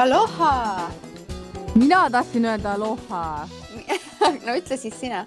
Aloha 0.00 0.88
mina 1.74 2.10
tahtsin 2.10 2.44
öelda 2.44 2.72
aloha. 2.72 3.48
no 4.46 4.54
ütle 4.56 4.76
siis 4.76 4.94
sina. 5.00 5.26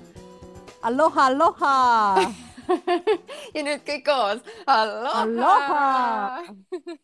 Aloha, 0.82 1.26
aloha 1.30 1.74
ja 3.56 3.64
nüüd 3.68 3.84
kõik 3.86 4.02
koos. 4.08 4.42
Aloha, 4.66 5.22
aloha. 5.22 6.42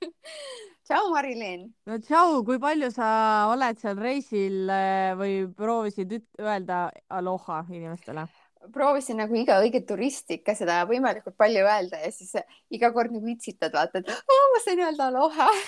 tšau, 0.89 1.11
Marilyn. 1.13 1.67
no 1.85 1.99
tšau, 2.02 2.41
kui 2.47 2.57
palju 2.57 2.89
sa 2.95 3.09
oled 3.53 3.77
seal 3.77 4.01
reisil 4.01 4.73
eh, 4.73 5.13
või 5.20 5.36
proovisid 5.54 6.17
öelda 6.41 6.88
aloha 7.22 7.61
inimestele? 7.70 8.25
Proovisin 8.73 9.20
nagu 9.22 9.36
iga 9.40 9.59
õiget 9.63 9.86
turist 9.88 10.31
ikka 10.34 10.54
seda 10.58 10.81
võimalikult 10.90 11.38
palju 11.40 11.63
öelda 11.63 12.00
ja 12.04 12.12
siis 12.13 12.34
iga 12.76 12.91
kord 12.95 13.13
nagu 13.16 13.27
itsitad, 13.31 13.73
vaata, 13.73 14.02
et 14.02 14.09
ma 14.30 14.62
sain 14.63 14.81
öelda 14.84 15.08
aloha 15.09 15.48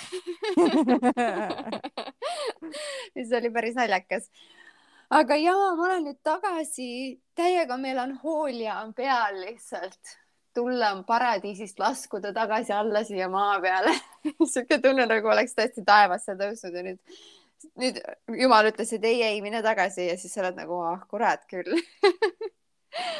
siis 3.16 3.32
oli 3.38 3.50
päris 3.54 3.76
naljakas. 3.78 4.28
aga 5.10 5.36
ja 5.40 5.56
ma 5.56 5.86
olen 5.88 6.08
nüüd 6.10 6.20
tagasi, 6.24 7.18
täiega 7.38 7.76
melanhoolia 7.80 8.80
on 8.82 8.94
peal 8.94 9.40
lihtsalt. 9.40 10.18
tulla 10.54 10.92
on 10.92 11.04
paradiisist, 11.08 11.78
laskuda 11.80 12.32
tagasi 12.36 12.72
alla 12.76 13.04
siia 13.04 13.28
maa 13.32 13.60
peale 13.60 13.94
sihuke 14.52 14.78
tunne 14.78 15.08
nagu 15.08 15.32
oleks 15.32 15.56
tõesti 15.56 15.84
taevasse 15.86 16.36
tõusnud 16.36 16.76
ja 16.76 16.88
nüüd, 16.90 17.22
nüüd 17.80 18.02
jumal 18.36 18.68
ütles, 18.68 18.92
et 18.92 19.04
ei, 19.04 19.22
ei 19.22 19.40
mine 19.40 19.62
tagasi 19.64 20.10
ja 20.10 20.18
siis 20.20 20.34
sa 20.34 20.44
oled 20.44 20.60
nagu, 20.60 20.82
ah 20.84 21.06
kurat 21.08 21.48
küll 21.48 21.72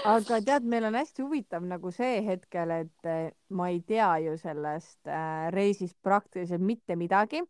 aga 0.04 0.40
tead, 0.44 0.66
meil 0.68 0.84
on 0.88 0.96
hästi 0.98 1.24
huvitav 1.24 1.64
nagu 1.68 1.92
see 1.94 2.20
hetkel, 2.26 2.74
et 2.82 3.08
eh, 3.08 3.30
ma 3.56 3.68
ei 3.72 3.80
tea 3.86 4.10
ju 4.26 4.36
sellest 4.40 5.08
äh, 5.08 5.48
reisist 5.54 5.96
praktiliselt 6.02 6.62
mitte 6.62 6.96
midagi. 6.96 7.42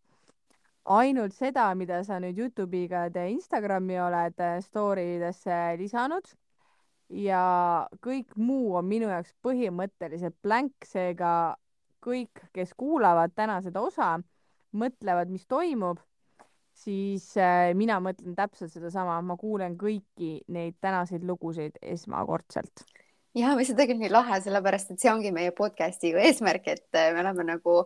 ainult 0.85 1.35
seda, 1.35 1.69
mida 1.79 2.01
sa 2.03 2.17
nüüd 2.19 2.39
Youtube'iga 2.39 3.05
ja 3.15 3.27
Instagrami 3.31 4.01
oled 4.03 4.41
eh, 4.43 4.61
story 4.63 5.19
desse 5.21 5.77
lisanud 5.79 6.27
ja 7.13 7.87
kõik 8.03 8.35
muu 8.37 8.75
on 8.79 8.89
minu 8.89 9.11
jaoks 9.11 9.35
põhimõtteliselt 9.45 10.37
blank, 10.43 10.75
seega 10.85 11.57
kõik, 12.03 12.49
kes 12.53 12.75
kuulavad 12.75 13.35
täna 13.35 13.61
seda 13.63 13.81
osa, 13.81 14.17
mõtlevad, 14.73 15.31
mis 15.31 15.47
toimub 15.47 16.01
siis 16.75 17.29
äh, 17.41 17.73
mina 17.79 17.99
mõtlen 18.03 18.37
täpselt 18.37 18.73
sedasama, 18.75 19.21
ma 19.25 19.37
kuulen 19.41 19.77
kõiki 19.81 20.35
neid 20.53 20.79
tänaseid 20.83 21.25
lugusid 21.29 21.79
esmakordselt. 21.83 22.85
ja, 23.35 23.55
mis 23.57 23.71
on 23.73 23.79
tegelikult 23.79 24.07
nii 24.07 24.13
lahe, 24.13 24.41
sellepärast 24.45 24.95
et 24.95 25.03
see 25.03 25.13
ongi 25.13 25.33
meie 25.35 25.53
podcast'i 25.57 26.15
eesmärk, 26.27 26.69
et 26.69 26.99
äh, 26.99 27.13
me 27.15 27.23
oleme 27.25 27.47
nagu 27.55 27.83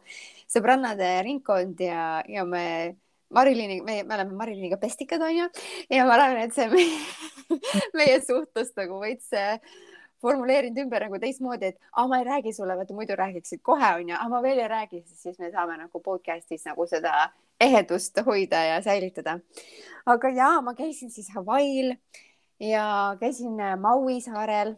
sõbrannade 0.51 1.11
ringkond 1.27 1.83
ja, 1.83 2.23
ja 2.29 2.45
me 2.45 2.97
Marilini, 3.35 3.81
me, 3.83 4.03
me 4.07 4.15
oleme 4.15 4.39
Mariliniga 4.39 4.79
pestikad, 4.79 5.23
onju, 5.27 5.49
ja 5.91 6.07
ma 6.07 6.15
arvan, 6.15 6.45
et 6.47 6.55
see 6.55 6.69
meie, 6.71 7.03
meie 7.99 8.21
suhtlust 8.23 8.79
nagu 8.79 9.01
veits 9.03 9.33
äh, 9.35 9.59
formuleerinud 10.23 10.79
ümber 10.87 11.07
nagu 11.07 11.19
teistmoodi, 11.23 11.73
et 11.73 11.81
aa, 11.93 12.07
ma 12.11 12.21
ei 12.21 12.29
räägi 12.29 12.55
sulle, 12.57 12.77
vaata 12.79 12.95
muidu 12.97 13.17
räägiksid 13.19 13.63
kohe 13.67 13.91
onju, 13.99 14.15
aga 14.17 14.31
ma 14.33 14.43
veel 14.45 14.63
ei 14.63 14.71
räägi, 14.71 15.03
siis 15.11 15.39
me 15.43 15.51
saame 15.53 15.77
nagu 15.83 16.03
podcast'is 16.03 16.65
nagu 16.71 16.87
seda 16.91 17.27
ehedust 17.61 18.19
hoida 18.27 18.65
ja 18.65 18.83
säilitada. 18.83 19.39
aga 20.07 20.29
ja 20.29 20.61
ma 20.63 20.75
käisin 20.75 21.11
siis 21.11 21.29
Hawaii'l 21.35 21.97
ja 22.61 23.17
käisin 23.21 23.61
äh, 23.61 23.79
Maui 23.79 24.21
saarel, 24.21 24.77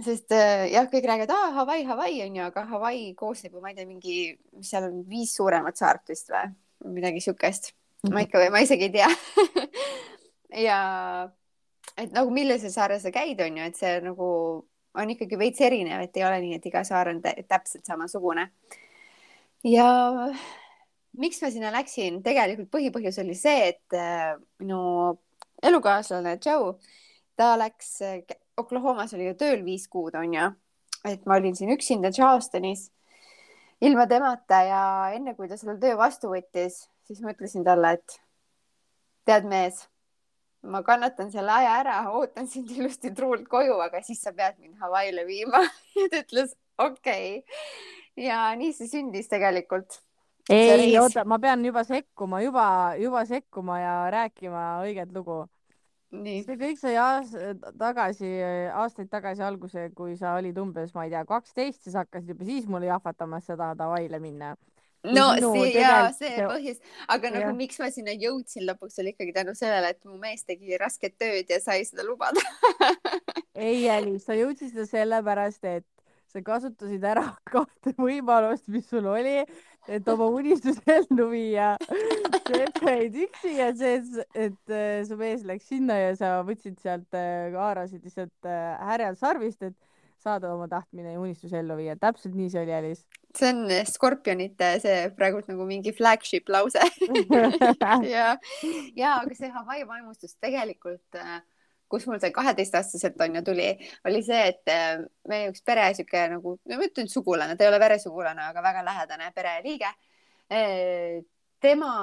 sest 0.00 0.32
äh, 0.32 0.68
jah, 0.72 0.86
kõik 0.92 1.08
räägivad, 1.08 1.32
aa 1.34 1.50
Hawaii, 1.60 1.84
Hawaii 1.84 2.22
on 2.24 2.36
ju, 2.36 2.44
aga 2.44 2.64
Hawaii 2.70 3.14
koosneb 3.14 3.54
ju, 3.54 3.60
ma 3.60 3.72
ei 3.72 3.76
tea, 3.76 3.88
mingi, 3.88 4.16
mis 4.56 4.70
seal 4.70 4.88
on, 4.88 5.02
viis 5.08 5.34
suuremat 5.36 5.76
saart 5.76 6.08
vist 6.12 6.30
või 6.32 6.94
midagi 7.00 7.20
siukest 7.24 7.72
mm. 7.72 8.08
-hmm. 8.08 8.14
ma 8.14 8.24
ikka, 8.24 8.46
ma 8.50 8.64
isegi 8.64 8.88
ei 8.88 8.94
tea 8.94 9.10
ja 10.68 10.80
et 11.96 12.12
nagu 12.12 12.30
millisel 12.30 12.72
saarel 12.72 13.00
sa 13.00 13.12
käid, 13.12 13.40
on 13.40 13.58
ju, 13.60 13.66
et 13.66 13.76
see 13.76 13.98
nagu 14.04 14.30
on 14.94 15.10
ikkagi 15.10 15.38
veits 15.38 15.60
erinev, 15.60 16.00
et 16.02 16.16
ei 16.16 16.24
ole 16.26 16.40
nii, 16.40 16.56
et 16.58 16.66
iga 16.66 16.82
saar 16.84 17.12
on 17.12 17.20
täpselt 17.22 17.84
samasugune. 17.86 18.50
ja 19.64 19.90
miks 21.18 21.42
ma 21.42 21.50
sinna 21.50 21.72
läksin, 21.74 22.20
tegelikult 22.22 22.70
põhipõhjus 22.74 23.18
oli 23.22 23.34
see, 23.38 23.72
et 23.72 23.96
äh, 23.96 24.34
minu 24.62 24.80
elukaaslane 25.62 26.38
Joe, 26.44 26.76
ta 27.36 27.54
läks, 27.60 27.98
Oklahomas 28.60 29.14
oli 29.16 29.30
ju 29.30 29.36
tööl 29.40 29.62
viis 29.64 29.86
kuud, 29.88 30.14
on 30.18 30.34
ju, 30.36 30.48
et 31.08 31.22
ma 31.28 31.38
olin 31.40 31.56
siin 31.56 31.72
üksinda 31.72 32.10
Charlestonis 32.12 32.90
ilma 33.80 34.04
temata 34.08 34.58
ja 34.66 34.82
enne 35.16 35.34
kui 35.36 35.48
ta 35.48 35.56
selle 35.56 35.78
töö 35.80 35.96
vastu 35.96 36.32
võttis, 36.32 36.82
siis 37.08 37.22
ma 37.24 37.32
ütlesin 37.32 37.64
talle, 37.64 37.94
et 37.96 38.18
tead, 39.28 39.48
mees, 39.48 39.80
ma 40.62 40.82
kannatan 40.84 41.30
selle 41.32 41.54
aja 41.54 41.78
ära, 41.80 41.96
ootan 42.12 42.48
sind 42.50 42.70
ilusti 42.74 43.14
truult 43.16 43.48
koju, 43.48 43.78
aga 43.80 44.02
siis 44.04 44.20
sa 44.24 44.34
pead 44.36 44.60
mind 44.60 44.76
Hawaii'le 44.82 45.26
viima. 45.28 45.64
Ja 45.96 46.06
ta 46.12 46.20
ütles 46.22 46.54
okei. 46.78 47.40
Okay.. 47.40 48.24
ja 48.24 48.44
nii 48.56 48.72
see 48.76 48.88
sündis 48.88 49.28
tegelikult 49.28 49.98
ei, 50.50 50.98
oota, 50.98 51.24
ma 51.28 51.38
pean 51.38 51.64
juba 51.64 51.84
sekkuma, 51.86 52.40
juba, 52.44 52.66
juba 52.98 53.24
sekkuma 53.28 53.78
ja 53.80 53.94
rääkima 54.10 54.64
õiget 54.84 55.12
lugu. 55.14 55.44
see 56.10 56.56
kõik 56.58 56.78
sai 56.80 56.96
aast 56.98 57.36
tagasi, 57.78 58.30
aastaid 58.74 59.10
tagasi 59.10 59.44
alguse, 59.46 59.90
kui 59.94 60.16
sa 60.18 60.34
olid 60.38 60.58
umbes, 60.58 60.94
ma 60.94 61.06
ei 61.06 61.14
tea, 61.14 61.22
kaksteist, 61.28 61.84
siis 61.84 61.94
hakkasid 61.94 62.34
juba 62.34 62.48
siis 62.48 62.66
mulle 62.66 62.90
jahvatama, 62.90 63.38
et 63.38 63.46
sa 63.46 63.56
tahad 63.56 63.80
Hawaii'le 63.84 64.18
minna. 64.20 64.56
no 65.06 65.30
see 65.38 65.70
ja 65.78 66.10
see 66.12 66.42
põhjus, 66.44 66.82
aga 67.08 67.30
nagu 67.32 67.46
ja. 67.46 67.54
miks 67.56 67.78
ma 67.80 67.88
sinna 67.94 68.12
jõudsin 68.12 68.66
lõpuks 68.68 68.98
oli 69.00 69.14
ikkagi 69.14 69.32
tänu 69.32 69.54
sellele, 69.56 69.94
et 69.94 70.04
mu 70.04 70.18
mees 70.20 70.44
tegi 70.44 70.76
rasket 70.76 71.16
tööd 71.16 71.48
ja 71.48 71.60
sai 71.62 71.86
seda 71.88 72.04
lubada 72.04 72.42
ei, 73.54 73.88
Alice, 73.88 74.26
sa 74.26 74.36
jõudsid 74.36 74.74
seda 74.74 74.86
sellepärast, 74.90 75.64
et 75.64 75.86
sa 76.32 76.42
kasutasid 76.44 77.04
ära 77.04 77.26
kahte 77.54 77.94
võimalust, 77.98 78.68
mis 78.72 78.88
sul 78.90 79.06
oli, 79.10 79.40
et 79.90 80.08
oma 80.12 80.30
unistus 80.32 80.80
ellu 80.86 81.30
viia. 81.32 81.74
see, 82.50 82.64
et 82.64 82.80
sa 82.80 82.96
jäid 82.96 83.20
üksi 83.26 83.54
ja 83.58 83.70
see, 83.76 84.24
et 84.34 84.74
äh, 84.74 85.02
su 85.06 85.18
mees 85.20 85.44
läks 85.46 85.70
sinna 85.70 85.98
ja 85.98 86.16
sa 86.18 86.32
võtsid 86.46 86.80
sealt 86.82 87.18
äh,, 87.18 87.52
haarasid 87.54 88.04
lihtsalt 88.06 88.50
äh, 88.50 88.74
härjal 88.90 89.18
sarvist, 89.20 89.62
et 89.62 89.76
saada 90.20 90.50
oma 90.52 90.68
tahtmine 90.68 91.14
ja 91.14 91.20
unistus 91.20 91.52
ellu 91.56 91.76
viia. 91.78 91.96
täpselt 91.96 92.34
nii 92.36 92.50
see 92.52 92.62
oli, 92.62 92.74
Alice. 92.76 93.04
see 93.36 93.52
on 93.52 93.62
Skorpionite 93.88 94.72
see 94.82 94.98
praegult 95.16 95.48
nagu 95.48 95.64
mingi 95.68 95.94
flagship 95.96 96.50
lause 96.52 96.82
ja, 98.14 98.34
ja 98.96 99.14
aga 99.16 99.38
see 99.38 99.50
Hawaii 99.54 99.86
vaimustus 99.88 100.36
tegelikult 100.42 101.20
äh, 101.20 101.40
kus 101.90 102.06
mul 102.08 102.20
see 102.22 102.32
kaheteistaastaselt 102.34 103.20
on 103.24 103.40
ju 103.40 103.44
tuli, 103.50 103.68
oli 104.08 104.22
see, 104.26 104.40
et 104.52 104.72
äh, 104.72 105.02
meie 105.30 105.50
üks 105.50 105.64
pere 105.66 105.88
sihuke 105.96 106.26
nagu, 106.34 106.56
ma 106.70 106.86
ütlen 106.86 107.10
sugulane, 107.10 107.56
ta 107.58 107.66
ei 107.66 107.72
ole 107.72 107.80
veresugulane, 107.82 108.50
aga 108.52 108.64
väga 108.64 108.84
lähedane 108.86 109.30
pereliige. 109.36 109.90
Äh, 110.50 111.20
tema 111.62 111.94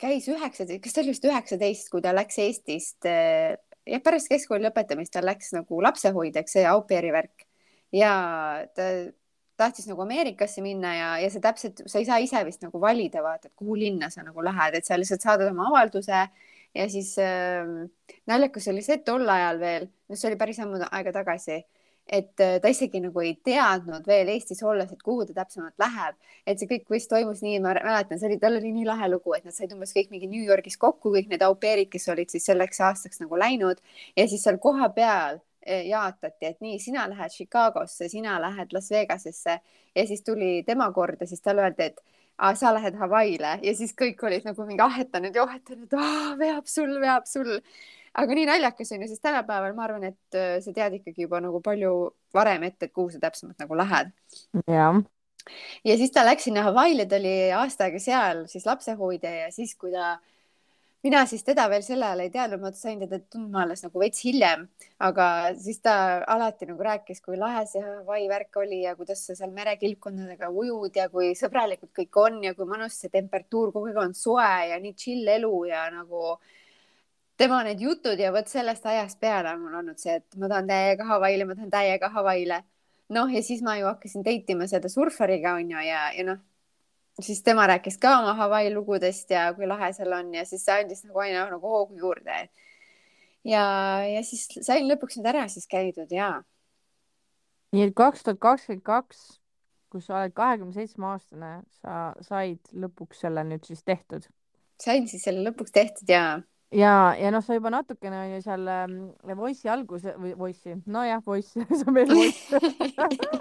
käis 0.00 0.28
üheksateist, 0.32 0.82
kas 0.84 0.94
ta 0.94 1.02
oli 1.02 1.12
vist 1.12 1.28
üheksateist, 1.28 1.90
kui 1.92 2.04
ta 2.04 2.14
läks 2.16 2.38
Eestist 2.42 3.08
äh, 3.08 3.56
jah, 3.88 4.04
pärast 4.04 4.30
keskkooli 4.32 4.66
lõpetamist 4.66 5.12
ta 5.14 5.24
läks 5.24 5.52
nagu 5.56 5.82
lapsehoidjaks, 5.84 6.58
see 6.58 6.68
au 6.68 6.84
pair'i 6.88 7.12
värk 7.14 7.46
ja 7.96 8.12
ta 8.76 8.88
tahtis 9.60 9.86
nagu 9.86 10.02
Ameerikasse 10.02 10.62
minna 10.64 10.94
ja, 10.96 11.10
ja 11.22 11.28
see 11.30 11.42
täpselt, 11.42 11.84
sa 11.86 12.00
ei 12.00 12.06
saa 12.08 12.18
ise 12.22 12.40
vist 12.46 12.64
nagu 12.64 12.80
valida, 12.82 13.22
vaata, 13.24 13.50
et 13.50 13.58
kuhu 13.58 13.76
linna 13.78 14.08
sa 14.10 14.24
nagu 14.26 14.44
lähed, 14.44 14.78
et 14.78 14.88
sa 14.88 14.98
lihtsalt 14.98 15.24
saadad 15.24 15.52
oma 15.52 15.68
avalduse 15.70 16.24
ja 16.74 16.88
siis 16.90 17.14
äh, 17.20 17.68
naljakas 18.26 18.68
oli 18.72 18.82
see 18.84 18.98
tol 19.06 19.28
ajal 19.28 19.60
veel, 19.60 19.86
no 20.08 20.18
see 20.18 20.30
oli 20.30 20.40
päris 20.40 20.60
ammu 20.62 20.80
aega 20.88 21.12
tagasi, 21.14 21.62
et 22.06 22.40
äh, 22.40 22.56
ta 22.62 22.70
isegi 22.72 23.00
nagu 23.04 23.22
ei 23.22 23.34
teadnud 23.44 24.06
veel 24.08 24.30
Eestis 24.32 24.62
olles, 24.66 24.90
et 24.92 25.02
kuhu 25.04 25.26
ta 25.28 25.36
täpsemalt 25.42 25.78
läheb, 25.80 26.16
et 26.46 26.58
see 26.58 26.70
kõik 26.70 26.90
vist 26.92 27.10
toimus 27.12 27.42
nii, 27.44 27.60
ma 27.62 27.74
mäletan, 27.78 28.20
see 28.20 28.30
oli, 28.30 28.40
tal 28.42 28.58
oli 28.58 28.72
nii 28.74 28.88
lahe 28.88 29.10
lugu, 29.12 29.36
et 29.36 29.46
nad 29.46 29.56
said 29.56 29.72
umbes 29.76 29.94
kõik 29.96 30.10
mingi 30.14 30.30
New 30.30 30.42
Yorgis 30.42 30.78
kokku, 30.80 31.14
kõik 31.14 31.30
need 31.30 31.44
au 31.46 31.56
pair'id, 31.60 31.90
kes 31.92 32.08
olid 32.12 32.32
siis 32.32 32.48
selleks 32.50 32.82
aastaks 32.88 33.22
nagu 33.22 33.38
läinud. 33.38 33.82
Ja 34.18 34.26
siis 34.28 34.42
seal 34.44 34.58
kohapeal 34.62 35.38
äh, 35.38 35.86
jaotati, 35.90 36.48
et 36.50 36.58
nii, 36.64 36.80
sina 36.82 37.06
lähed 37.10 37.36
Chicagosse, 37.36 38.08
sina 38.10 38.40
lähed 38.42 38.74
Las 38.74 38.90
Vegasesse. 38.90 39.60
Ja 39.94 40.06
siis 40.08 40.24
tuli 40.24 40.62
tema 40.66 40.88
kord 40.92 41.20
ja 41.20 41.28
siis 41.28 41.44
talle 41.44 41.66
öeldi, 41.68 41.92
et 41.92 42.00
sa 42.58 42.74
lähed 42.74 42.98
Hawaii'le 42.98 43.56
ja 43.62 43.74
siis 43.76 43.94
kõik 43.98 44.22
olid 44.26 44.46
nagu 44.48 44.66
mingi 44.68 44.82
ahetanud 44.84 45.34
ja 45.36 45.44
ohetanud, 45.46 45.96
veab 46.40 46.70
sul, 46.70 46.94
veab 47.00 47.26
sul. 47.30 47.58
aga 48.14 48.36
nii 48.36 48.48
naljakas 48.48 48.92
on 48.92 49.04
ju, 49.04 49.08
sest 49.08 49.22
tänapäeval 49.24 49.74
ma 49.76 49.86
arvan, 49.86 50.04
et 50.10 50.36
äh, 50.36 50.58
sa 50.60 50.72
tead 50.76 50.98
ikkagi 50.98 51.24
juba 51.24 51.40
nagu 51.40 51.62
palju 51.64 52.12
varem 52.34 52.66
ette, 52.68 52.88
et 52.88 52.92
kuhu 52.92 53.10
sa 53.10 53.22
täpsemalt 53.22 53.58
nagu 53.62 53.78
lähed. 53.78 54.12
jah 54.66 55.02
ja 55.84 55.96
siis 55.98 56.12
ta 56.14 56.24
läks 56.26 56.46
sinna 56.46 56.62
Hawaii'le, 56.68 57.06
ta 57.08 57.18
oli 57.18 57.34
aasta 57.56 57.88
aega 57.88 58.00
seal 58.02 58.44
siis 58.50 58.66
lapsehoidja 58.68 59.32
ja 59.40 59.48
siis, 59.54 59.74
kui 59.74 59.92
ta 59.94 60.16
mina 61.02 61.24
siis 61.26 61.42
teda 61.46 61.64
veel 61.70 61.82
sel 61.82 62.02
ajal 62.06 62.22
ei 62.22 62.30
teadnud, 62.30 62.62
ma 62.62 62.70
sain 62.76 63.00
teda 63.02 63.18
tundma 63.32 63.64
alles 63.64 63.82
nagu 63.84 64.02
veits 64.02 64.22
hiljem, 64.22 64.64
aga 65.02 65.26
siis 65.58 65.80
ta 65.82 65.94
alati 66.34 66.68
nagu 66.70 66.86
rääkis, 66.86 67.22
kui 67.24 67.38
lahe 67.40 67.64
see 67.70 67.82
Hawaii 67.82 68.28
värk 68.30 68.60
oli 68.62 68.82
ja 68.84 68.94
kuidas 68.98 69.24
sa 69.26 69.36
seal 69.38 69.50
merekilpkondadega 69.56 70.50
ujud 70.62 70.98
ja 70.98 71.08
kui 71.12 71.32
sõbralikud 71.38 71.90
kõik 71.98 72.20
on 72.22 72.38
ja 72.46 72.54
kui 72.58 72.68
mõnus 72.70 73.00
see 73.02 73.10
temperatuur 73.14 73.72
kogu 73.74 73.90
aeg 73.90 74.02
on 74.04 74.14
soe 74.14 74.52
ja 74.70 74.78
nii 74.82 74.94
chill 74.94 75.32
elu 75.36 75.54
ja 75.72 75.88
nagu 75.94 76.36
tema 77.36 77.62
need 77.66 77.82
jutud 77.82 78.20
ja 78.20 78.30
vot 78.34 78.48
sellest 78.48 78.86
ajast 78.86 79.18
peale 79.20 79.56
on 79.56 79.66
mul 79.66 79.80
olnud 79.82 79.98
see, 79.98 80.20
et 80.20 80.38
ma 80.38 80.50
tahan 80.52 80.70
täiega 80.70 81.08
Hawaii'le, 81.10 81.48
ma 81.48 81.58
tahan 81.58 81.74
täiega 81.74 82.12
Hawaii'le. 82.14 82.62
noh, 83.12 83.28
ja 83.28 83.42
siis 83.42 83.60
ma 83.66 83.74
ju 83.76 83.90
hakkasin 83.90 84.22
date 84.24 84.54
ima 84.54 84.70
seda 84.70 84.88
surfariga 84.88 85.58
onju 85.58 85.82
ja, 85.82 86.06
ja 86.14 86.30
noh 86.30 86.38
siis 87.20 87.42
tema 87.42 87.66
rääkis 87.66 87.98
ka 87.98 88.18
oma 88.18 88.34
Hawaii 88.34 88.72
lugudest 88.74 89.30
ja 89.30 89.50
kui 89.54 89.66
lahe 89.68 89.92
seal 89.92 90.12
on 90.16 90.34
ja 90.34 90.44
siis 90.48 90.64
see 90.64 90.80
andis 90.80 91.04
nagu 91.04 91.24
aina 91.24 91.44
nagu 91.50 91.68
hoogu 91.68 91.98
juurde. 91.98 92.48
ja, 93.44 93.64
ja 94.06 94.22
siis 94.24 94.48
sain 94.60 94.88
lõpuks 94.88 95.18
need 95.18 95.28
ära 95.34 95.46
siis 95.48 95.68
käidud 95.68 96.12
ja. 96.12 96.42
nii 97.72 97.88
et 97.88 97.94
kaks 97.96 98.22
tuhat 98.22 98.40
kakskümmend 98.40 98.84
kaks, 98.86 99.24
kus 99.92 100.06
sa 100.06 100.20
oled 100.20 100.32
kahekümne 100.36 100.72
seitsme 100.72 101.10
aastane, 101.12 101.52
sa 101.82 102.14
said 102.20 102.72
lõpuks 102.72 103.20
selle 103.26 103.44
nüüd 103.44 103.66
siis 103.68 103.84
tehtud? 103.84 104.28
sain 104.80 105.08
siis 105.08 105.22
selle 105.28 105.44
lõpuks 105.50 105.74
tehtud 105.74 106.08
ja 106.08 106.40
ja, 106.72 107.14
ja 107.18 107.30
noh, 107.32 107.42
sa 107.44 107.56
juba 107.56 107.70
natukene 107.72 108.18
on 108.18 108.30
ju 108.34 108.40
seal 108.44 108.68
ähm, 108.72 108.94
Voice'i 109.38 109.70
alguse 109.72 110.14
või 110.18 110.32
Voice'i, 110.38 110.78
nojah, 110.86 111.22
Voice, 111.26 111.52
see 111.78 111.86
on 111.86 111.96
veel 111.96 112.12
Voice. 112.12 112.60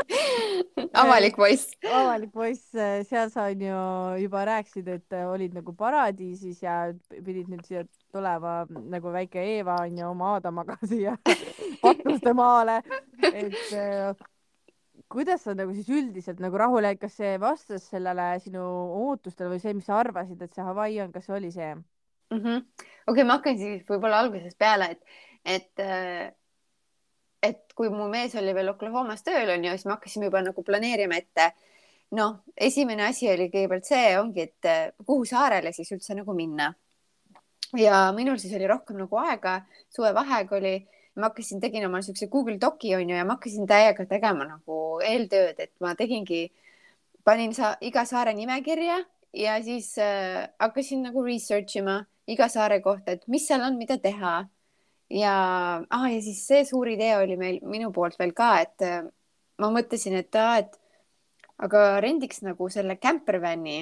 Avalik 1.01 1.37
Voice. 1.39 1.77
avalik 1.87 2.33
Voice, 2.35 2.67
äh, 2.75 3.01
seal 3.07 3.31
sa 3.31 3.47
on 3.51 3.63
ju 3.63 3.77
juba 4.25 4.43
rääkisid, 4.49 4.89
et 4.91 5.15
äh, 5.15 5.27
olid 5.29 5.55
nagu 5.55 5.73
paradiisis 5.77 6.61
ja 6.63 6.81
pidid 7.11 7.51
nüüd 7.51 7.63
siia 7.67 7.85
tulema 8.11 8.65
nagu 8.69 9.13
väike 9.13 9.43
Eeva 9.55 9.79
on 9.85 9.97
ju 9.97 10.09
oma 10.09 10.35
Aadamaga 10.35 10.77
siia 10.91 11.15
patuste 11.81 12.35
maale, 12.37 12.81
et 13.31 13.73
äh, 13.77 14.27
kuidas 15.11 15.43
sa 15.45 15.55
nagu 15.55 15.73
siis 15.75 15.89
üldiselt 15.91 16.43
nagu 16.43 16.59
rahul 16.59 16.83
jäid, 16.87 16.99
kas 16.99 17.15
see 17.19 17.39
vastas 17.41 17.87
sellele 17.91 18.33
sinu 18.43 18.61
ootustele 19.07 19.55
või 19.55 19.63
see, 19.63 19.73
mis 19.77 19.87
sa 19.87 19.99
arvasid, 20.03 20.41
et 20.43 20.53
see 20.55 20.67
Hawaii 20.67 21.01
on, 21.03 21.15
kas 21.15 21.27
see 21.27 21.39
oli 21.39 21.51
see? 21.55 21.73
Mm 22.31 22.37
-hmm.. 22.37 22.57
okei 22.57 22.93
okay,, 23.07 23.23
ma 23.23 23.37
hakkan 23.39 23.57
siis 23.57 23.83
võib-olla 23.87 24.21
algusest 24.23 24.57
peale, 24.57 24.91
et, 24.91 25.01
et, 25.45 25.79
äh, 25.79 26.31
et 27.43 27.73
kui 27.75 27.89
mu 27.89 28.07
mees 28.09 28.35
oli 28.35 28.53
veel 28.55 28.69
Oklahomas 28.69 29.23
tööl 29.23 29.49
onju, 29.49 29.75
siis 29.75 29.85
me 29.85 29.97
hakkasime 29.97 30.29
juba 30.29 30.41
nagu 30.41 30.63
planeerima 30.63 31.17
ette. 31.17 31.51
noh, 32.11 32.41
esimene 32.57 33.05
asi 33.07 33.29
oli 33.31 33.47
kõigepealt 33.47 33.85
see 33.87 34.07
ongi, 34.19 34.41
et 34.41 34.65
äh, 34.67 34.91
kuhu 35.05 35.25
saarele 35.25 35.71
siis 35.71 35.91
üldse 35.91 36.15
nagu 36.15 36.33
minna. 36.33 36.73
ja 37.77 38.11
minul 38.15 38.37
siis 38.37 38.55
oli 38.55 38.67
rohkem 38.67 38.97
nagu 38.97 39.17
aega, 39.17 39.61
suvevaheaeg 39.95 40.51
oli, 40.51 40.75
ma 41.15 41.29
hakkasin, 41.29 41.59
tegin 41.59 41.85
oma 41.85 42.01
siukse 42.01 42.27
Google 42.27 42.57
Doci 42.59 42.95
onju 42.95 43.15
ja 43.15 43.25
ma 43.25 43.37
hakkasin 43.37 43.67
täiega 43.67 44.05
tegema 44.05 44.45
nagu 44.47 44.99
eeltööd, 45.03 45.59
et 45.59 45.71
ma 45.79 45.95
tegingi, 45.95 46.51
panin 47.23 47.53
sa 47.53 47.75
iga 47.81 48.05
saare 48.05 48.33
nimekirja 48.33 48.99
ja 49.33 49.63
siis 49.63 49.97
äh, 49.97 50.49
hakkasin 50.59 51.03
nagu 51.03 51.23
research 51.23 51.77
ima 51.77 52.05
iga 52.33 52.47
saare 52.49 52.81
kohta, 52.83 53.15
et 53.15 53.23
mis 53.31 53.45
seal 53.47 53.63
on, 53.65 53.77
mida 53.79 53.97
teha. 54.01 54.41
ja 55.11 55.33
ah,, 55.89 56.05
ja 56.07 56.19
siis 56.23 56.45
see 56.47 56.61
suur 56.65 56.87
idee 56.87 57.17
oli 57.19 57.35
meil 57.39 57.57
minu 57.67 57.91
poolt 57.91 58.15
veel 58.19 58.31
ka, 58.35 58.51
et 58.63 58.85
äh, 58.87 59.01
ma 59.59 59.71
mõtlesin, 59.75 60.15
et 60.21 60.37
aa, 60.39 60.61
et 60.63 60.77
aga 61.61 61.99
rendiks 62.03 62.41
nagu 62.45 62.69
selle 62.71 62.95
campervan'i, 63.01 63.81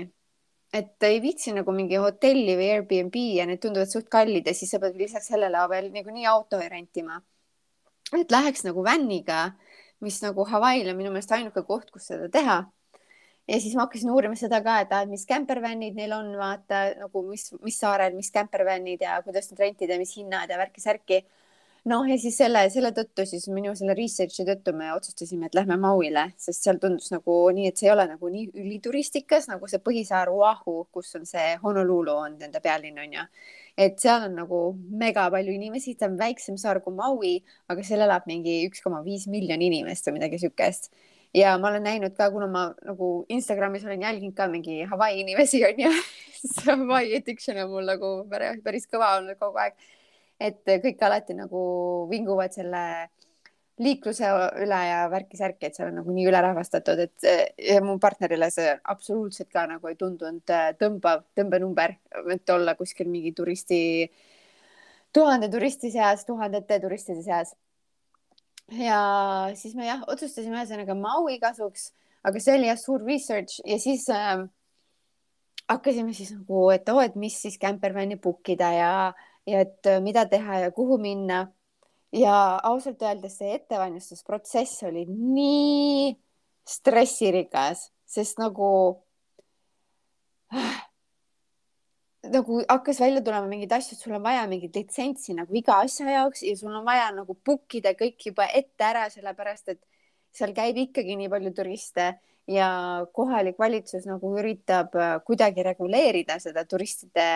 et 0.73 1.05
ei 1.05 1.19
viitsi 1.21 1.53
nagu 1.53 1.73
mingi 1.73 1.99
hotelli 2.01 2.55
või 2.57 2.71
Airbnb 2.73 3.15
ja 3.37 3.45
need 3.49 3.61
tunduvad 3.61 3.89
suht 3.89 4.09
kallid 4.11 4.49
ja 4.49 4.53
siis 4.57 4.73
sa 4.73 4.81
pead 4.81 4.97
lisaks 4.99 5.29
sellele 5.31 5.61
veel 5.69 5.89
niikuinii 5.93 6.27
auto 6.29 6.59
rentima. 6.61 7.21
et 8.17 8.31
läheks 8.31 8.65
nagu 8.65 8.83
van'iga, 8.85 9.53
mis 10.01 10.17
nagu 10.25 10.45
Hawaii'l 10.49 10.89
on 10.89 10.97
minu 10.97 11.13
meelest 11.13 11.31
ainuke 11.31 11.61
koht, 11.65 11.91
kus 11.93 12.09
seda 12.09 12.29
teha 12.33 12.63
ja 13.49 13.59
siis 13.61 13.75
ma 13.75 13.85
hakkasin 13.87 14.11
uurima 14.13 14.37
seda 14.37 14.61
ka, 14.65 14.79
et 14.83 14.95
mis 15.09 15.25
campervan'id 15.29 15.97
neil 15.97 16.13
on, 16.15 16.31
vaata 16.37 16.83
nagu 16.99 17.25
mis, 17.29 17.49
mis 17.65 17.77
saarel, 17.81 18.15
mis 18.17 18.31
campervan'id 18.35 19.05
ja 19.05 19.19
kuidas 19.25 19.49
need 19.49 19.61
rentida, 19.63 19.97
mis 20.01 20.15
hinnad 20.17 20.51
ja 20.51 20.59
värki-särki. 20.61 21.23
noh, 21.89 22.03
ja 22.05 22.17
siis 22.19 22.35
selle, 22.37 22.65
selle 22.69 22.91
tõttu 22.93 23.23
siis 23.25 23.47
minu 23.49 23.71
selle 23.75 23.95
research'i 23.97 24.43
tõttu 24.45 24.73
me 24.75 24.91
otsustasime, 24.93 25.47
et 25.47 25.55
lähme 25.57 25.77
Mauile, 25.79 26.25
sest 26.37 26.67
seal 26.67 26.77
tundus 26.81 27.07
nagu 27.13 27.37
nii, 27.55 27.69
et 27.71 27.79
see 27.79 27.87
ei 27.87 27.93
ole 27.93 28.05
nagu 28.11 28.29
nii 28.29 28.49
ülituristikas 28.51 29.47
nagu 29.49 29.67
see 29.71 29.79
põhisaar 29.81 30.29
Oahu, 30.29 30.75
kus 30.93 31.15
on 31.17 31.25
see 31.25 31.55
Honolulu 31.63 32.17
on 32.27 32.35
nende 32.41 32.59
pealinn 32.61 32.99
on 32.99 33.15
ju. 33.17 33.23
et 33.79 33.95
seal 33.99 34.27
on 34.27 34.35
nagu 34.43 34.59
mega 34.91 35.29
palju 35.31 35.55
inimesi, 35.55 35.95
ta 35.95 36.11
on 36.11 36.19
väiksem 36.19 36.59
saar 36.59 36.83
kui 36.83 36.93
Maui, 36.93 37.37
aga 37.71 37.87
seal 37.87 38.03
elab 38.05 38.27
mingi 38.27 38.59
üks 38.67 38.83
koma 38.83 38.99
viis 39.07 39.25
miljoni 39.31 39.71
inimest 39.71 40.11
või 40.11 40.19
midagi 40.19 40.43
siukest 40.43 40.91
ja 41.33 41.57
ma 41.57 41.69
olen 41.69 41.83
näinud 41.85 42.15
ka, 42.17 42.31
kuna 42.31 42.47
ma 42.47 42.63
nagu 42.85 43.25
Instagramis 43.29 43.85
olen 43.85 44.01
jälginud 44.01 44.35
ka 44.35 44.47
mingi 44.47 44.83
Hawaii 44.89 45.21
inimesi 45.21 45.63
onju 45.69 45.91
see 46.39 46.75
Hawaii 46.75 47.15
addiction 47.17 47.57
on 47.63 47.71
mul 47.71 47.87
nagu 47.89 48.11
päris 48.63 48.87
kõva 48.89 49.15
olnud 49.19 49.39
kogu 49.39 49.59
aeg. 49.61 49.77
et 50.39 50.63
kõik 50.63 51.01
alati 51.03 51.35
nagu 51.35 51.61
vinguvad 52.09 52.53
selle 52.55 52.83
liikluse 53.79 54.27
üle 54.59 54.79
ja 54.89 55.03
värki-särki, 55.11 55.67
et 55.67 55.77
seal 55.77 55.87
on 55.89 56.01
nagu 56.01 56.11
nii 56.11 56.25
ülerahvastatud, 56.27 56.99
et 56.99 57.27
ja 57.63 57.77
mu 57.83 57.95
partnerile 57.99 58.49
see 58.51 58.73
absoluutselt 58.91 59.47
ka 59.53 59.63
nagu 59.71 59.87
ei 59.87 59.95
tundunud 59.99 60.51
äh, 60.51 60.73
tõmbav, 60.79 61.23
tõmbenumber, 61.37 61.95
et 62.35 62.51
olla 62.51 62.75
kuskil 62.75 63.07
mingi 63.07 63.31
turisti, 63.35 63.79
tuhande 65.15 65.47
turisti 65.51 65.93
seas, 65.95 66.25
tuhandete 66.27 66.81
turistide 66.83 67.23
seas 67.23 67.55
ja 68.77 69.01
siis 69.57 69.75
me 69.75 69.87
jah, 69.87 70.03
otsustasime 70.07 70.59
ühesõnaga 70.59 70.95
Maui 70.97 71.39
kasuks, 71.41 71.91
aga 72.25 72.41
see 72.43 72.55
oli 72.57 72.69
jah 72.69 72.79
suur 72.79 73.03
research 73.05 73.61
ja 73.65 73.79
siis 73.81 74.05
äh, 74.13 74.45
hakkasime 75.69 76.13
siis 76.17 76.33
nagu, 76.35 76.69
et 76.73 76.89
oo 76.89 76.99
oh,, 76.99 77.03
et 77.05 77.15
mis 77.19 77.35
siis 77.41 77.59
campervan'i 77.61 78.19
book 78.21 78.49
ida 78.53 78.71
ja, 78.75 78.91
ja 79.49 79.63
et 79.65 79.89
äh, 79.89 80.01
mida 80.03 80.25
teha 80.29 80.65
ja 80.65 80.71
kuhu 80.75 80.99
minna. 81.01 81.47
ja 82.11 82.57
ausalt 82.65 83.03
öeldes 83.05 83.35
see 83.37 83.51
ettevalmistusprotsess 83.53 84.83
oli 84.87 85.03
nii 85.05 86.15
stressirikas, 86.65 87.83
sest 88.09 88.41
nagu 88.41 88.69
äh, 90.53 90.79
nagu 92.33 92.61
hakkas 92.69 92.99
välja 93.01 93.21
tulema 93.25 93.47
mingeid 93.49 93.73
asju, 93.75 93.95
et 93.95 94.03
sul 94.03 94.15
on 94.17 94.23
vaja 94.23 94.45
mingit 94.49 94.75
litsentsi 94.75 95.35
nagu 95.37 95.55
iga 95.55 95.79
asja 95.83 96.07
jaoks 96.09 96.43
ja 96.47 96.55
sul 96.57 96.73
on 96.75 96.85
vaja 96.85 97.09
nagu 97.15 97.35
book 97.45 97.75
ida 97.79 97.93
kõik 97.97 98.29
juba 98.29 98.47
ette 98.55 98.85
ära, 98.85 99.07
sellepärast 99.13 99.73
et 99.73 99.81
seal 100.35 100.53
käib 100.57 100.77
ikkagi 100.77 101.17
nii 101.19 101.29
palju 101.31 101.53
turiste 101.57 102.09
ja 102.49 102.69
kohalik 103.13 103.59
valitsus 103.61 104.07
nagu 104.09 104.31
üritab 104.41 104.95
äh, 104.97 105.17
kuidagi 105.25 105.65
reguleerida 105.65 106.39
seda 106.41 106.65
turistide 106.69 107.27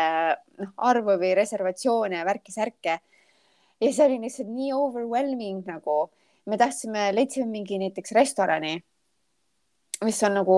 noh, 0.61 0.73
arvu 0.89 1.17
või 1.21 1.33
reservatsioone 1.37 2.21
ja 2.21 2.25
värki-särke. 2.27 2.97
ja 3.81 3.91
see 3.91 4.05
oli 4.07 4.19
lihtsalt 4.23 4.49
nii 4.49 4.73
overwhelming 4.73 5.67
nagu, 5.67 6.09
me 6.45 6.57
tahtsime, 6.57 7.11
leidsime 7.13 7.49
mingi 7.51 7.77
näiteks 7.81 8.13
restorani, 8.15 8.77
mis 10.03 10.23
on 10.23 10.37
nagu 10.39 10.57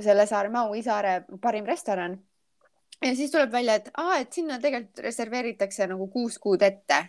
selle 0.00 0.26
saare, 0.26 0.48
Maui 0.48 0.82
saare 0.82 1.22
parim 1.40 1.66
restoran 1.68 2.18
ja 3.04 3.14
siis 3.16 3.32
tuleb 3.32 3.52
välja, 3.52 3.78
et 3.80 3.88
aa, 3.96 4.18
et 4.20 4.32
sinna 4.32 4.58
tegelikult 4.60 5.02
reserveeritakse 5.06 5.88
nagu 5.90 6.08
kuus 6.12 6.38
kuud 6.38 6.62
ette. 6.62 7.00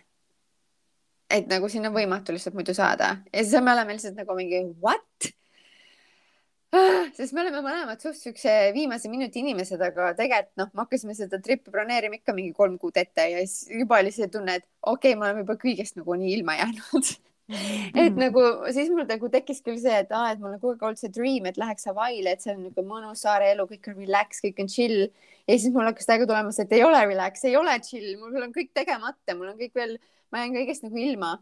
et 1.32 1.46
nagu 1.48 1.68
sinna 1.72 1.88
on 1.88 1.94
võimatu 1.96 2.34
lihtsalt 2.34 2.56
muidu 2.56 2.74
saada 2.76 3.16
ja 3.32 3.44
siis 3.44 3.62
me 3.64 3.72
oleme 3.72 3.94
lihtsalt 3.96 4.18
nagu 4.18 4.34
mingi 4.36 4.60
what? 4.84 5.32
Sest 7.16 7.32
me 7.32 7.40
oleme 7.40 7.60
mõlemad 7.64 8.00
suht 8.00 8.18
siukse 8.20 8.52
viimase 8.72 9.08
minuti 9.12 9.40
inimesed, 9.40 9.80
aga 9.80 10.12
tegelikult 10.16 10.60
noh, 10.60 10.70
me 10.72 10.84
hakkasime 10.84 11.16
seda 11.16 11.40
tripi 11.40 11.72
broneerima 11.72 12.20
ikka 12.20 12.36
mingi 12.36 12.52
kolm 12.56 12.78
kuud 12.80 12.96
ette 13.00 13.28
ja 13.32 13.42
siis 13.44 13.68
juba 13.80 14.00
oli 14.00 14.12
see 14.12 14.28
tunne, 14.32 14.60
et 14.60 14.68
okei 14.80 15.12
okay,, 15.12 15.18
me 15.18 15.28
oleme 15.28 15.44
juba 15.46 15.58
kõigest 15.60 16.00
nagu 16.00 16.16
nii 16.20 16.32
ilma 16.38 16.56
jäänud 16.60 17.12
et 18.04 18.16
nagu 18.18 18.42
siis 18.72 18.90
mul 18.92 19.04
nagu 19.08 19.28
tekkis 19.32 19.60
küll 19.64 19.78
see, 19.80 19.94
et 20.04 20.12
aa, 20.14 20.32
et 20.32 20.40
mul 20.40 20.54
on 20.54 20.60
kogu 20.60 20.74
aeg 20.74 20.84
olnud 20.88 21.00
see 21.00 21.12
dream, 21.12 21.46
et 21.48 21.60
läheks 21.60 21.86
Hawaii'le, 21.90 22.32
et 22.32 22.44
seal 22.44 22.56
on 22.56 22.64
niisugune 22.66 22.88
mõnus 22.88 23.24
saare 23.26 23.50
elu, 23.52 23.66
kõik 23.70 23.90
on 23.92 23.98
relax, 24.00 24.42
kõik 24.44 24.62
on 24.64 24.72
chill. 24.72 25.06
ja 25.48 25.58
siis 25.58 25.72
mul 25.74 25.88
hakkas 25.90 26.08
täiega 26.08 26.28
tulema 26.30 26.52
see, 26.54 26.66
et 26.66 26.76
ei 26.78 26.84
ole 26.86 27.04
relax, 27.06 27.44
ei 27.48 27.56
ole 27.58 27.76
chill, 27.84 28.10
mul 28.20 28.48
on 28.48 28.54
kõik 28.54 28.72
tegemata, 28.76 29.36
mul 29.38 29.52
on 29.52 29.58
kõik 29.60 29.74
veel, 29.78 29.96
ma 30.32 30.44
jään 30.44 30.58
kõigest 30.58 30.86
nagu 30.86 31.02
ilma. 31.02 31.32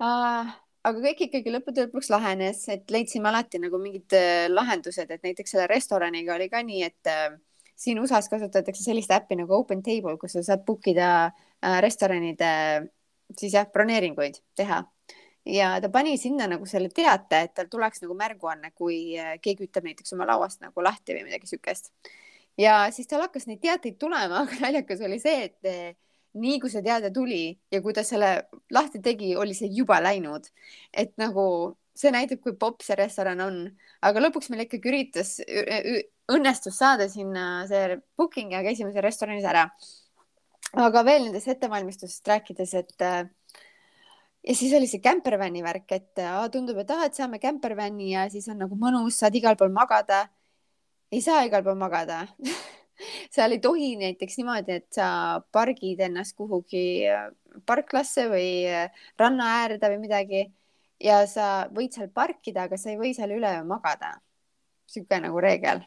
Uh, 0.00 0.54
aga 0.88 1.04
kõik 1.08 1.26
ikkagi 1.26 1.52
lõppude 1.52 1.88
lõpuks 1.88 2.12
lahenes, 2.12 2.64
et 2.72 2.92
leidsime 2.92 3.28
alati 3.32 3.60
nagu 3.62 3.80
mingid 3.82 4.16
uh, 4.16 4.46
lahendused, 4.52 5.10
et 5.10 5.26
näiteks 5.26 5.56
selle 5.56 5.68
restoraniga 5.70 6.36
oli 6.36 6.48
ka 6.52 6.62
nii, 6.64 6.86
et 6.86 7.10
uh, 7.10 7.34
siin 7.80 8.00
USA-s 8.00 8.28
kasutatakse 8.32 8.84
sellist 8.84 9.12
äppi 9.16 9.40
nagu 9.40 9.56
Open 9.56 9.82
Table, 9.84 10.16
kus 10.20 10.36
sa 10.36 10.46
saad 10.52 10.64
book 10.68 10.88
ida 10.92 11.10
uh, 11.28 11.76
restoranide 11.84 12.54
siis 13.38 13.54
jah, 13.54 13.68
broneeringuid 13.72 14.40
teha 14.58 14.82
ja 15.50 15.70
ta 15.82 15.90
pani 15.92 16.16
sinna 16.18 16.46
nagu 16.50 16.66
selle 16.68 16.90
teate, 16.94 17.44
et 17.46 17.54
tal 17.56 17.70
tuleks 17.70 18.04
nagu 18.04 18.16
märguanne, 18.18 18.72
kui 18.76 19.18
äh, 19.18 19.36
keegi 19.42 19.66
ütleb 19.68 19.90
näiteks 19.90 20.14
oma 20.16 20.28
lauast 20.30 20.62
nagu 20.64 20.84
lahti 20.84 21.16
või 21.16 21.26
midagi 21.28 21.50
siukest. 21.50 21.90
ja 22.58 22.86
siis 22.94 23.08
tal 23.10 23.24
hakkas 23.24 23.48
neid 23.48 23.60
teateid 23.62 23.98
tulema, 23.98 24.40
aga 24.44 24.62
naljakas 24.62 25.02
oli 25.06 25.18
see, 25.22 25.50
et 25.50 25.70
eh, 25.70 25.96
nii 26.40 26.60
kui 26.62 26.70
see 26.70 26.82
teade 26.86 27.10
tuli 27.14 27.58
ja 27.72 27.80
kui 27.82 27.94
ta 27.96 28.04
selle 28.06 28.32
lahti 28.70 29.00
tegi, 29.02 29.34
oli 29.36 29.54
see 29.54 29.70
juba 29.74 30.00
läinud. 30.02 30.46
et 30.92 31.16
nagu 31.18 31.46
see 31.94 32.12
näitab, 32.14 32.40
kui 32.44 32.54
popp 32.56 32.84
see 32.86 32.96
restoran 32.98 33.40
on, 33.44 33.64
aga 34.06 34.22
lõpuks 34.22 34.50
meil 34.50 34.64
ikkagi 34.64 34.88
üritas, 34.88 35.34
õnnestus 36.30 36.78
saada 36.78 37.08
sinna 37.10 37.66
see 37.68 37.98
booking 38.16 38.54
ja 38.54 38.62
käisime 38.64 38.92
seal 38.94 39.04
restoranis 39.04 39.44
ära. 39.44 39.66
aga 40.78 41.02
veel 41.04 41.24
nendest 41.26 41.50
ettevalmistusest 41.50 42.28
rääkides, 42.30 42.74
et 42.78 43.02
äh, 43.02 43.24
ja 44.46 44.56
siis 44.56 44.74
oli 44.76 44.88
see 44.88 45.02
campervan'i 45.04 45.62
värk, 45.64 45.86
et 45.92 46.24
aa, 46.24 46.48
tundub, 46.52 46.78
et 46.82 46.90
aa, 46.90 47.06
et 47.10 47.16
saame 47.18 47.40
campervan'i 47.42 48.12
ja 48.14 48.26
siis 48.32 48.48
on 48.48 48.60
nagu 48.64 48.78
mõnus, 48.78 49.20
saad 49.20 49.36
igal 49.36 49.56
pool 49.60 49.72
magada. 49.74 50.26
ei 51.12 51.20
saa 51.20 51.44
igal 51.44 51.64
pool 51.66 51.78
magada 51.78 52.26
seal 53.34 53.54
ei 53.54 53.60
tohi 53.62 53.90
näiteks 54.00 54.38
niimoodi, 54.40 54.78
et 54.80 54.88
sa 54.94 55.40
pargid 55.52 56.00
ennast 56.06 56.36
kuhugi 56.38 57.06
äh, 57.08 57.28
parklasse 57.66 58.26
või 58.30 58.50
äh, 58.68 59.04
ranna 59.18 59.48
äärde 59.62 59.92
või 59.92 60.00
midagi 60.04 60.42
ja 61.00 61.22
sa 61.30 61.68
võid 61.74 61.96
seal 61.96 62.10
parkida, 62.12 62.66
aga 62.68 62.78
sa 62.80 62.92
ei 62.92 62.98
või 63.00 63.14
seal 63.16 63.32
üle 63.36 63.54
magada. 63.68 64.18
niisugune 64.90 65.22
nagu 65.28 65.40
reegel. 65.40 65.82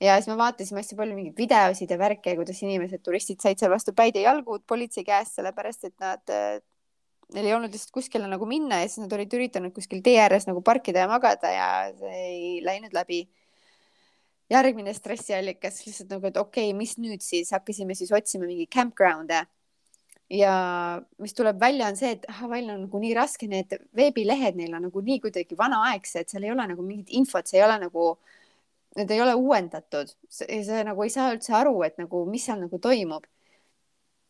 ja 0.00 0.16
siis 0.18 0.28
me 0.28 0.36
vaatasime 0.38 0.82
hästi 0.82 0.96
palju 0.96 1.16
mingeid 1.16 1.38
videosid 1.38 1.90
ja 1.90 1.98
värke, 1.98 2.36
kuidas 2.36 2.62
inimesed, 2.62 3.02
turistid 3.02 3.40
said 3.40 3.58
seal 3.58 3.70
vastu 3.72 3.92
päid 3.92 4.16
ja 4.16 4.30
jalgu 4.30 4.60
politsei 4.66 5.04
käest, 5.04 5.34
sellepärast 5.38 5.84
et 5.84 5.94
nad, 6.00 6.22
äh, 6.30 6.60
neil 7.32 7.46
ei 7.48 7.54
olnud 7.56 7.72
lihtsalt 7.72 7.94
kuskile 7.94 8.28
nagu 8.28 8.46
minna 8.46 8.82
ja 8.82 8.90
siis 8.90 9.04
nad 9.04 9.12
olid 9.16 9.32
üritanud 9.38 9.72
kuskil 9.74 10.02
tee 10.04 10.18
ääres 10.20 10.44
nagu 10.48 10.60
parkida 10.62 11.06
ja 11.06 11.08
magada 11.10 11.50
ja 11.50 11.70
see 11.96 12.20
ei 12.28 12.52
läinud 12.64 12.92
läbi 12.96 13.24
järgmine 14.52 14.94
stressiallikas 14.94 15.82
lihtsalt 15.86 16.14
nagu, 16.16 16.28
et 16.28 16.36
okei 16.36 16.70
okay,, 16.70 16.78
mis 16.78 16.96
nüüd 17.00 17.24
siis, 17.24 17.52
hakkasime 17.54 17.96
siis 17.96 18.12
otsima 18.12 18.48
mingi 18.48 18.66
campground'e. 18.70 19.44
ja 20.30 20.52
mis 21.20 21.34
tuleb 21.36 21.58
välja, 21.60 21.88
on 21.92 21.98
see, 22.00 22.14
et 22.16 22.24
Hawaii'l 22.38 22.70
on 22.72 22.86
nagu 22.86 23.00
nii 23.00 23.12
raske, 23.16 23.46
need 23.48 23.74
veebilehed 23.96 24.56
neil 24.56 24.72
on 24.74 24.86
nagu 24.88 25.02
nii 25.04 25.18
kuidagi 25.20 25.56
vanaaegsed, 25.58 26.30
seal 26.32 26.46
ei 26.46 26.52
ole 26.54 26.64
nagu 26.70 26.82
mingit 26.82 27.12
infot, 27.12 27.46
see 27.46 27.60
ei 27.60 27.66
ole 27.66 27.76
nagu, 27.82 28.06
need 28.96 29.12
ei 29.12 29.20
ole 29.20 29.34
uuendatud, 29.36 30.14
sa 30.32 30.82
nagu 30.88 31.04
ei 31.04 31.12
saa 31.12 31.28
üldse 31.34 31.52
aru, 31.56 31.76
et 31.86 32.00
nagu, 32.00 32.24
mis 32.30 32.48
seal 32.48 32.62
nagu 32.64 32.80
toimub. 32.80 33.28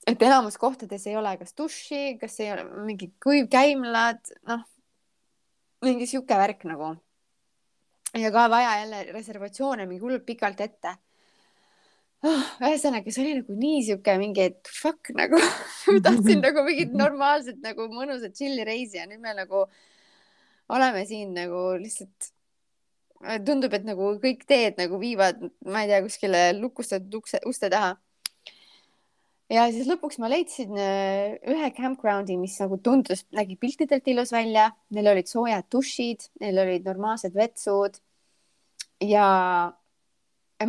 Et 0.07 0.23
enamus 0.23 0.59
kohtades 0.61 1.07
ei 1.09 1.17
ole 1.17 1.37
kas 1.41 1.55
duši, 1.57 2.17
kas 2.21 2.39
ei 2.41 2.53
ole 2.53 2.67
mingi 2.87 3.11
kuivkäimlad, 3.23 4.35
noh, 4.51 4.67
mingi 5.85 6.09
sihuke 6.09 6.37
värk 6.41 6.67
nagu 6.69 6.95
ja 8.15 8.31
ka 8.35 8.47
vaja 8.51 8.79
jälle 8.83 9.03
reservatsioone 9.13 9.87
mingi 9.87 10.03
hullult 10.05 10.27
pikalt 10.27 10.61
ette 10.65 10.95
oh,. 12.25 12.45
ühesõnaga, 12.63 13.11
see 13.11 13.25
oli 13.25 13.35
nagu 13.41 13.57
nii 13.59 13.81
sihuke 13.89 14.15
mingi, 14.21 14.51
et 14.53 14.71
fuck 14.83 15.11
nagu 15.17 15.41
tahtsin 16.07 16.45
nagu 16.45 16.65
mingit 16.69 16.95
normaalset 17.03 17.61
nagu 17.65 17.89
mõnusat 17.93 18.37
tšilli 18.37 18.67
reisi 18.69 19.01
ja 19.01 19.09
nüüd 19.11 19.25
me 19.25 19.35
nagu 19.37 19.67
oleme 20.75 21.05
siin 21.09 21.35
nagu 21.37 21.75
lihtsalt 21.81 22.33
tundub, 23.45 23.73
et 23.73 23.85
nagu 23.87 24.15
kõik 24.23 24.45
teed 24.49 24.79
nagu 24.81 24.99
viivad, 25.01 25.41
ma 25.65 25.85
ei 25.85 25.91
tea, 25.91 26.01
kuskile 26.05 26.43
lukustatud 26.59 27.21
ukse, 27.21 27.41
uste 27.49 27.71
taha. 27.73 27.95
Ja 29.55 29.65
siis 29.73 29.87
lõpuks 29.91 30.19
ma 30.23 30.31
leidsin 30.33 30.75
äh, 30.81 31.37
ühe 31.55 31.71
campground'i, 31.77 32.37
mis 32.41 32.57
nagu 32.63 32.79
tundus, 32.83 33.25
nägi 33.35 33.57
piltidelt 33.61 34.11
ilus 34.11 34.35
välja, 34.35 34.71
neil 34.95 35.13
olid 35.15 35.31
soojad 35.31 35.71
dušid, 35.73 36.29
neil 36.43 36.61
olid 36.65 36.87
normaalsed 36.89 37.37
vetsud. 37.39 38.01
Ja 39.05 39.27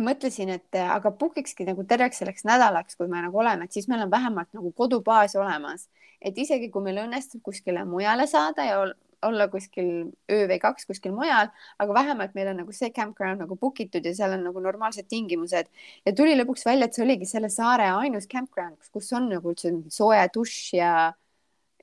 mõtlesin, 0.02 0.50
et 0.52 0.76
aga 0.82 1.12
book 1.14 1.38
ikski 1.40 1.64
nagu 1.68 1.84
terveks 1.88 2.20
selleks 2.20 2.44
nädalaks, 2.48 2.98
kui 2.98 3.08
me 3.08 3.22
nagu 3.24 3.38
oleme, 3.40 3.66
et 3.66 3.76
siis 3.76 3.86
meil 3.88 4.02
on 4.04 4.10
vähemalt 4.12 4.50
nagu 4.56 4.72
kodubaas 4.76 5.36
olemas, 5.38 5.86
et 6.20 6.38
isegi 6.38 6.70
kui 6.74 6.84
meil 6.84 7.04
õnnestub 7.04 7.42
kuskile 7.46 7.84
mujale 7.88 8.26
saada 8.30 8.66
ja 8.66 8.80
olla 9.26 9.48
kuskil 9.52 9.88
öö 10.30 10.48
või 10.50 10.58
kaks 10.60 10.86
kuskil 10.86 11.14
mujal, 11.16 11.48
aga 11.78 11.96
vähemalt 11.96 12.34
meil 12.36 12.50
on 12.52 12.60
nagu 12.62 12.74
see 12.76 12.90
campground 12.94 13.40
nagu 13.44 13.56
book 13.56 13.80
itud 13.80 14.04
ja 14.04 14.14
seal 14.14 14.36
on 14.36 14.44
nagu 14.48 14.60
normaalsed 14.60 15.08
tingimused 15.08 15.70
ja 16.06 16.14
tuli 16.16 16.36
lõpuks 16.36 16.66
välja, 16.68 16.86
et 16.86 16.94
see 16.94 17.04
oligi 17.06 17.28
selle 17.28 17.50
saare 17.52 17.88
ainus 17.96 18.28
campground, 18.28 18.76
kus 18.92 19.12
on 19.16 19.30
nagu 19.32 19.54
üldse 19.54 19.72
soe 19.90 20.20
dušš 20.34 20.60
ja 20.76 20.92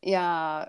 ja 0.03 0.23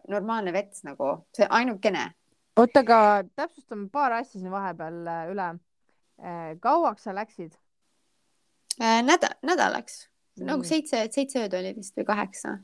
normaalne 0.09 0.53
vets 0.55 0.85
nagu, 0.87 1.17
see 1.35 1.47
ainukene. 1.51 2.13
oota, 2.57 2.81
aga 2.87 2.99
täpsustame 3.35 3.89
paar 3.91 4.21
asja 4.21 4.41
siin 4.41 4.53
vahepeal 4.55 5.01
äh, 5.11 5.31
üle 5.33 5.55
Äh, 6.19 6.57
kauaks 6.61 7.03
sa 7.03 7.15
läksid? 7.15 7.55
Äh, 8.81 9.03
nädal, 9.03 9.35
nädalaks 9.43 10.09
mm., 10.39 10.47
nagu 10.47 10.67
seitse, 10.67 11.01
seitse 11.11 11.43
ööd 11.43 11.57
oli 11.59 11.75
vist 11.75 11.97
või 11.99 12.07
kaheksa. 12.07 12.59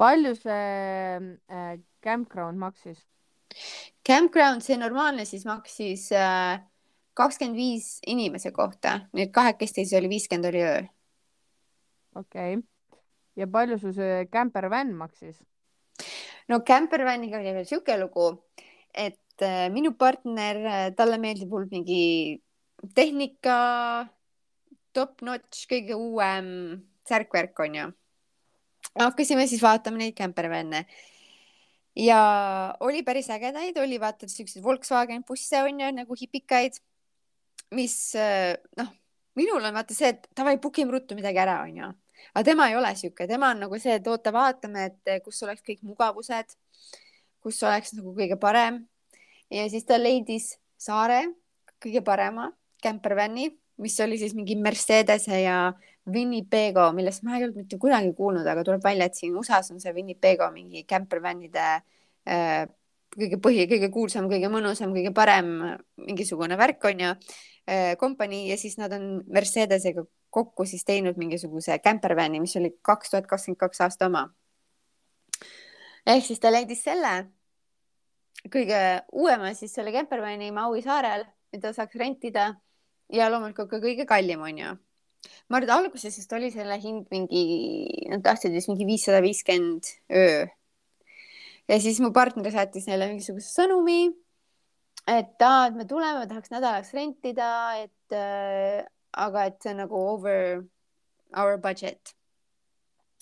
palju 0.00 0.34
see 0.38 1.26
äh, 1.52 1.74
campground 2.04 2.58
maksis? 2.58 3.04
Campground, 4.06 4.62
see 4.64 4.76
normaalne 4.76 5.24
siis 5.28 5.46
maksis 5.48 6.10
kakskümmend 7.16 7.56
äh, 7.56 7.60
viis 7.60 7.88
inimese 8.06 8.52
kohta, 8.52 8.98
et 9.16 9.32
kahekesti 9.32 9.84
siis 9.84 9.96
oli 9.98 10.10
viiskümmend 10.12 10.50
oli 10.50 10.62
öö. 10.62 10.82
okei 12.20 12.56
okay., 12.56 12.62
ja 13.36 13.48
palju 13.50 13.78
sul 13.78 13.94
see 13.96 14.26
campervan 14.32 14.92
maksis? 14.98 15.38
no 16.48 16.60
campervaniga 16.66 17.40
oli 17.40 17.54
veel 17.56 17.68
siuke 17.68 17.96
lugu, 18.00 18.28
et 18.92 19.42
äh, 19.42 19.70
minu 19.72 19.94
partner, 19.98 20.92
talle 20.96 21.18
meeldib 21.18 21.52
hullult 21.54 21.72
mingi 21.72 22.42
tehnika, 22.94 23.58
top-notch, 24.94 25.64
kõige 25.70 25.96
uuem 25.96 26.46
särk-värk 27.08 27.64
on 27.64 27.80
ju. 27.80 27.90
hakkasime 29.00 29.48
siis 29.48 29.62
vaatama 29.64 30.02
neid 30.02 30.16
campervan'e 30.18 30.84
ja 31.96 32.20
oli 32.80 33.02
päris 33.06 33.30
ägedaid, 33.30 33.76
oli 33.78 34.00
vaata 34.00 34.28
siukseid 34.28 34.64
Volkswagen 34.64 35.24
busse 35.24 35.62
on 35.62 35.80
ju 35.80 35.90
nagu 35.94 36.16
hipikaid, 36.20 36.78
mis 37.74 37.96
noh, 38.78 38.90
minul 39.38 39.64
on 39.64 39.74
vaata 39.74 39.94
see, 39.94 40.10
et 40.14 40.26
davai, 40.36 40.56
book 40.62 40.78
ime 40.78 40.94
ruttu 40.94 41.16
midagi 41.18 41.40
ära, 41.42 41.60
on 41.62 41.76
ju. 41.78 41.92
aga 42.34 42.44
tema 42.46 42.68
ei 42.70 42.76
ole 42.76 42.94
sihuke, 42.96 43.28
tema 43.30 43.52
on 43.54 43.64
nagu 43.66 43.78
see, 43.78 43.98
et 43.98 44.06
oota, 44.10 44.32
vaatame, 44.34 44.88
et 44.90 45.24
kus 45.24 45.42
oleks 45.46 45.62
kõik 45.66 45.82
mugavused, 45.86 46.56
kus 47.44 47.62
oleks 47.62 47.94
nagu 47.98 48.14
kõige 48.16 48.38
parem. 48.40 48.84
ja 49.50 49.68
siis 49.70 49.84
ta 49.84 49.98
leidis 50.00 50.54
saare 50.78 51.26
kõige 51.82 52.02
parema 52.04 52.50
campervan'i, 52.82 53.50
mis 53.80 53.98
oli 54.00 54.18
siis 54.18 54.34
mingi 54.34 54.56
Mercedese 54.56 55.40
ja 55.42 55.72
Winnipego, 56.12 56.90
millest 56.92 57.24
ma 57.24 57.38
ei 57.38 57.46
olnud 57.46 57.62
mitte 57.62 57.78
kunagi 57.80 58.12
kuulnud, 58.16 58.46
aga 58.46 58.64
tuleb 58.66 58.82
välja, 58.84 59.08
et 59.08 59.16
siin 59.16 59.36
USA-s 59.40 59.72
on 59.72 59.80
see 59.80 59.92
Winnipego 59.96 60.50
mingi 60.52 60.84
campervan'ide 60.88 61.68
äh, 62.28 62.64
kõige 63.14 63.38
põhi, 63.42 63.64
kõige 63.70 63.90
kuulsam, 63.94 64.28
kõige 64.30 64.50
mõnusam, 64.52 64.92
kõige 64.94 65.14
parem 65.16 65.54
mingisugune 66.02 66.58
värk 66.60 66.84
on 66.90 67.04
ju 67.04 67.12
äh,, 67.14 67.94
kompanii 68.00 68.48
ja 68.50 68.58
siis 68.60 68.76
nad 68.80 68.92
on 68.92 69.22
Mercedesega 69.32 70.04
kokku 70.34 70.66
siis 70.66 70.84
teinud 70.84 71.18
mingisuguse 71.20 71.78
campervan'i, 71.84 72.42
mis 72.42 72.56
oli 72.58 72.74
kaks 72.82 73.14
tuhat 73.14 73.30
kakskümmend 73.30 73.60
kaks 73.60 73.84
aasta 73.86 74.10
oma. 74.10 74.26
ehk 76.06 76.24
siis 76.26 76.42
ta 76.42 76.50
leidis 76.52 76.82
selle 76.84 77.14
kõige 78.52 78.80
uuema 79.12 79.54
siis 79.54 79.72
selle 79.74 79.92
campervan'i 79.94 80.50
Maui 80.52 80.82
saarel, 80.84 81.24
mida 81.54 81.72
saaks 81.72 81.96
rentida 82.00 82.50
ja 83.12 83.30
loomulikult 83.30 83.70
ka 83.70 83.80
kõige 83.80 84.06
kallim 84.08 84.42
on 84.42 84.58
ju. 84.58 84.74
Ma 85.48 85.58
arvan, 85.58 85.68
et 85.68 85.74
alguses 85.74 86.18
vist 86.18 86.34
oli 86.36 86.50
selle 86.54 86.76
hind 86.80 87.08
mingi, 87.12 87.44
nad 88.12 88.24
tahtsid 88.24 88.54
vist 88.54 88.70
mingi 88.70 88.86
viissada 88.88 89.22
viiskümmend 89.24 89.90
öö. 90.12 90.44
ja 91.68 91.80
siis 91.80 92.00
mu 92.04 92.12
partner 92.16 92.52
saatis 92.54 92.88
neile 92.88 93.08
mingisuguse 93.12 93.50
sõnumi, 93.52 94.08
et 95.10 95.44
aa, 95.44 95.68
et 95.68 95.78
me 95.78 95.86
tuleme, 95.88 96.26
tahaks 96.30 96.52
nädalaks 96.54 96.92
rentida, 96.96 97.50
et 97.84 98.16
äh, 98.16 98.84
aga 99.14 99.48
et 99.50 99.58
see 99.62 99.72
on 99.74 99.82
nagu 99.84 100.04
over 100.14 100.64
our 101.36 101.58
budget. 101.60 102.14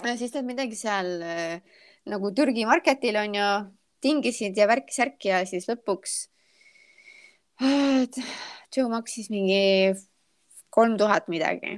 ja 0.03 0.17
siis 0.19 0.35
nad 0.35 0.47
midagi 0.49 0.79
seal 0.79 1.23
äh, 1.23 1.61
nagu 2.11 2.33
Türgi 2.35 2.67
marketil 2.67 3.19
on 3.21 3.39
ju, 3.39 3.49
tingisid 4.03 4.57
ja 4.59 4.67
värki-särki 4.67 5.31
ja 5.31 5.45
siis 5.47 5.69
lõpuks 5.71 6.17
äh, 7.63 8.25
Joe 8.73 8.89
maksis 8.91 9.29
mingi 9.31 9.93
kolm 10.73 10.97
tuhat 10.99 11.29
midagi. 11.29 11.77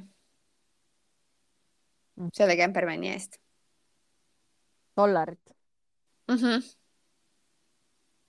Selle 2.32 2.56
Kempermanni 2.56 3.10
eest. 3.12 3.38
dollarit 4.96 5.54
mm 6.28 6.36
-hmm.? 6.36 6.76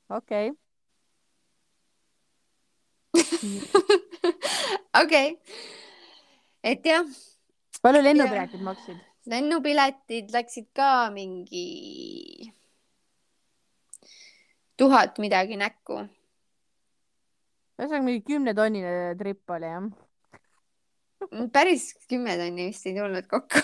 okei. 0.09 0.53
okei, 5.01 5.39
et 6.63 6.85
jah. 6.85 7.05
palju 7.81 8.01
lennupiletid 8.03 8.61
maksid? 8.61 8.97
lennupiletid 9.25 10.33
läksid 10.33 10.67
ka 10.73 11.09
mingi 11.13 11.65
tuhat 14.77 15.17
midagi 15.17 15.57
näkku 15.57 16.05
ühesõnaga 17.75 18.03
mingi 18.05 18.21
kümnetonnine 18.27 19.15
trip 19.19 19.49
oli 19.49 19.71
jah? 19.71 19.87
Päris 21.55 21.93
kümme 22.09 22.35
tonni 22.39 22.69
vist 22.69 22.85
ei 22.89 22.95
tulnud 22.97 23.27
kokku 23.31 23.61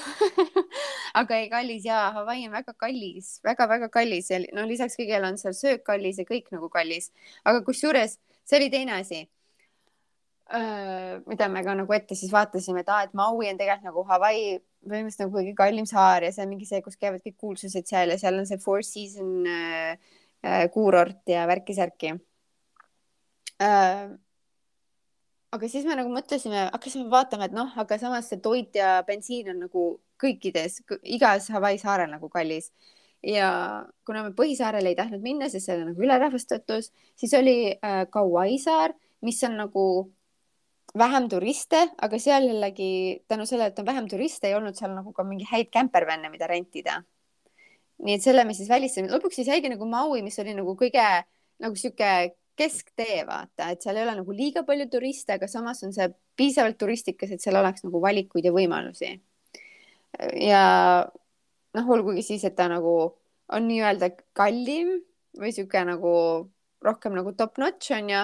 aga 1.22 1.38
ei, 1.38 1.50
kallis 1.52 1.86
ja 1.86 2.08
Hawaii 2.16 2.48
on 2.48 2.56
väga 2.56 2.74
kallis 2.74 3.36
väga,, 3.44 3.68
väga-väga 3.68 3.92
kallis 3.94 4.32
ja 4.32 4.40
no 4.56 4.66
lisaks 4.70 4.98
kõigele 5.00 5.28
on 5.28 5.38
seal 5.42 5.56
söök 5.58 5.84
kallis 5.88 6.22
ja 6.22 6.26
kõik 6.28 6.50
nagu 6.56 6.72
kallis. 6.72 7.12
aga 7.44 7.64
kusjuures 7.68 8.18
see 8.44 8.60
oli 8.60 8.72
teine 8.74 8.98
asi 9.02 9.26
mida 11.28 11.48
me 11.48 11.64
ka 11.64 11.76
nagu 11.76 11.94
ette 11.96 12.16
siis 12.18 12.32
vaatasime, 12.34 12.82
et 12.84 12.90
aa, 12.92 13.06
et 13.06 13.14
Maui 13.16 13.48
on 13.48 13.60
tegelikult 13.60 13.88
nagu 13.88 14.04
Hawaii 14.10 14.58
põhimõtteliselt 14.82 15.24
nagu 15.24 15.38
kõige 15.38 15.54
kallim 15.56 15.88
saar 15.88 16.26
ja 16.26 16.32
see 16.34 16.44
on 16.44 16.52
mingi 16.52 16.68
see, 16.68 16.82
kus 16.84 16.98
käivad 17.00 17.24
kõik 17.24 17.38
kuulsused 17.40 17.88
seal 17.88 18.12
ja 18.12 18.18
seal 18.20 18.40
on 18.40 18.50
see 18.50 18.60
Four 18.60 18.84
Season 18.84 19.48
äh, 19.48 20.66
kuurort 20.74 21.22
ja 21.30 21.46
värki-särki 21.50 22.16
äh,. 23.62 24.12
Aga 25.52 25.68
siis 25.68 25.86
me 25.88 25.98
nagu 26.00 26.12
mõtlesime, 26.14 26.70
hakkasime 26.72 27.10
vaatama, 27.12 27.50
et 27.50 27.56
noh, 27.56 27.72
aga 27.84 27.98
samas 28.00 28.30
see 28.32 28.40
toit 28.44 28.76
ja 28.76 29.02
bensiin 29.08 29.52
on 29.54 29.66
nagu 29.68 29.86
kõikides, 30.22 30.82
igas 31.04 31.50
Hawaii 31.52 31.80
saarel 31.82 32.12
nagu 32.12 32.30
kallis 32.32 32.72
ja 33.26 33.50
kuna 34.06 34.24
me 34.26 34.34
põhisaarele 34.38 34.92
ei 34.92 34.98
tahtnud 34.98 35.22
minna, 35.22 35.50
sest 35.50 35.68
seal 35.68 35.84
on 35.84 35.92
nagu 35.92 36.04
ülerahvastatus, 36.06 36.90
siis 37.20 37.34
oli 37.38 37.56
äh, 37.74 38.04
Kauai 38.10 38.58
saar, 38.62 38.96
mis 39.26 39.42
on 39.46 39.60
nagu 39.60 39.86
vähem 40.98 41.28
turiste, 41.32 41.84
aga 42.02 42.20
seal 42.20 42.48
jällegi 42.50 43.22
tänu 43.30 43.46
sellele, 43.48 43.72
et 43.72 43.80
on 43.80 43.88
vähem 43.88 44.10
turiste, 44.12 44.50
ei 44.50 44.58
olnud 44.58 44.76
seal 44.76 44.96
nagu 44.96 45.14
ka 45.16 45.24
mingi 45.28 45.46
häid 45.52 45.70
kämpervänne, 45.72 46.32
mida 46.34 46.50
rentida. 46.50 47.02
nii 48.02 48.16
et 48.18 48.24
selle 48.26 48.42
me 48.50 48.56
siis 48.58 48.70
välistasime, 48.70 49.12
lõpuks 49.14 49.38
siis 49.38 49.52
jäigi 49.52 49.70
nagu 49.70 49.86
Maui, 49.86 50.24
mis 50.26 50.40
oli 50.42 50.56
nagu 50.58 50.74
kõige 50.80 51.06
nagu 51.62 51.76
sihuke 51.78 52.34
kesktee, 52.62 53.24
vaata, 53.28 53.72
et 53.74 53.82
seal 53.84 53.98
ei 53.98 54.06
ole 54.06 54.16
nagu 54.22 54.36
liiga 54.36 54.64
palju 54.68 54.88
turiste, 54.92 55.38
aga 55.38 55.50
samas 55.50 55.82
on 55.88 55.96
see 55.96 56.08
piisavalt 56.40 56.78
turistikas, 56.82 57.34
et 57.34 57.44
seal 57.44 57.58
oleks 57.60 57.86
nagu 57.88 58.02
valikuid 58.04 58.46
ja 58.48 58.54
võimalusi. 58.56 59.16
ja 60.38 60.64
noh, 61.78 61.92
olgugi 61.96 62.24
siis, 62.28 62.46
et 62.48 62.56
ta 62.56 62.70
nagu 62.72 62.96
on 63.52 63.68
nii-öelda 63.68 64.12
kallim 64.38 65.00
või 65.40 65.52
sihuke 65.56 65.84
nagu 65.88 66.14
rohkem 66.84 67.16
nagu 67.16 67.34
top 67.38 67.60
notch 67.62 67.94
on 67.96 68.10
ju. 68.12 68.24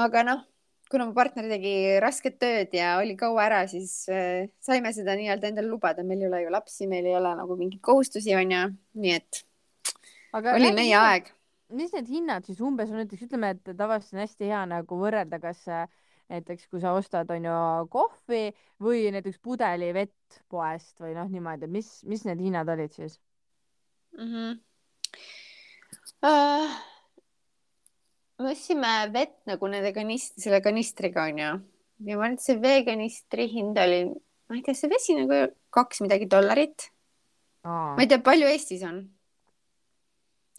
aga 0.00 0.26
noh 0.26 0.44
kuna 0.90 1.08
mu 1.08 1.14
partner 1.16 1.48
tegi 1.50 1.98
rasket 2.02 2.36
tööd 2.38 2.74
ja 2.76 2.98
oli 3.00 3.16
kaua 3.18 3.48
ära, 3.48 3.62
siis 3.66 4.04
äh, 4.12 4.50
saime 4.62 4.92
seda 4.94 5.16
nii-öelda 5.18 5.48
endale 5.50 5.66
lubada, 5.66 6.04
meil 6.06 6.22
ei 6.22 6.28
ole 6.28 6.42
ju 6.44 6.52
lapsi, 6.54 6.86
meil 6.90 7.08
ei 7.08 7.16
ole 7.18 7.32
nagu 7.34 7.56
mingeid 7.58 7.82
kohustusi, 7.82 8.34
onju, 8.36 8.68
nii 9.02 9.16
et 9.16 9.40
Aga 10.34 10.56
oli 10.58 10.72
meie 10.74 10.94
aeg. 10.98 11.30
Mis 11.72 11.92
need 11.96 12.08
hinnad 12.12 12.46
siis 12.46 12.60
umbes 12.64 12.90
on, 12.92 13.00
näiteks 13.02 13.26
ütleme, 13.28 13.54
et 13.54 13.76
tavaliselt 13.76 14.18
on 14.18 14.24
hästi 14.24 14.50
hea 14.50 14.62
nagu 14.70 14.98
võrrelda, 15.00 15.40
kas 15.42 15.62
äh, 15.72 15.86
näiteks 16.32 16.68
kui 16.68 16.82
sa 16.82 16.94
ostad, 16.96 17.30
on 17.32 17.48
ju, 17.48 17.58
kohvi 17.92 18.44
või 18.82 19.06
näiteks 19.14 19.40
pudeli 19.44 19.92
vett 19.96 20.40
poest 20.52 21.00
või 21.00 21.14
noh, 21.16 21.28
niimoodi, 21.30 21.68
mis, 21.70 21.96
mis 22.08 22.24
need 22.28 22.42
hinnad 22.44 22.68
olid 22.68 22.92
siis 22.92 23.20
mm? 24.18 24.26
-hmm. 24.32 24.58
Uh 26.24 26.92
me 28.38 28.50
ostsime 28.50 28.92
vett 29.14 29.36
nagu 29.46 29.68
nende 29.70 29.92
kanist-, 29.94 30.38
selle 30.42 30.60
kanistriga 30.64 31.28
onju 31.28 31.50
ja 32.04 32.16
ma 32.18 32.26
arvan, 32.26 32.34
et 32.34 32.42
see 32.42 32.58
veekanistri 32.60 33.46
hind 33.52 33.78
oli, 33.78 34.00
ma 34.50 34.58
ei 34.58 34.64
tea, 34.66 34.76
see 34.76 34.90
vesi 34.90 35.14
nagu 35.16 35.46
kaks 35.74 36.02
midagi 36.04 36.26
dollarit. 36.30 36.88
ma 37.64 38.02
ei 38.02 38.10
tea, 38.10 38.20
palju 38.24 38.50
Eestis 38.50 38.82
on? 38.86 39.04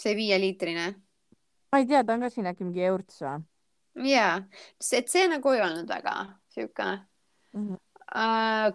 See 0.02 0.16
viieliitrine. 0.18 0.86
ma 1.72 1.82
ei 1.82 1.90
tea, 1.90 2.04
ta 2.04 2.16
on 2.16 2.26
ka 2.26 2.32
siin 2.34 2.52
äkki 2.52 2.68
mingi 2.68 2.86
eurts 2.88 3.22
või? 3.24 3.42
jaa, 4.12 4.38
et 5.00 5.12
see 5.12 5.28
nagu 5.32 5.56
ei 5.56 5.64
olnud 5.66 5.90
väga 5.90 6.16
sihuke 6.54 6.92
mm 6.92 7.68
-hmm. 7.68 7.82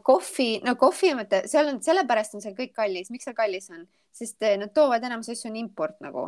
Kohvi, 0.02 0.60
no 0.66 0.74
kohvi 0.76 1.12
mõte, 1.14 1.44
seal 1.48 1.68
on, 1.70 1.76
sellepärast 1.82 2.34
on 2.34 2.42
seal 2.42 2.54
kõik 2.54 2.72
kallis, 2.74 3.12
miks 3.14 3.24
seal 3.24 3.36
kallis 3.36 3.70
on, 3.70 3.86
sest 4.12 4.42
eh, 4.42 4.56
nad 4.58 4.72
toovad 4.74 5.04
enamus 5.06 5.28
asju 5.30 5.48
on 5.50 5.56
import 5.56 6.00
nagu, 6.02 6.24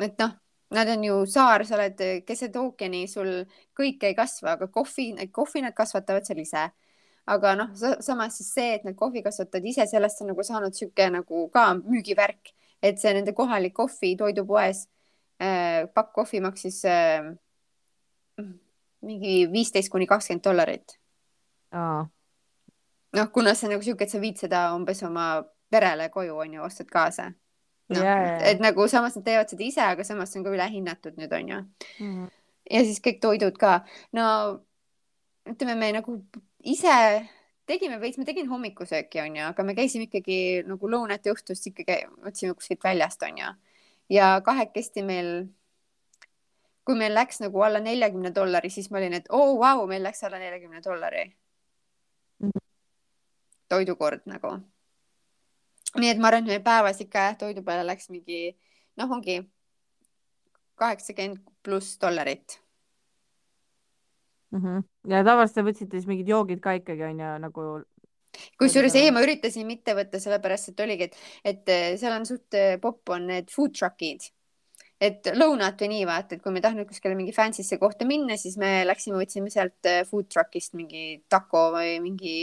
et 0.00 0.16
noh 0.18 0.32
Nad 0.72 0.88
on 0.88 1.04
ju 1.04 1.26
saar, 1.28 1.66
sa 1.68 1.76
oled 1.76 1.98
keset 2.24 2.54
ookeani, 2.56 3.02
sul 3.10 3.42
kõik 3.76 4.06
ei 4.08 4.14
kasva, 4.16 4.54
aga 4.56 4.70
kohvi, 4.72 5.10
kohvi 5.28 5.60
nad 5.66 5.76
kasvatavad 5.76 6.24
seal 6.28 6.40
ise. 6.40 6.70
aga 7.22 7.52
noh, 7.54 7.68
samas 8.02 8.34
siis 8.34 8.48
see, 8.50 8.70
et 8.74 8.84
nad 8.84 8.96
kohvi 8.98 9.20
kasvatavad 9.22 9.66
ise, 9.70 9.84
sellest 9.86 10.24
on 10.24 10.32
nagu 10.32 10.42
saanud 10.42 10.74
sihuke 10.74 11.04
nagu 11.12 11.44
ka 11.54 11.68
müügivärk, 11.76 12.50
et 12.82 12.98
see 12.98 13.14
nende 13.14 13.34
kohalik 13.36 13.74
kohvi 13.74 14.16
toidupoes 14.18 14.86
äh,, 15.42 15.88
pakk 15.94 16.12
kohvi 16.12 16.40
maksis 16.44 16.82
äh, 16.84 17.30
mingi 19.02 19.36
viisteist 19.52 19.90
kuni 19.92 20.06
kakskümmend 20.06 20.44
dollarit. 20.44 20.98
noh, 23.12 23.28
kuna 23.32 23.54
see 23.54 23.68
on 23.68 23.76
nagu 23.76 23.84
sihuke, 23.84 24.04
et 24.04 24.12
sa 24.12 24.20
viid 24.20 24.40
seda 24.40 24.66
umbes 24.76 25.02
oma 25.06 25.44
perele 25.72 26.08
koju 26.12 26.36
on 26.44 26.58
ju, 26.58 26.62
ostad 26.62 26.90
kaasa 26.92 27.32
noh 27.92 28.04
yeah., 28.04 28.40
et 28.48 28.60
nagu 28.62 28.86
samas 28.88 29.16
nad 29.18 29.24
teevad 29.26 29.50
seda 29.50 29.64
ise, 29.66 29.82
aga 29.84 30.04
samas 30.06 30.32
see 30.32 30.40
on 30.40 30.46
ka 30.46 30.54
ülehinnatud 30.54 31.18
nüüd 31.20 31.32
on 31.36 31.48
ju 31.48 31.58
mm. 31.58 32.12
-hmm. 32.12 32.28
ja 32.70 32.84
siis 32.86 33.00
kõik 33.04 33.20
toidud 33.20 33.58
ka, 33.58 33.82
no 34.12 34.26
ütleme, 35.48 35.74
me 35.74 35.92
nagu 35.98 36.18
ise 36.62 36.96
tegime 37.66 37.98
veits, 38.00 38.18
ma 38.18 38.26
tegin 38.28 38.48
hommikusööki 38.50 39.20
onju, 39.22 39.44
aga 39.50 39.64
me 39.66 39.74
käisime 39.78 40.08
ikkagi 40.08 40.38
nagu 40.66 40.90
lõunat 40.90 41.26
ja 41.26 41.34
õhtust 41.34 41.68
ikkagi 41.70 42.02
võtsime 42.24 42.56
kuskilt 42.58 42.82
väljast 42.84 43.22
onju 43.22 43.52
ja 44.12 44.34
kahekesti 44.44 45.04
meil 45.06 45.32
kui 46.84 46.98
meil 46.98 47.14
läks 47.14 47.40
nagu 47.42 47.62
alla 47.62 47.80
neljakümne 47.80 48.32
dollari, 48.34 48.70
siis 48.70 48.90
ma 48.90 48.98
olin, 48.98 49.14
et 49.18 49.30
oo 49.30 49.52
oh, 49.52 49.58
vau 49.60 49.82
wow,, 49.82 49.88
meil 49.88 50.02
läks 50.02 50.24
alla 50.26 50.40
neljakümne 50.42 50.82
dollari. 50.84 51.24
Toidukord 53.70 54.26
nagu. 54.26 54.56
Nii 55.96 56.10
et 56.10 56.18
ma 56.18 56.32
arvan, 56.32 56.42
et 56.42 56.56
meil 56.56 56.64
päevas 56.64 57.00
ikka 57.04 57.28
jah, 57.28 57.38
toidu 57.38 57.62
peale 57.62 57.86
läks 57.86 58.10
mingi 58.10 58.56
noh, 58.98 59.14
ongi 59.14 59.38
kaheksakümmend 60.80 61.44
pluss 61.62 62.00
dollarit 62.02 62.61
mm. 64.52 64.60
-hmm. 64.60 64.84
ja 65.12 65.24
tavaliselt 65.24 65.58
te 65.60 65.66
võtsite 65.70 65.98
siis 65.98 66.10
mingid 66.10 66.28
joogid 66.28 66.60
ka 66.60 66.76
ikkagi 66.78 67.08
onju 67.08 67.32
nagu. 67.46 67.70
kusjuures 68.60 68.94
ei, 68.96 69.10
ma 69.12 69.24
üritasin 69.24 69.66
mitte 69.66 69.94
võtta, 69.96 70.20
sellepärast 70.20 70.72
et 70.72 70.80
oligi, 70.80 71.10
et, 71.10 71.18
et 71.44 71.68
eh, 71.68 71.88
seal 72.00 72.14
on 72.16 72.26
suht 72.26 72.54
eh, 72.54 72.78
popp 72.80 73.12
on 73.16 73.26
need 73.32 73.50
food 73.50 73.74
truck'id 73.76 74.30
et 75.02 75.32
lõunat 75.34 75.80
või 75.82 75.88
nii 75.96 76.04
vaata, 76.06 76.36
et 76.36 76.42
kui 76.42 76.52
me 76.54 76.60
ei 76.60 76.64
tahtnud 76.64 76.86
kuskile 76.86 77.16
mingi 77.18 77.34
fancy'sse 77.34 77.78
kohta 77.78 78.06
minna, 78.06 78.36
siis 78.38 78.56
me 78.60 78.84
läksime, 78.86 79.18
võtsime 79.18 79.50
sealt 79.50 79.90
eh, 79.90 80.04
food 80.08 80.28
truck'ist 80.30 80.76
mingi 80.78 81.22
taco 81.28 81.70
või 81.74 81.98
mingi 82.04 82.36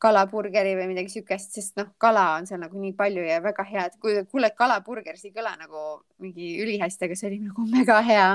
kalaburgeri 0.00 0.72
või 0.78 0.88
midagi 0.94 1.12
siukest, 1.12 1.52
sest 1.58 1.76
noh, 1.76 1.90
kala 2.00 2.24
on 2.38 2.48
seal 2.48 2.62
nagu 2.62 2.78
nii 2.80 2.94
palju 2.96 3.24
ja 3.26 3.40
väga 3.44 3.66
hea, 3.68 3.84
et 3.90 3.98
kui 4.00 4.16
kuuled 4.32 4.56
kalaburger, 4.56 5.18
see 5.20 5.28
ei 5.28 5.36
kõla 5.36 5.52
nagu 5.60 6.00
mingi 6.24 6.54
ülihästi, 6.64 7.04
aga 7.04 7.18
see 7.20 7.28
oli 7.28 7.42
nagu 7.44 7.66
mega 7.68 7.98
hea, 8.06 8.30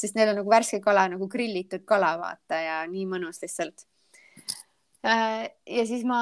sest 0.00 0.16
neil 0.16 0.32
on 0.32 0.40
nagu 0.42 0.52
värske 0.52 0.80
kala 0.84 1.06
nagu 1.12 1.28
grillitud 1.30 1.84
kala, 1.88 2.16
vaata 2.20 2.60
ja 2.60 2.78
nii 2.90 3.06
mõnus 3.10 3.40
lihtsalt. 3.42 3.86
Äh, 5.06 5.46
ja 5.70 5.84
siis 5.86 6.02
ma, 6.08 6.20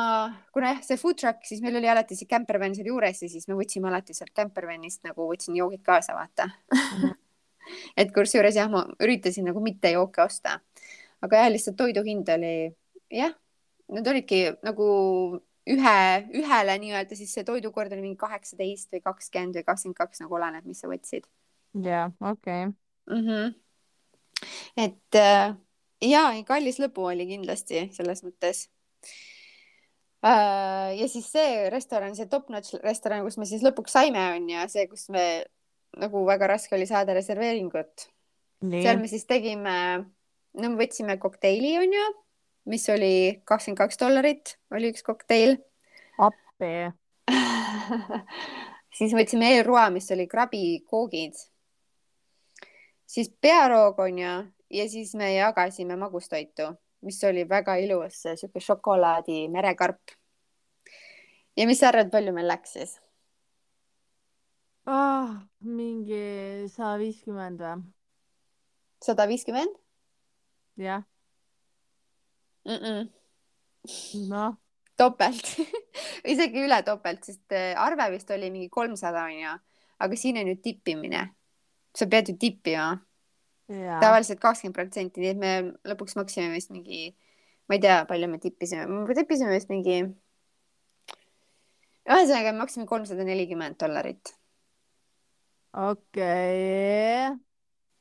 kuna 0.53 0.75
jah, 0.75 0.83
see 0.85 1.01
food 1.01 1.19
truck, 1.21 1.45
siis 1.49 1.63
meil 1.65 1.79
oli 1.81 1.89
alati 1.89 2.19
see 2.19 2.29
campervan 2.31 2.75
seal 2.77 2.91
juures 2.91 3.23
ja 3.25 3.31
siis 3.33 3.49
me 3.49 3.57
võtsime 3.57 3.89
alati 3.89 4.17
sealt 4.17 4.35
campervanist 4.37 5.07
nagu 5.07 5.29
võtsin 5.31 5.57
joogid 5.57 5.81
kaasa, 5.87 6.17
vaata 6.19 6.51
mhm. 6.75 7.15
et 8.01 8.13
kusjuures 8.13 8.59
jah, 8.59 8.69
ma 8.69 8.85
üritasin 9.01 9.49
nagu 9.49 9.63
mitte 9.65 9.95
jooke 9.95 10.21
osta, 10.27 10.59
aga 11.25 11.45
jah, 11.45 11.55
lihtsalt 11.55 11.81
toidu 11.81 12.05
hind 12.05 12.29
oli 12.35 12.55
jah 13.15 13.33
need 13.93 14.09
olidki 14.09 14.41
nagu 14.65 14.87
ühe, 15.71 15.99
ühele 16.37 16.77
nii-öelda 16.83 17.17
siis 17.19 17.33
see 17.37 17.45
toidukord 17.47 17.93
oli 17.93 18.05
mingi 18.05 18.21
kaheksateist 18.21 18.93
või 18.93 19.03
kakskümmend 19.05 19.59
või 19.59 19.67
kakskümmend 19.67 20.01
kaks, 20.01 20.25
nagu 20.25 20.39
oleneb, 20.41 20.67
mis 20.69 20.81
sa 20.85 20.91
võtsid. 20.91 21.29
jaa, 21.85 22.09
okei. 22.21 22.69
Et 24.77 25.19
äh, 25.21 25.55
ja, 26.05 26.25
kallis 26.49 26.81
lõbu 26.83 27.09
oli 27.11 27.27
kindlasti 27.29 27.89
selles 27.95 28.25
mõttes 28.27 28.67
äh,. 30.25 30.91
ja 30.99 31.09
siis 31.11 31.31
see 31.33 31.69
restoran, 31.73 32.17
see 32.17 32.31
Top 32.31 32.51
Notch 32.53 32.81
restoran, 32.83 33.25
kus 33.27 33.39
me 33.41 33.49
siis 33.49 33.65
lõpuks 33.67 33.95
saime, 33.95 34.25
on 34.37 34.51
ju, 34.51 34.67
see, 34.73 34.89
kus 34.91 35.09
me 35.15 35.45
nagu 36.01 36.25
väga 36.27 36.51
raske 36.51 36.75
oli 36.75 36.89
saada 36.91 37.15
reserveeringut. 37.15 38.09
seal 38.65 38.99
me 38.99 39.09
siis 39.09 39.29
tegime, 39.31 39.79
no 40.59 40.71
me 40.71 40.77
võtsime 40.81 41.19
kokteili, 41.23 41.77
on 41.79 41.93
ju 41.95 42.07
mis 42.65 42.89
oli 42.89 43.41
kakskümmend 43.45 43.79
kaks 43.79 44.01
dollarit, 44.01 44.57
oli 44.75 44.91
üks 44.93 45.05
kokteil. 45.05 45.59
appi 46.19 46.73
siis 48.99 49.15
võtsime 49.17 49.51
eelroa, 49.57 49.89
mis 49.93 50.11
oli 50.15 50.27
krabikoogid. 50.31 51.37
Siis 53.07 53.31
pearoog 53.41 53.99
on 53.99 54.19
ju, 54.19 54.35
ja 54.71 54.89
siis 54.89 55.15
me 55.15 55.35
jagasime 55.35 55.97
magustoitu, 55.97 56.71
mis 57.05 57.23
oli 57.25 57.49
väga 57.49 57.77
ilus, 57.83 58.23
sihuke 58.25 58.61
šokolaadi 58.61 59.49
merekarp. 59.49 60.17
ja 61.57 61.67
mis 61.67 61.81
sa 61.81 61.89
arvad, 61.89 62.11
palju 62.11 62.33
meil 62.33 62.49
läks 62.49 62.73
siis 62.79 62.99
oh,? 64.87 65.35
mingi 65.61 66.69
sada 66.73 66.99
viiskümmend 67.01 67.61
või? 67.61 67.83
sada 69.05 69.29
viiskümmend? 69.29 69.79
jah 70.77 71.05
mm. 72.65 72.81
-mm. 72.83 73.09
noh, 74.29 74.57
topelt 74.97 75.57
isegi 76.33 76.65
üle 76.65 76.83
topelt, 76.83 77.25
sest 77.25 77.53
äh, 77.53 77.73
arve 77.81 78.11
vist 78.15 78.31
oli 78.31 78.51
mingi 78.51 78.69
kolmsada 78.73 79.25
onju, 79.29 79.57
aga 80.05 80.17
siin 80.17 80.39
on 80.41 80.49
ju 80.53 80.57
tippimine. 80.63 81.29
Sa 81.95 82.09
pead 82.11 82.31
ju 82.33 82.37
tippima, 82.41 82.91
jaa. 83.71 84.01
tavaliselt 84.03 84.43
kakskümmend 84.43 84.77
protsenti, 84.77 85.23
nii 85.23 85.33
et 85.33 85.41
me 85.41 85.53
lõpuks 85.93 86.19
maksime 86.19 86.53
vist 86.55 86.73
mingi, 86.75 87.09
ma 87.69 87.79
ei 87.79 87.83
tea, 87.85 88.03
palju 88.11 88.31
me 88.31 88.41
tippisime, 88.43 88.87
me 88.91 89.17
tippisime 89.17 89.53
vist 89.55 89.71
mingi. 89.73 90.03
ühesõnaga, 92.05 92.53
me 92.53 92.65
maksime 92.65 92.89
kolmsada 92.91 93.25
nelikümmend 93.25 93.79
dollarit 93.81 94.35
okei. 95.75 97.35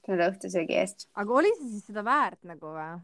selle 0.06 0.30
õhtusöögi 0.30 0.78
eest 0.78 1.08
aga 1.18 1.38
oli 1.40 1.52
see 1.58 1.70
siis 1.72 1.88
seda 1.90 2.04
väärt 2.06 2.42
nagu 2.48 2.74
või? 2.76 2.98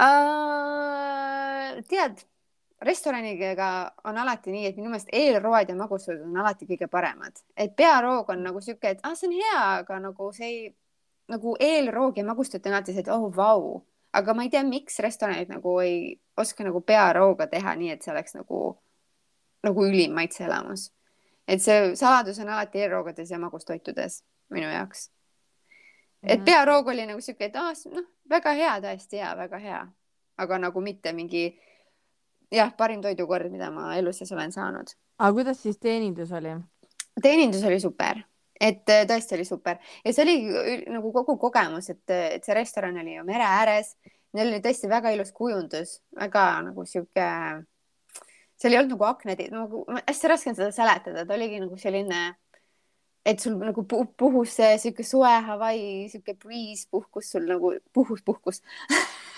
uh,. 0.00 1.80
tead, 1.90 2.22
restoraniga 2.82 3.92
on 4.04 4.18
alati 4.18 4.52
nii, 4.52 4.66
et 4.66 4.76
minu 4.76 4.90
meelest 4.90 5.08
eelroad 5.12 5.68
ja 5.68 5.74
magusad 5.78 6.20
on 6.24 6.36
alati 6.42 6.66
kõige 6.66 6.88
paremad, 6.90 7.38
et 7.56 7.76
pearoog 7.76 8.30
on 8.34 8.42
nagu 8.42 8.60
sihuke, 8.60 8.90
et 8.90 9.00
ah, 9.06 9.14
see 9.14 9.28
on 9.30 9.36
hea, 9.38 9.62
aga 9.82 9.98
nagu 10.02 10.32
see 10.34 10.48
ei, 10.48 10.74
nagu 11.30 11.54
eelroog 11.60 12.18
ja 12.18 12.24
magustat 12.26 12.66
on 12.66 12.74
alati 12.74 12.92
see, 12.92 13.04
et 13.04 13.12
oh 13.14 13.28
vau, 13.36 13.82
aga 14.12 14.34
ma 14.34 14.42
ei 14.46 14.50
tea, 14.50 14.64
miks 14.66 14.98
restoranid 15.04 15.48
nagu 15.52 15.78
ei 15.80 16.20
oska 16.36 16.64
nagu 16.66 16.80
pearooga 16.80 17.46
teha 17.46 17.76
nii, 17.78 17.94
et 17.94 18.02
see 18.02 18.12
oleks 18.12 18.34
nagu, 18.34 18.60
nagu 19.62 19.86
ülim 19.86 20.14
maitseelamus. 20.18 20.90
et 21.48 21.62
see 21.62 21.96
saladus 21.98 22.38
on 22.38 22.48
alati 22.48 22.78
eelroogades 22.78 23.30
ja 23.30 23.38
magustoitudes 23.38 24.22
minu 24.50 24.68
jaoks. 24.70 25.10
et 26.22 26.38
Mhm. 26.38 26.44
pearoog 26.44 26.88
oli 26.88 27.06
nagu 27.06 27.20
siuke, 27.20 27.44
et 27.44 27.56
aa, 27.56 27.72
noh, 27.94 28.04
väga 28.30 28.52
hea, 28.54 28.80
tõesti 28.80 29.18
hea, 29.18 29.36
väga 29.36 29.58
hea, 29.58 29.88
aga 30.38 30.58
nagu 30.58 30.80
mitte 30.80 31.12
mingi 31.12 31.60
jah, 32.52 32.74
parim 32.76 33.02
toidukord, 33.04 33.50
mida 33.52 33.70
ma 33.74 33.94
elu 33.98 34.12
sees 34.14 34.32
olen 34.32 34.52
saanud. 34.54 34.94
aga 35.18 35.32
kuidas 35.38 35.62
siis 35.62 35.78
teenindus 35.82 36.32
oli? 36.36 36.54
teenindus 37.22 37.64
oli 37.68 37.80
super, 37.80 38.22
et 38.60 38.88
äh, 38.92 39.04
tõesti 39.08 39.36
oli 39.36 39.44
super 39.48 39.80
ja 40.04 40.12
see 40.12 40.24
oli 40.26 40.36
ü- 40.48 40.94
nagu 40.94 41.12
kogu 41.12 41.36
kogemus, 41.40 41.90
et, 41.92 42.04
et 42.10 42.44
see 42.44 42.56
restoran 42.56 42.98
oli 43.02 43.16
ju 43.16 43.24
mere 43.28 43.46
ääres, 43.48 43.96
neil 44.36 44.52
oli 44.52 44.62
tõesti 44.64 44.90
väga 44.90 45.12
ilus 45.16 45.32
kujundus, 45.36 45.98
väga 46.18 46.46
nagu 46.68 46.86
sihuke, 46.88 47.26
seal 48.56 48.72
ei 48.72 48.80
olnud 48.80 48.96
nagu 48.96 49.08
aknad, 49.08 49.42
nagu 49.52 49.84
hästi 49.98 50.32
raske 50.32 50.52
on 50.52 50.58
seda 50.60 50.72
seletada, 50.74 51.26
ta 51.26 51.36
oligi 51.36 51.60
nagu 51.62 51.76
selline, 51.80 52.22
et 53.24 53.40
sul 53.40 53.54
nagu 53.58 53.84
pu- 53.86 54.06
puhus 54.18 54.54
see 54.58 54.78
sihuke 54.82 55.04
soe 55.06 55.32
Hawaii 55.46 56.08
sihuke 56.10 56.34
breeze 56.34 56.88
puhkus 56.90 57.30
sul 57.32 57.46
nagu 57.46 57.74
puhus, 57.94 58.22
puhkus 58.22 58.62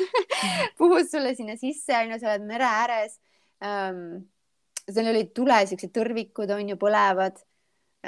puhus 0.79 1.11
sulle 1.11 1.35
sinna 1.35 1.57
sisse 1.61 1.97
onju, 1.99 2.18
sa 2.20 2.33
oled 2.33 2.47
mere 2.49 2.68
ääres 2.68 3.18
ähm,. 3.64 4.23
seal 4.85 5.11
olid 5.12 5.33
tule 5.37 5.59
siuksed 5.68 5.92
tõrvikud 5.92 6.53
on 6.57 6.70
ju 6.73 6.79
põlevad 6.81 7.37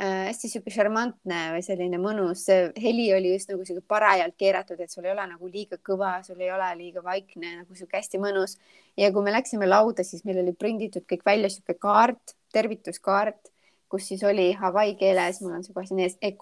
äh,. 0.01 0.31
hästi 0.31 0.49
sihuke 0.55 0.73
šarmantne 0.73 1.43
või 1.57 1.65
selline 1.67 2.01
mõnus, 2.01 2.47
see 2.49 2.71
heli 2.81 3.11
oli 3.17 3.35
just 3.35 3.53
nagu 3.53 3.69
sihuke 3.69 3.85
parajalt 3.89 4.37
keeratud, 4.41 4.81
et 4.81 4.93
sul 4.93 5.05
ei 5.05 5.12
ole 5.12 5.29
nagu 5.29 5.51
liiga 5.53 5.77
kõva, 5.91 6.15
sul 6.25 6.41
ei 6.41 6.53
ole 6.57 6.71
liiga 6.81 7.05
vaikne, 7.05 7.53
nagu 7.61 7.77
sihuke 7.77 8.01
hästi 8.01 8.21
mõnus. 8.23 8.57
ja 8.97 9.12
kui 9.12 9.29
me 9.29 9.37
läksime 9.37 9.69
lauda, 9.69 10.05
siis 10.05 10.25
meil 10.25 10.41
oli 10.41 10.57
prinditud 10.57 11.05
kõik 11.05 11.25
välja 11.25 11.53
sihuke 11.53 11.77
kaart, 11.81 12.37
tervituskaart, 12.57 13.53
kus 13.90 14.09
siis 14.09 14.22
oli 14.27 14.51
Hawaii 14.59 14.94
keeles, 14.99 15.40
mul 15.42 15.57
on 15.59 15.64
see 15.64 15.75
kohe 15.75 15.87
siin 15.87 16.03
ees, 16.05 16.16
e 16.22 16.33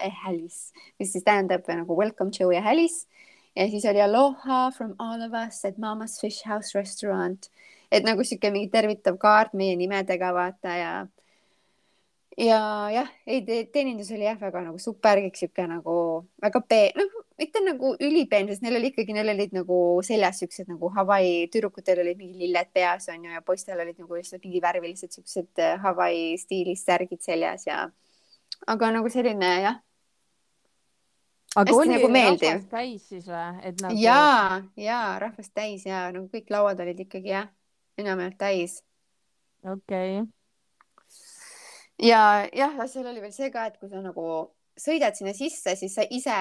e 0.00 0.10
mis 1.00 1.12
siis 1.12 1.24
tähendab 1.24 1.68
nagu 1.68 1.96
welcome 1.98 2.30
Joe 2.38 2.54
ja 2.54 2.62
Hallis 2.62 3.06
ja 3.56 3.68
siis 3.70 3.84
oli 3.88 4.02
aloha 4.02 4.70
from 4.76 4.94
all 4.98 5.22
of 5.22 5.32
us 5.46 5.64
at 5.64 5.78
Mama's 5.78 6.20
Fish 6.20 6.46
House 6.48 6.78
Restaurant, 6.78 7.48
et 7.92 8.04
nagu 8.04 8.24
sihuke 8.24 8.50
mingi 8.52 8.70
tervitav 8.72 9.18
kaart 9.20 9.54
meie 9.54 9.76
nimedega 9.76 10.32
vaata 10.34 10.76
ja 10.76 10.92
ja 12.38 12.90
jah, 12.92 13.10
ei 13.26 13.42
te- 13.44 13.64
teenindus 13.72 14.10
oli 14.14 14.24
jah 14.24 14.38
väga 14.40 14.62
nagu 14.64 14.78
super, 14.80 15.20
kõik 15.20 15.36
sihuke 15.36 15.66
nagu 15.68 15.96
väga 16.42 16.62
peen, 16.68 16.96
noh, 16.96 17.22
mitte 17.38 17.62
nagu 17.64 17.92
ülipeen, 18.00 18.48
sest 18.48 18.64
neil 18.64 18.78
oli 18.78 18.90
ikkagi, 18.92 19.14
neil 19.16 19.32
olid 19.34 19.54
nagu 19.56 19.78
seljas 20.06 20.40
siuksed 20.42 20.70
nagu 20.70 20.90
Hawaii 20.96 21.46
tüdrukutel 21.52 22.02
olid 22.04 22.20
mingi 22.20 22.46
lilled 22.46 22.72
peas 22.74 23.08
onju 23.12 23.34
ja 23.34 23.44
poistel 23.44 23.80
olid 23.84 23.98
nagu 24.00 24.16
lihtsalt 24.16 24.44
mingi 24.46 24.62
värvilised 24.64 25.12
siuksed 25.12 25.62
äh, 25.62 25.78
Hawaii 25.82 26.36
stiilis 26.40 26.84
särgid 26.88 27.22
seljas 27.24 27.66
ja 27.68 27.84
aga 28.66 28.92
nagu 28.96 29.10
selline 29.12 29.54
jah, 29.66 29.80
aga 31.56 31.68
Hästi 31.68 31.80
oli 31.80 31.96
nagu 31.96 32.12
meeldiv. 32.16 32.48
rahvas 32.48 32.68
täis 32.72 33.08
siis 33.08 33.26
või, 33.28 33.48
et 33.62 33.82
nagu 33.84 33.98
ja, 34.00 34.62
ja 34.80 35.00
rahvast 35.20 35.52
täis 35.54 35.88
ja 35.88 36.06
nagu 36.14 36.28
kõik 36.32 36.52
lauad 36.54 36.80
olid 36.80 37.04
ikkagi 37.04 37.34
jah, 37.34 37.50
enamjaolt 38.00 38.38
täis 38.40 38.80
okei 39.64 40.22
okay., 40.22 40.30
ja 42.02 42.22
jah, 42.52 42.76
seal 42.90 43.06
oli 43.06 43.22
veel 43.24 43.34
see 43.34 43.50
ka, 43.54 43.68
et 43.70 43.78
kui 43.80 43.90
sa 43.90 44.02
nagu 44.04 44.26
sõidad 44.78 45.16
sinna 45.16 45.34
sisse, 45.36 45.76
siis 45.76 45.94
sa 45.94 46.04
ise 46.08 46.36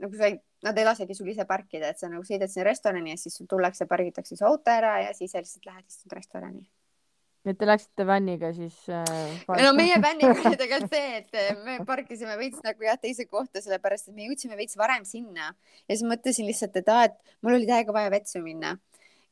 nagu 0.00 0.16
sa 0.18 0.30
ei, 0.30 0.38
nad 0.64 0.78
ei 0.78 0.86
lasegi 0.86 1.16
sul 1.16 1.28
ise 1.32 1.46
parkida, 1.48 1.90
et 1.90 2.00
sa 2.00 2.10
nagu 2.10 2.24
sõidad 2.26 2.50
sinna 2.50 2.68
restorani 2.70 3.14
ja 3.14 3.20
siis 3.20 3.36
sul 3.38 3.48
tullakse, 3.50 3.88
pargitakse 3.90 4.38
su 4.38 4.46
auto 4.46 4.72
ära 4.72 4.96
ja 5.04 5.12
siis 5.16 5.34
sa 5.34 5.42
lihtsalt 5.42 5.68
lähed 5.68 5.84
istud 5.88 6.16
restorani. 6.16 6.64
et 7.44 7.58
te 7.60 7.66
läksite 7.68 8.06
vänniga 8.08 8.54
siis 8.56 8.76
äh, 8.88 9.04
no 9.60 9.74
meie 9.76 9.98
bändiga 10.00 10.32
oli 10.48 10.56
tegelikult 10.56 10.94
see, 10.94 11.18
et 11.20 11.58
me 11.66 11.76
parkisime 11.84 12.38
veits 12.40 12.62
nagu 12.64 12.86
jah, 12.86 12.96
teise 13.00 13.26
kohta, 13.28 13.60
sellepärast 13.60 14.08
et 14.08 14.16
me 14.16 14.30
jõudsime 14.30 14.56
veits 14.56 14.78
varem 14.80 15.04
sinna 15.04 15.50
ja 15.52 15.92
siis 15.92 16.06
mõtlesin 16.08 16.48
lihtsalt, 16.48 16.80
et 16.80 16.88
aa, 16.88 17.10
et 17.10 17.36
mul 17.42 17.58
oli 17.58 17.68
täiega 17.68 17.92
vaja 17.92 18.12
vetsu 18.14 18.40
minna. 18.44 18.78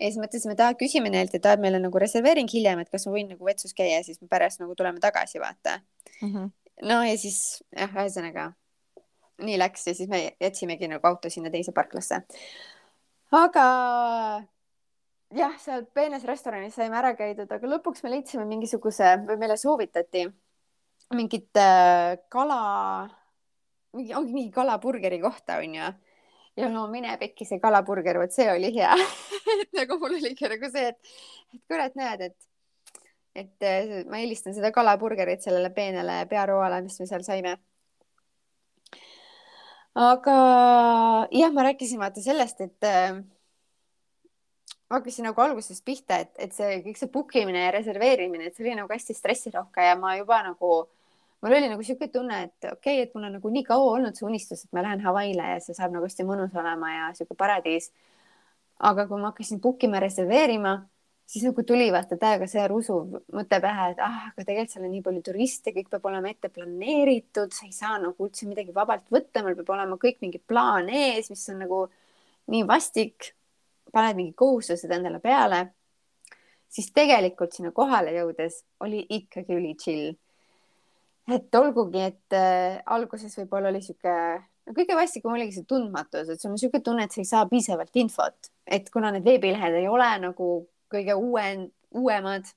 Ja 0.03 0.09
siis 0.11 0.19
mõtlesime, 0.19 0.57
et 0.57 0.62
aa, 0.67 0.75
küsime 0.79 1.11
neilt, 1.15 1.35
et 1.38 1.47
aa, 1.47 1.57
meil 1.62 1.79
on 1.79 1.87
nagu 1.87 2.01
reserveering 2.03 2.51
hiljem, 2.51 2.83
et 2.83 2.91
kas 2.91 3.07
ma 3.07 3.15
võin 3.15 3.31
nagu 3.31 3.47
vetsus 3.47 3.75
käia, 3.79 4.03
siis 4.07 4.19
me 4.23 4.29
pärast 4.33 4.61
nagu 4.62 4.75
tuleme 4.79 5.01
tagasi, 5.03 5.38
vaata 5.43 5.79
Mhm. 6.23 6.51
no 6.88 7.03
ja 7.07 7.15
siis 7.19 7.62
jah, 7.77 7.91
ühesõnaga 7.95 8.51
nii 9.43 9.57
läks 9.59 9.87
ja 9.88 9.95
siis 9.95 10.09
me 10.11 10.25
jätsimegi 10.41 10.88
nagu 10.91 11.07
auto 11.09 11.31
sinna 11.31 11.51
teise 11.51 11.73
parklasse. 11.75 12.21
aga 13.33 13.67
jah, 15.35 15.55
seal 15.62 15.85
peenes 15.97 16.25
restoranis 16.29 16.75
saime 16.77 16.99
ära 16.99 17.15
käidud, 17.19 17.51
aga 17.51 17.71
lõpuks 17.77 18.03
me 18.05 18.11
leidsime 18.12 18.45
mingisuguse 18.49 19.15
või 19.27 19.38
meile 19.41 19.57
soovitati 19.57 20.27
mingit 21.17 21.57
äh, 21.61 22.19
kala, 22.33 23.09
mingi, 23.97 24.15
ongi 24.17 24.33
mingi 24.33 24.51
kalaburgeri 24.55 25.21
kohta 25.21 25.59
onju. 25.61 25.91
Ja 26.57 26.69
no 26.69 26.87
mine 26.93 27.17
pekki 27.21 27.47
see 27.49 27.61
kalaburger, 27.61 28.19
vot 28.21 28.33
see 28.35 28.49
oli 28.53 28.73
hea 28.77 28.95
et 29.61 29.79
nagu 29.81 29.99
mul 30.01 30.17
oligi 30.19 30.49
nagu 30.53 30.73
see, 30.73 30.93
et, 30.93 31.12
et 31.55 31.62
kurat, 31.71 31.95
näed, 31.99 32.29
et 32.31 32.53
et 33.35 33.65
eh, 33.65 33.93
ma 34.12 34.21
eelistan 34.21 34.55
seda 34.57 34.73
kalaburgerit 34.75 35.45
sellele 35.45 35.71
peenele 35.73 36.23
pearoale, 36.31 36.83
mis 36.85 36.99
me 37.01 37.07
seal 37.09 37.25
saime. 37.25 37.57
aga 39.93 40.35
jah, 41.33 41.53
ma 41.53 41.65
rääkisin 41.69 42.01
vaata 42.01 42.21
sellest, 42.25 42.61
et 42.65 42.88
äh, 42.88 43.19
ma 44.88 44.99
hakkasin 44.99 45.29
nagu 45.29 45.41
algusest 45.45 45.85
pihta, 45.85 46.21
et, 46.25 46.33
et 46.41 46.53
see 46.57 46.81
kõik 46.87 47.01
see 47.01 47.12
book 47.12 47.37
imine 47.41 47.67
ja 47.67 47.75
reserveerimine, 47.77 48.49
et 48.49 48.57
see 48.57 48.67
oli 48.67 48.77
nagu 48.77 48.93
hästi 48.93 49.17
stressirohke 49.17 49.85
ja 49.88 49.97
ma 50.01 50.15
juba 50.19 50.43
nagu, 50.49 50.73
mul 51.43 51.57
oli 51.59 51.69
nagu 51.73 51.83
sihuke 51.83 52.09
tunne, 52.09 52.43
et 52.49 52.71
okei 52.71 53.01
okay,, 53.01 53.03
et 53.07 53.15
mul 53.15 53.29
on 53.29 53.37
nagu 53.39 53.51
nii 53.51 53.65
kaua 53.67 53.91
olnud 53.97 54.19
see 54.19 54.27
unistus, 54.29 54.65
et 54.65 54.73
ma 54.73 54.85
lähen 54.87 55.03
Hawaii'le 55.05 55.51
ja 55.55 55.61
see 55.61 55.77
saab 55.77 55.95
nagu 55.95 56.07
hästi 56.07 56.27
mõnus 56.29 56.55
olema 56.59 56.95
ja 56.95 57.13
sihuke 57.19 57.39
paradiis. 57.39 57.93
aga 58.79 59.07
kui 59.07 59.21
ma 59.21 59.31
hakkasin 59.31 59.61
book 59.61 59.85
ima, 59.85 60.01
reserveerima 60.03 60.77
siis 61.33 61.45
nagu 61.47 61.63
tuli 61.65 61.89
vaata 61.93 62.17
täiega 62.21 62.47
see 62.51 62.65
rusuv 62.69 63.15
mõte 63.33 63.59
pähe, 63.65 63.91
et 63.95 64.01
ah, 64.05 64.29
aga 64.31 64.45
tegelikult 64.45 64.75
seal 64.75 64.87
on 64.87 64.93
nii 64.93 65.05
palju 65.07 65.23
turiste, 65.29 65.73
kõik 65.75 65.91
peab 65.93 66.09
olema 66.11 66.33
ette 66.33 66.51
planeeritud, 66.53 67.55
sa 67.57 67.69
ei 67.69 67.77
saa 67.77 67.99
nagu 68.03 68.27
üldse 68.27 68.49
midagi 68.51 68.75
vabalt 68.77 69.07
võtta, 69.13 69.45
meil 69.45 69.57
peab 69.59 69.73
olema 69.77 69.99
kõik 70.03 70.21
mingi 70.25 70.43
plaan 70.53 70.91
ees, 70.93 71.31
mis 71.33 71.45
on 71.53 71.63
nagu 71.65 71.85
nii 72.53 72.67
vastik. 72.69 73.33
paned 73.93 74.17
mingi 74.17 74.33
kohustused 74.33 74.93
endale 74.95 75.19
peale, 75.21 75.59
siis 76.73 76.87
tegelikult 76.97 77.53
sinna 77.53 77.73
kohale 77.77 78.15
jõudes 78.15 78.63
oli 78.81 79.03
ikkagi 79.19 79.53
üli 79.53 79.75
chill. 79.77 80.15
Et 81.31 81.55
olgugi, 81.55 82.03
et 82.03 82.37
äh, 82.37 82.81
alguses 82.91 83.35
võib-olla 83.39 83.71
oli 83.71 83.83
sihuke, 83.85 84.15
no 84.67 84.75
kõige 84.77 84.97
vastikum 84.99 85.37
oligi 85.37 85.59
see 85.59 85.69
tundmatus, 85.69 86.33
et 86.33 86.43
sul 86.43 86.53
on 86.53 86.59
sihuke 86.61 86.83
tunne, 86.85 87.07
et 87.07 87.15
sa 87.15 87.23
ei 87.23 87.29
saa 87.29 87.47
piisavalt 87.51 88.01
infot, 88.03 88.51
et 88.67 88.91
kuna 88.95 89.13
need 89.15 89.27
veebilehed 89.27 89.79
ei 89.79 89.89
ole 89.91 90.09
nagu 90.25 90.51
kõige 90.93 91.17
uuen, 91.19 91.69
uuemad. 91.95 92.51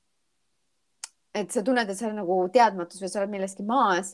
et 1.35 1.51
sa 1.51 1.61
tunned, 1.67 1.89
et 1.89 1.97
sa 1.97 2.07
oled 2.07 2.15
nagu 2.15 2.35
teadmatus 2.51 3.01
või 3.03 3.11
sa 3.11 3.19
oled 3.21 3.33
milleski 3.33 3.63
maas, 3.67 4.13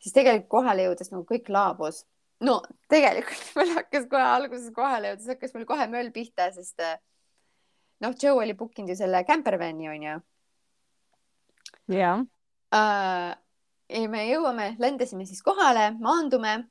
siis 0.00 0.12
tegelikult 0.12 0.50
kohale 0.52 0.84
jõudes 0.86 1.12
nagu 1.12 1.24
kõik 1.28 1.48
laabus. 1.48 2.04
no 2.40 2.60
tegelikult 2.88 3.52
meil 3.58 3.74
hakkas 3.80 4.08
kohe 4.08 4.26
alguses 4.38 4.74
kohale 4.74 5.14
jõudes 5.14 5.30
hakkas 5.34 5.54
meil 5.54 5.66
kohe 5.66 5.86
möll 5.92 6.12
pihta, 6.14 6.52
sest 6.54 6.80
äh, 6.80 6.98
noh, 8.00 8.14
Joe 8.14 8.38
oli 8.38 8.54
book 8.54 8.78
inud 8.78 8.94
ju 8.94 9.00
selle 9.02 9.24
campervan'i 9.28 9.90
onju 9.90 10.18
jah, 11.90 12.26
äh,. 12.72 13.36
Ja 13.90 14.08
me 14.10 14.24
jõuame, 14.28 14.74
lendasime 14.80 15.26
siis 15.26 15.42
kohale, 15.42 15.90
maandume. 16.00 16.64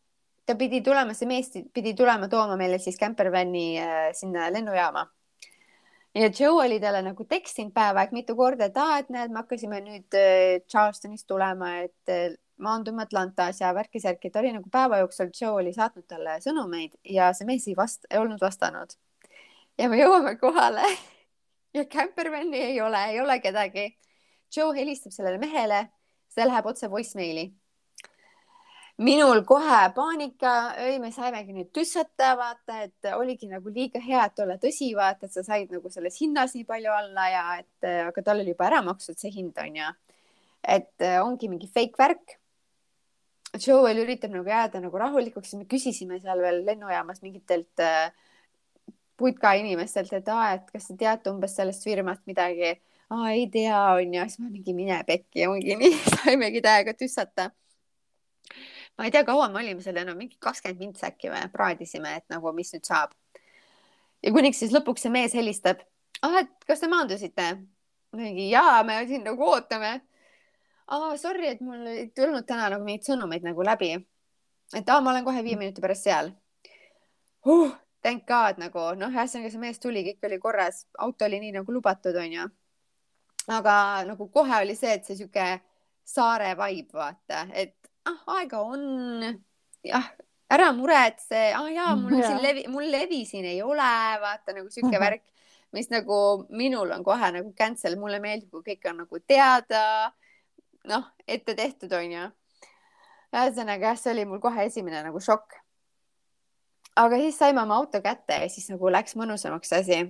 ta 0.49 0.55
pidi 0.57 0.79
tulema, 0.81 1.13
see 1.13 1.27
mees 1.29 1.51
pidi 1.73 1.93
tulema 1.93 2.25
tooma 2.27 2.55
meile 2.57 2.79
siis 2.81 2.95
campervan'i 2.97 3.77
äh, 3.77 3.97
sinna 4.17 4.47
lennujaama. 4.53 5.05
ja 6.15 6.29
Joe 6.39 6.65
oli 6.65 6.79
talle 6.79 7.01
nagu 7.05 7.25
tekstinud 7.25 7.73
päev 7.73 7.97
aeg 7.97 8.11
mitu 8.11 8.35
korda, 8.35 8.65
et 8.65 8.77
aa, 8.77 8.97
et 8.99 9.09
näed, 9.09 9.31
me 9.31 9.43
hakkasime 9.43 9.81
nüüd 9.85 10.17
äh, 10.17 10.61
Charlestonist 10.71 11.27
tulema, 11.27 11.75
et 11.85 12.13
äh, 12.13 12.33
maandume 12.57 13.03
Atlantas 13.03 13.61
ja 13.61 13.73
värki-särki, 13.75 14.31
ta 14.31 14.41
oli 14.41 14.51
nagu 14.55 14.69
päeva 14.71 14.99
jooksul, 15.03 15.29
Joe 15.41 15.61
oli 15.61 15.73
saatnud 15.73 16.07
talle 16.07 16.39
sõnumeid 16.43 16.97
ja 17.03 17.31
see 17.33 17.47
mees 17.47 17.67
ei 17.67 17.77
vast-, 17.77 18.09
ei 18.09 18.19
olnud 18.19 18.41
vastanud. 18.41 18.97
ja 19.77 19.89
me 19.89 20.01
jõuame 20.01 20.35
kohale 20.41 20.87
ja 21.77 21.85
campervan'i 21.85 22.65
ei 22.71 22.81
ole, 22.81 23.05
ei 23.13 23.21
ole 23.21 23.39
kedagi. 23.39 23.91
Joe 24.55 24.73
helistab 24.73 25.13
sellele 25.13 25.37
mehele, 25.37 25.85
see 26.39 26.47
läheb 26.47 26.71
otse 26.71 26.89
voicemaili 26.91 27.49
minul 28.99 29.43
kohe 29.47 29.79
paanika, 29.95 30.53
ei, 30.83 30.97
me 30.99 31.11
saimegi 31.15 31.55
nüüd 31.55 31.69
tüssata, 31.75 32.33
vaata, 32.39 32.81
et 32.83 33.09
oligi 33.15 33.47
nagu 33.47 33.71
liiga 33.71 34.01
hea, 34.03 34.25
et 34.27 34.41
olla 34.43 34.57
tõsi, 34.59 34.91
vaata, 34.97 35.29
et 35.29 35.35
sa 35.35 35.43
said 35.45 35.71
nagu 35.71 35.91
selles 35.91 36.19
hinnas 36.19 36.55
nii 36.57 36.67
palju 36.67 36.91
alla 36.93 37.27
ja 37.31 37.43
et 37.61 37.89
aga 38.09 38.23
tal 38.25 38.43
oli 38.43 38.51
juba 38.51 38.67
ära 38.67 38.81
makstud 38.85 39.19
see 39.19 39.31
hind 39.35 39.57
onju. 39.63 39.93
et 40.59 41.05
äh, 41.07 41.21
ongi 41.23 41.47
mingi 41.47 41.69
fake 41.71 41.95
värk. 41.97 42.35
Joel 43.63 44.03
üritab 44.03 44.33
nagu 44.33 44.49
jääda 44.51 44.81
nagu 44.83 44.99
rahulikuks, 44.99 45.53
me 45.57 45.63
küsisime 45.65 46.19
seal 46.19 46.41
veel 46.43 46.59
lennujaamas 46.67 47.23
mingitelt 47.23 47.79
äh, 47.79 48.11
putka 49.17 49.53
inimestelt, 49.55 50.11
et 50.13 50.27
aa, 50.27 50.51
et 50.57 50.67
kas 50.73 50.91
te 50.91 50.97
teate 50.99 51.31
umbes 51.31 51.55
sellest 51.55 51.87
firmast 51.87 52.27
midagi. 52.27 52.75
Aa, 53.09 53.31
ei 53.31 53.47
tea, 53.53 53.79
onju, 53.99 54.25
siis 54.27 54.43
ma 54.43 54.49
mingi 54.49 54.75
mine 54.77 54.99
pekki, 55.07 55.47
ongi 55.47 55.77
nii, 55.81 55.95
saimegi 56.15 56.61
täiega 56.65 56.93
tüssata 56.97 57.49
ma 58.99 59.05
ei 59.05 59.11
tea, 59.11 59.23
kaua 59.23 59.47
me 59.47 59.61
olime 59.61 59.81
seal 59.81 59.97
enam, 60.01 60.17
mingi 60.19 60.35
kakskümmend 60.43 60.81
mintsi 60.83 61.05
äkki 61.07 61.31
me 61.31 61.45
praadisime, 61.53 62.17
et 62.19 62.25
nagu, 62.33 62.51
mis 62.53 62.73
nüüd 62.75 62.83
saab. 62.83 63.13
ja 64.23 64.31
kuniks 64.35 64.59
siis 64.59 64.73
lõpuks 64.75 65.05
see 65.05 65.13
mees 65.13 65.35
helistab, 65.37 65.79
ah, 66.27 66.41
et 66.41 66.51
kas 66.67 66.83
te 66.83 66.89
maandusite? 66.91 67.49
mingi 68.17 68.49
jaa, 68.49 68.83
me 68.83 68.97
siin 69.07 69.23
nagu 69.23 69.47
ootame. 69.47 69.93
aa, 70.87 71.15
sorry, 71.17 71.47
et 71.53 71.61
mul 71.63 71.87
ei 71.87 72.07
tulnud 72.15 72.47
täna 72.49 72.67
nagu 72.73 72.83
mingeid 72.83 73.07
sõnumeid 73.07 73.47
nagu 73.47 73.63
läbi. 73.63 73.93
et 74.75 74.89
aa, 74.89 74.99
ma 75.01 75.13
olen 75.13 75.27
kohe 75.27 75.43
viie 75.47 75.55
minuti 75.57 75.81
pärast 75.81 76.09
seal 76.09 76.33
huh,. 77.47 77.77
Thank 78.01 78.23
God 78.27 78.59
nagu 78.61 78.83
noh, 78.95 79.11
ühesõnaga 79.11 79.49
see 79.51 79.59
mees 79.59 79.79
tuli, 79.83 80.05
kõik 80.05 80.27
oli 80.27 80.37
korras, 80.39 80.85
auto 81.03 81.25
oli 81.25 81.41
nii 81.43 81.57
nagu 81.57 81.73
lubatud, 81.75 82.15
onju. 82.15 82.45
Aga 83.49 83.75
nagu 84.07 84.29
kohe 84.33 84.61
oli 84.63 84.75
see, 84.77 84.95
et 84.97 85.05
see 85.05 85.17
sihuke 85.19 85.49
saare 86.05 86.53
vibe, 86.57 86.93
vaata, 86.93 87.45
et 87.53 87.75
ah, 88.09 88.17
aega 88.39 88.61
on, 88.65 88.83
jah, 89.85 90.09
ära 90.49 90.71
muretse, 90.73 91.49
ah 91.57 91.67
jaa, 91.69 91.93
mul 91.99 92.17
ja. 92.17 92.31
siin 92.31 92.41
levi, 92.43 92.65
mul 92.71 92.89
levi 92.89 93.23
siin 93.29 93.45
ei 93.45 93.61
ole, 93.65 93.91
vaata 94.23 94.55
nagu 94.57 94.69
sihuke 94.73 94.95
mhm. 94.95 95.03
värk, 95.05 95.25
mis 95.77 95.91
nagu 95.93 96.19
minul 96.49 96.91
on 96.95 97.05
kohe 97.05 97.31
nagu 97.35 97.53
cancel, 97.57 97.97
mulle 98.01 98.21
meeldib, 98.23 98.49
kui 98.53 98.65
kõik 98.73 98.89
on 98.89 99.03
nagu 99.03 99.21
teada, 99.29 99.83
noh, 100.89 101.09
ette 101.27 101.55
tehtud, 101.55 101.93
onju. 101.93 102.29
ühesõnaga 103.29 103.91
jah, 103.91 103.99
see 104.01 104.13
oli 104.15 104.25
mul 104.25 104.41
kohe 104.41 104.65
esimene 104.65 105.03
nagu 105.05 105.21
šokk. 105.21 105.59
aga 106.97 107.19
siis 107.21 107.37
saime 107.37 107.61
oma 107.61 107.77
auto 107.77 108.01
kätte 108.01 108.41
ja 108.41 108.49
siis 108.49 108.69
nagu 108.73 108.89
läks 108.89 109.15
mõnusamaks 109.15 109.71
asi. 109.77 110.01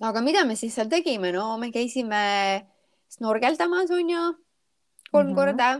Aga 0.00 0.22
mida 0.24 0.44
me 0.48 0.56
siis 0.56 0.74
seal 0.74 0.88
tegime, 0.88 1.32
no 1.32 1.56
me 1.60 1.70
käisime 1.74 2.20
snorgeldamas, 3.10 3.90
onju, 3.90 4.24
kolm 5.10 5.26
mm 5.26 5.32
-hmm. 5.32 5.36
korda 5.36 5.70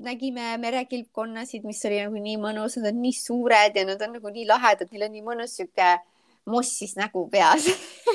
nägime 0.00 0.56
merekilpkonnasid, 0.58 1.64
mis 1.64 1.84
oli 1.84 2.00
nagu 2.00 2.22
nii 2.22 2.38
mõnus, 2.40 2.78
nad 2.80 2.92
on 2.92 3.02
nii 3.02 3.12
suured 3.16 3.76
ja 3.76 3.84
nad 3.84 4.00
on 4.02 4.16
nagu 4.16 4.32
nii 4.32 4.46
lahedad, 4.48 4.88
neil 4.92 5.06
on 5.06 5.12
nii 5.12 5.26
mõnus 5.26 5.56
sihuke 5.58 5.90
mossis 6.48 6.96
nägu 6.96 7.26
peas 7.30 7.66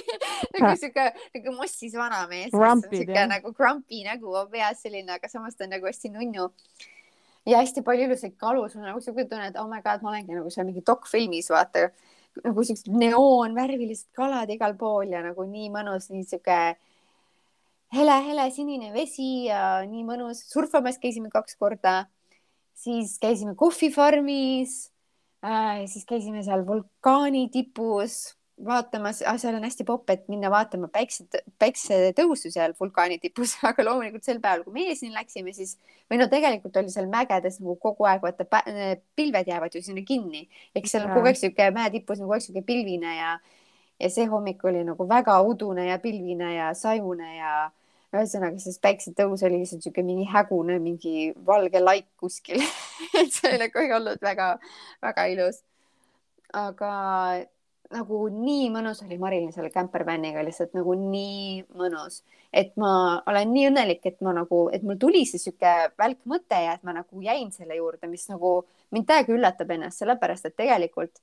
nagu 0.56 0.74
sihuke 0.80 1.06
nagu 1.36 1.54
mossis 1.56 1.94
vanamees. 1.94 2.52
sihuke 2.90 3.28
nagu 3.30 3.54
grumpy 3.54 4.02
nägu 4.08 4.34
on 4.34 4.50
peas 4.52 4.82
selline, 4.82 5.12
aga 5.20 5.30
samas 5.30 5.56
ta 5.56 5.68
on 5.68 5.76
nagu 5.76 5.86
hästi 5.86 6.10
nunnu. 6.10 6.50
ja 7.46 7.62
hästi 7.62 7.86
palju 7.86 8.10
ilusaid 8.10 8.36
kalu, 8.38 8.66
sul 8.70 8.82
on 8.82 8.90
nagu 8.90 9.02
sihuke 9.02 9.28
tunne, 9.30 9.52
et 9.54 9.62
oh 9.62 9.70
my 9.70 9.82
god, 9.86 10.02
ma 10.02 10.10
olengi 10.10 10.34
nagu 10.34 10.50
seal 10.50 10.66
mingi 10.66 10.82
dokfilmis, 10.86 11.52
vaata 11.54 11.90
nagu 12.44 12.64
siuksed 12.68 12.90
neoonvärvilised 12.92 14.10
kalad 14.18 14.50
igal 14.52 14.76
pool 14.80 15.14
ja 15.14 15.22
nagu 15.26 15.46
nii 15.48 15.70
mõnus, 15.74 16.10
nii 16.12 16.26
sihuke 16.28 16.60
hele-hele 17.96 18.50
sinine 18.52 18.92
vesi 18.94 19.48
ja 19.48 19.84
nii 19.88 20.04
mõnus. 20.08 20.44
surfamas 20.52 21.00
käisime 21.00 21.30
kaks 21.34 21.56
korda, 21.56 22.06
siis 22.76 23.18
käisime 23.22 23.56
kohvifarmis 23.56 24.92
äh,, 25.46 25.86
siis 25.88 26.06
käisime 26.06 26.44
seal 26.44 26.66
vulkaani 26.68 27.48
tipus 27.54 28.36
vaatamas 28.64 29.20
ah,, 29.28 29.36
seal 29.40 29.58
on 29.58 29.66
hästi 29.68 29.84
popp, 29.88 30.10
et 30.14 30.28
minna 30.32 30.50
vaatama 30.52 30.88
päikse, 30.92 31.26
päiksetõusu 31.60 32.52
seal 32.54 32.74
vulkaani 32.80 33.18
tipus, 33.20 33.58
aga 33.70 33.84
loomulikult 33.84 34.24
sel 34.24 34.40
päeval, 34.44 34.64
kui 34.64 34.78
meie 34.78 34.96
sinna 34.96 35.20
läksime, 35.20 35.54
siis 35.56 35.76
või 36.12 36.22
no 36.22 36.30
tegelikult 36.32 36.78
oli 36.80 36.94
seal 36.94 37.10
mägedes 37.12 37.60
nagu 37.60 37.76
kogu 37.82 38.08
aeg 38.08 38.24
vaata 38.24 38.48
pilved 39.16 39.52
jäävad 39.52 39.76
ju 39.76 39.84
sinna 39.84 40.06
kinni, 40.08 40.46
eks 40.76 40.96
seal 40.96 41.08
on 41.08 41.16
kogu 41.18 41.32
aeg 41.32 41.40
sihuke 41.40 41.70
mäe 41.76 41.92
tipus 41.98 42.22
nagu 42.22 42.30
kogu 42.30 42.38
aeg 42.38 42.46
sihuke 42.48 42.66
pilvine 42.68 43.18
ja 43.18 43.38
ja 44.00 44.12
see 44.12 44.28
hommik 44.28 44.64
oli 44.68 44.84
nagu 44.84 45.08
väga 45.08 45.38
udune 45.48 45.88
ja 45.88 46.00
pilvine 46.04 46.54
ja 46.56 46.74
sajune 46.76 47.36
ja 47.38 47.52
ühesõnaga, 48.16 48.60
siis 48.60 48.80
päiksetõus 48.84 49.44
oli 49.48 49.60
lihtsalt 49.62 49.84
sihuke 49.84 50.04
mingi 50.04 50.28
hägune, 50.32 50.78
mingi 50.80 51.34
valge 51.48 51.82
laik 51.84 52.08
kuskil 52.20 52.64
et 53.20 53.32
see 53.36 53.52
oli 53.52 53.66
nagu 53.66 53.84
ei 53.84 53.92
olnud 53.96 54.24
väga-väga 54.24 55.28
ilus. 55.34 55.60
aga 56.56 56.92
nagu 57.94 58.22
nii 58.32 58.70
mõnus 58.74 59.04
oli 59.06 59.18
Marilyn 59.22 59.52
selle 59.54 59.70
campervan'iga 59.74 60.44
lihtsalt 60.46 60.74
nagu 60.78 60.96
nii 60.98 61.62
mõnus, 61.78 62.24
et 62.54 62.74
ma 62.82 63.22
olen 63.30 63.54
nii 63.54 63.68
õnnelik, 63.70 64.02
et 64.10 64.18
ma 64.26 64.34
nagu, 64.36 64.66
et 64.74 64.84
mul 64.84 64.98
tuli 65.02 65.26
see 65.30 65.42
sihuke 65.42 65.74
välk 66.00 66.24
mõte 66.30 66.60
ja 66.64 66.74
et 66.78 66.84
ma 66.88 66.96
nagu 66.98 67.22
jäin 67.22 67.52
selle 67.54 67.78
juurde, 67.78 68.10
mis 68.12 68.26
nagu 68.32 68.58
mind 68.96 69.08
täiega 69.10 69.36
üllatab 69.36 69.76
ennast, 69.76 70.02
sellepärast 70.02 70.50
et 70.50 70.58
tegelikult 70.58 71.22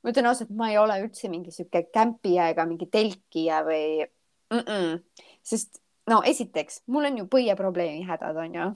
ma 0.00 0.14
ütlen 0.14 0.30
ausalt, 0.30 0.52
ma 0.56 0.70
ei 0.72 0.78
ole 0.80 0.96
üldse 1.04 1.28
mingi 1.32 1.52
sihuke 1.54 1.84
kämpija 1.92 2.48
ega 2.54 2.64
mingi 2.68 2.88
telkija 2.90 3.60
või 3.66 3.84
mm 4.00 4.62
-mm. 4.64 5.00
sest 5.42 5.82
no 6.10 6.22
esiteks, 6.26 6.82
mul 6.86 7.10
on 7.10 7.18
ju 7.18 7.26
põieprobleemi 7.30 8.06
hädad, 8.08 8.36
onju 8.36 8.70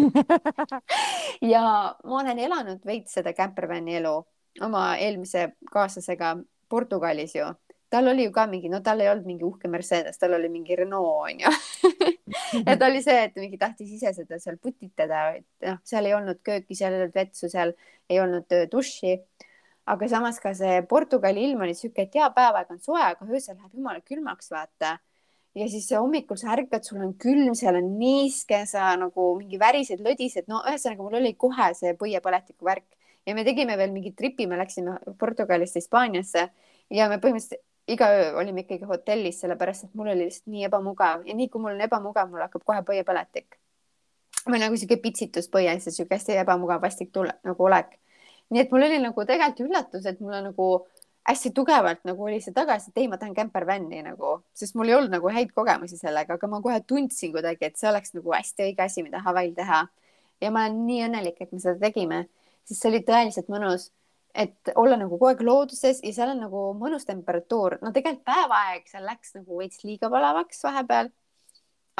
ja 1.52 1.62
ma 2.04 2.20
olen 2.20 2.38
elanud 2.38 2.84
veits 2.86 3.16
seda 3.16 3.32
campervan'i 3.32 3.96
elu 4.00 4.14
oma 4.60 4.84
eelmise 4.98 5.50
kaaslasega 5.70 6.36
Portugalis 6.70 7.34
ju. 7.34 7.50
tal 7.90 8.06
oli 8.06 8.24
ju 8.24 8.30
ka 8.30 8.44
mingi, 8.46 8.68
no 8.70 8.78
tal 8.86 9.00
ei 9.02 9.08
olnud 9.10 9.26
mingi 9.26 9.42
uhke 9.42 9.68
Mercedes, 9.68 10.18
tal 10.18 10.36
oli 10.36 10.48
mingi 10.48 10.76
Renault 10.78 11.30
onju. 11.30 11.50
Ja 12.66 12.76
ta 12.78 12.86
oli 12.86 13.00
see, 13.02 13.16
et 13.26 13.34
mingi 13.38 13.58
tahtis 13.58 13.90
ise 13.96 14.12
seda 14.14 14.38
seal 14.38 14.56
putitada, 14.62 15.32
et 15.34 15.66
noh, 15.66 15.80
seal 15.86 16.06
ei 16.06 16.14
olnud 16.14 16.38
kööki, 16.46 16.76
seal 16.78 16.94
ei 16.94 17.00
olnud 17.00 17.16
vetsu, 17.16 17.48
seal 17.50 17.72
ei 18.10 18.20
olnud 18.22 18.54
duši. 18.70 19.16
Aga 19.90 20.06
samas 20.12 20.38
ka 20.42 20.52
see 20.54 20.76
Portugali 20.86 21.42
ilm 21.48 21.64
oli 21.66 21.74
sihuke, 21.74 22.06
et 22.06 22.14
jaa, 22.14 22.28
päev 22.34 22.60
aega 22.60 22.76
on 22.76 22.82
soe, 22.82 23.02
aga 23.02 23.26
öösel 23.26 23.56
läheb 23.56 23.74
jumala 23.74 24.02
külmaks, 24.06 24.52
vaata. 24.54 24.96
Ja 25.58 25.66
siis 25.66 25.88
hommikul 25.98 26.38
sa 26.38 26.52
ärkad, 26.54 26.86
sul 26.86 27.02
on 27.02 27.16
külm, 27.18 27.56
seal 27.58 27.80
on 27.80 27.90
niiske, 27.98 28.62
sa 28.70 28.92
nagu 28.98 29.32
mingi 29.40 29.58
värised, 29.58 30.02
lödised, 30.06 30.46
no 30.50 30.62
ühesõnaga 30.62 31.02
mul 31.02 31.18
oli 31.18 31.34
kohe 31.34 31.72
see 31.74 31.96
põiepõletiku 31.98 32.70
värk 32.70 32.86
ja 33.26 33.34
me 33.34 33.44
tegime 33.44 33.76
veel 33.78 33.92
mingi 33.92 34.12
tripi, 34.16 34.46
me 34.46 34.58
läksime 34.60 34.98
Portugalist 35.18 35.76
Hispaaniasse 35.76 36.48
ja 36.90 37.08
me 37.08 37.20
põhimõtteliselt 37.22 37.64
iga 37.90 38.10
öö 38.14 38.36
olime 38.38 38.60
ikkagi 38.64 38.86
hotellis, 38.86 39.40
sellepärast 39.40 39.84
et 39.84 39.94
mul 39.94 40.12
oli 40.12 40.28
lihtsalt 40.28 40.52
nii 40.52 40.66
ebamugav 40.68 41.26
ja 41.26 41.34
nii 41.34 41.48
kui 41.50 41.62
mul 41.62 41.74
on 41.74 41.82
ebamugav, 41.86 42.30
mul 42.30 42.44
hakkab 42.44 42.64
kohe 42.64 42.84
põiepõletik. 42.86 43.58
või 44.50 44.60
nagu 44.62 44.76
sihuke 44.76 44.96
pitsitus 45.02 45.50
põies 45.52 45.86
ja 45.86 45.92
sihuke 45.92 46.16
hästi 46.16 46.38
ebamugav 46.40 46.80
vastik 46.82 47.10
tule 47.12 47.34
nagu 47.44 47.64
olek. 47.64 47.98
nii 48.50 48.60
et 48.62 48.72
mul 48.72 48.86
oli 48.86 48.98
nagu 48.98 49.24
tegelikult 49.24 49.68
üllatus, 49.68 50.06
et 50.06 50.20
mul 50.20 50.34
on 50.34 50.44
nagu 50.50 50.68
hästi 51.28 51.50
tugevalt 51.54 52.04
nagu 52.04 52.24
oli 52.24 52.40
see 52.40 52.54
tagasi, 52.54 52.90
et 52.90 52.98
ei, 53.02 53.08
ma 53.08 53.18
tahan 53.18 53.34
campervan'i 53.34 54.02
nagu, 54.02 54.40
sest 54.54 54.74
mul 54.74 54.88
ei 54.88 54.96
olnud 54.96 55.12
nagu 55.14 55.28
häid 55.28 55.52
kogemusi 55.54 55.98
sellega, 56.00 56.34
aga 56.34 56.48
ma 56.48 56.60
kohe 56.64 56.80
tundsin 56.86 57.32
kuidagi, 57.34 57.68
et 57.68 57.76
see 57.76 57.88
oleks 57.90 58.14
nagu 58.16 58.32
hästi 58.34 58.68
õige 58.68 58.86
asi, 58.86 59.04
mida 59.06 59.20
Hawaii'l 59.24 59.54
teha. 59.54 59.86
ja 60.40 60.50
ma 60.50 60.64
olen 60.64 60.86
nii 60.86 61.02
õnnelik, 61.08 61.40
et 61.40 61.52
me 61.52 61.60
seda 61.60 61.76
tegime, 61.82 62.24
sest 62.70 62.84
see 62.84 62.92
oli 62.92 63.02
tõeliselt 63.06 63.50
mõnus, 63.52 63.90
et 64.34 64.72
olla 64.78 64.96
nagu 64.98 65.16
kogu 65.16 65.30
aeg 65.32 65.42
looduses 65.42 66.02
ja 66.06 66.12
seal 66.14 66.34
on 66.34 66.44
nagu 66.46 66.64
mõnus 66.78 67.06
temperatuur, 67.08 67.80
no 67.82 67.90
tegelikult 67.94 68.28
päevaaeg 68.30 68.86
seal 68.90 69.06
läks 69.08 69.34
nagu 69.34 69.58
veits 69.58 69.82
liiga 69.84 70.10
palavaks 70.12 70.62
vahepeal. 70.66 71.10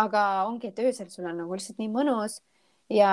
aga 0.01 0.21
ongi, 0.49 0.71
et 0.71 0.79
öösel 0.81 1.11
sul 1.13 1.27
on 1.29 1.43
nagu 1.43 1.53
lihtsalt 1.53 1.81
nii 1.83 1.91
mõnus 1.93 2.39
ja 2.89 3.11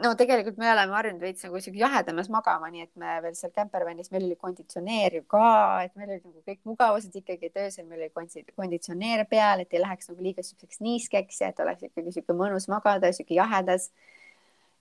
no 0.00 0.12
tegelikult 0.16 0.56
me 0.60 0.70
oleme 0.72 0.96
harjunud 0.96 1.22
veits 1.22 1.44
nagu 1.46 1.60
siuke 1.60 1.80
jahedamas 1.80 2.30
magama, 2.32 2.70
nii 2.72 2.86
et 2.86 2.92
me 3.00 3.18
veel 3.24 3.34
seal 3.36 3.52
campervanis, 3.54 4.08
meil 4.14 4.24
oli 4.28 4.38
konditsioneer 4.40 5.18
ju 5.18 5.24
ka, 5.34 5.44
et 5.84 5.92
meil 5.98 6.14
olid 6.14 6.24
nagu 6.24 6.40
kõik 6.48 6.60
mugavused 6.70 7.18
ikkagi, 7.20 7.50
et 7.50 7.60
öösel 7.66 7.86
meil 7.90 8.06
oli 8.06 8.48
konditsioneer 8.56 9.26
peal, 9.30 9.64
et 9.64 9.76
ei 9.76 9.84
läheks 9.84 10.10
nagu 10.10 10.24
liiga 10.24 10.44
siukseks 10.46 10.80
niiskeks 10.86 11.42
ja 11.44 11.52
et 11.52 11.60
oleks 11.64 11.86
ikkagi 11.90 12.16
siuke 12.16 12.36
mõnus 12.36 12.68
magada, 12.72 13.12
siuke 13.12 13.36
jahedas. 13.36 13.90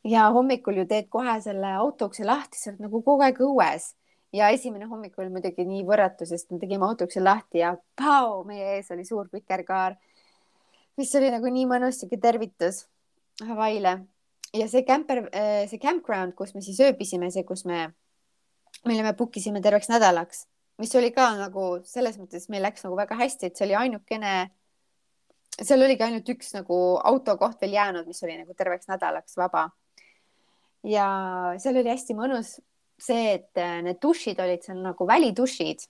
Ja 0.04 0.30
hommikul 0.34 0.82
ju 0.82 0.86
teed 0.90 1.10
kohe 1.10 1.36
selle 1.42 1.74
auto 1.78 2.08
ukse 2.10 2.26
lahti, 2.26 2.58
sa 2.58 2.72
oled 2.72 2.86
nagu 2.88 3.02
kogu 3.06 3.26
aeg 3.26 3.42
õues 3.46 3.92
ja 4.34 4.50
esimene 4.50 4.88
hommik 4.90 5.18
oli 5.20 5.30
muidugi 5.34 5.66
nii 5.68 5.84
võrratu, 5.88 6.26
sest 6.26 6.52
me 6.52 6.60
tegime 6.62 6.88
autoukse 6.88 7.22
lahti 7.22 7.62
ja 7.62 7.76
pau, 8.00 8.44
meie 8.48 8.78
ees 8.78 8.92
oli 8.96 9.06
suur 9.06 9.28
vikerkaar, 9.34 9.98
mis 10.98 11.12
oli 11.20 11.32
nagu 11.34 11.52
nii 11.52 11.68
mõnus 11.70 12.00
sihuke 12.02 12.20
tervitus 12.22 12.86
Hawaii'le 13.42 13.98
ja 14.54 14.68
see 14.72 14.86
camper, 14.88 15.26
äh, 15.34 15.66
see 15.70 15.80
campground, 15.82 16.36
kus 16.38 16.56
me 16.56 16.64
siis 16.64 16.80
ööbisime, 16.84 17.32
see, 17.32 17.44
kus 17.48 17.66
me, 17.66 17.90
mille 18.88 19.04
me 19.06 19.14
book 19.18 19.38
isime 19.38 19.62
terveks 19.64 19.92
nädalaks, 19.92 20.46
mis 20.82 20.96
oli 20.96 21.12
ka 21.16 21.30
nagu 21.40 21.68
selles 21.88 22.18
mõttes, 22.20 22.48
meil 22.52 22.66
läks 22.66 22.86
nagu 22.88 22.98
väga 23.00 23.18
hästi, 23.20 23.50
et 23.50 23.60
see 23.60 23.68
oli 23.68 23.78
ainukene, 23.84 24.34
seal 25.60 25.84
oligi 25.84 26.08
ainult 26.08 26.32
üks 26.34 26.56
nagu 26.56 26.80
autokoht 27.12 27.62
veel 27.62 27.78
jäänud, 27.78 28.08
mis 28.10 28.24
oli 28.26 28.40
nagu 28.40 28.56
terveks 28.58 28.90
nädalaks 28.92 29.38
vaba. 29.40 29.70
Ja 30.84 31.08
seal 31.62 31.80
oli 31.82 31.92
hästi 31.94 32.18
mõnus 32.18 32.58
see, 33.02 33.38
et 33.38 33.58
äh, 33.58 33.80
need 33.86 34.02
dušid 34.02 34.40
olid 34.42 34.64
seal 34.66 34.82
nagu 34.84 35.08
välidušid, 35.08 35.88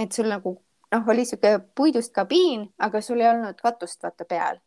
et 0.00 0.14
sul 0.14 0.30
nagu 0.30 0.56
noh, 0.94 1.08
oli 1.10 1.24
sihuke 1.26 1.56
puidust 1.76 2.14
kabiin, 2.14 2.68
aga 2.78 3.02
sul 3.02 3.22
ei 3.22 3.30
olnud 3.32 3.58
katust 3.62 4.02
vaata 4.02 4.26
peal. 4.28 4.62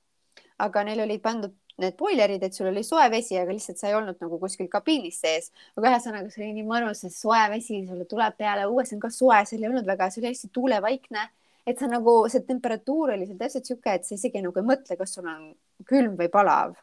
aga 0.57 0.81
neil 0.83 1.03
olid 1.03 1.21
pandud 1.21 1.53
need 1.77 1.93
boilerid, 1.97 2.41
et 2.41 2.55
sul 2.55 2.71
oli 2.71 2.81
soe 2.83 3.03
vesi, 3.13 3.35
aga 3.37 3.53
lihtsalt 3.53 3.77
sa 3.77 3.91
ei 3.91 3.95
olnud 3.97 4.17
nagu 4.23 4.39
kuskil 4.41 4.69
kabiinis 4.71 5.19
sees. 5.21 5.51
aga 5.77 5.91
ühesõnaga, 5.91 6.31
see 6.33 6.43
oli 6.45 6.55
nii 6.57 6.65
mõnus, 6.65 7.03
see 7.03 7.13
soe 7.13 7.43
vesi 7.53 7.83
sulle 7.85 8.07
tuleb 8.09 8.37
peale, 8.39 8.65
õues 8.71 8.93
on 8.95 9.03
ka 9.03 9.11
soe, 9.13 9.43
seal 9.45 9.61
ei 9.61 9.69
olnud 9.69 9.85
väga, 9.85 10.09
see 10.09 10.23
oli 10.23 10.31
hästi 10.31 10.49
tuulevaikne, 10.57 11.27
et 11.69 11.77
sa 11.77 11.89
nagu, 11.91 12.17
see 12.33 12.41
temperatuur 12.47 13.13
oli 13.13 13.29
seal 13.29 13.37
täpselt 13.37 13.69
sihuke, 13.69 13.93
et 13.93 14.09
sa 14.09 14.17
isegi 14.17 14.41
nagu 14.41 14.57
ei 14.57 14.69
mõtle, 14.71 14.97
kas 14.97 15.13
sul 15.17 15.29
on 15.29 15.51
külm 15.85 16.17
või 16.17 16.31
palav. 16.33 16.73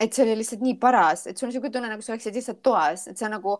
Et 0.00 0.12
see 0.12 0.26
oli 0.26 0.36
lihtsalt 0.40 0.64
nii 0.64 0.76
paras, 0.80 1.26
et 1.26 1.38
sul 1.38 1.46
on 1.46 1.52
niisugune 1.52 1.72
tunne, 1.72 1.90
nagu 1.92 2.04
sa 2.04 2.12
oleksid 2.14 2.36
lihtsalt 2.36 2.62
toas, 2.64 3.06
et 3.10 3.20
sa 3.20 3.30
nagu, 3.32 3.56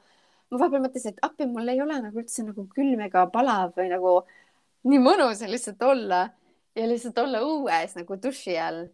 ma 0.51 0.61
vahepeal 0.61 0.85
mõtlesin, 0.85 1.15
et 1.15 1.25
appi, 1.25 1.49
mul 1.51 1.73
ei 1.73 1.81
ole 1.85 2.01
nagu 2.03 2.21
üldse 2.21 2.45
nagu 2.45 2.67
külm 2.75 3.07
ega 3.07 3.25
palav 3.33 3.73
või 3.79 3.89
nagu 3.93 4.19
nii 4.87 5.01
mõnus 5.03 5.43
on 5.43 5.51
lihtsalt 5.51 5.83
olla 5.83 6.27
ja 6.77 6.87
lihtsalt 6.87 7.19
olla 7.25 7.41
õues 7.47 7.97
nagu 7.99 8.21
duši 8.23 8.59
all 8.61 8.85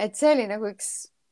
et 0.00 0.16
see 0.16 0.30
oli 0.34 0.46
nagu 0.50 0.68
üks 0.70 0.90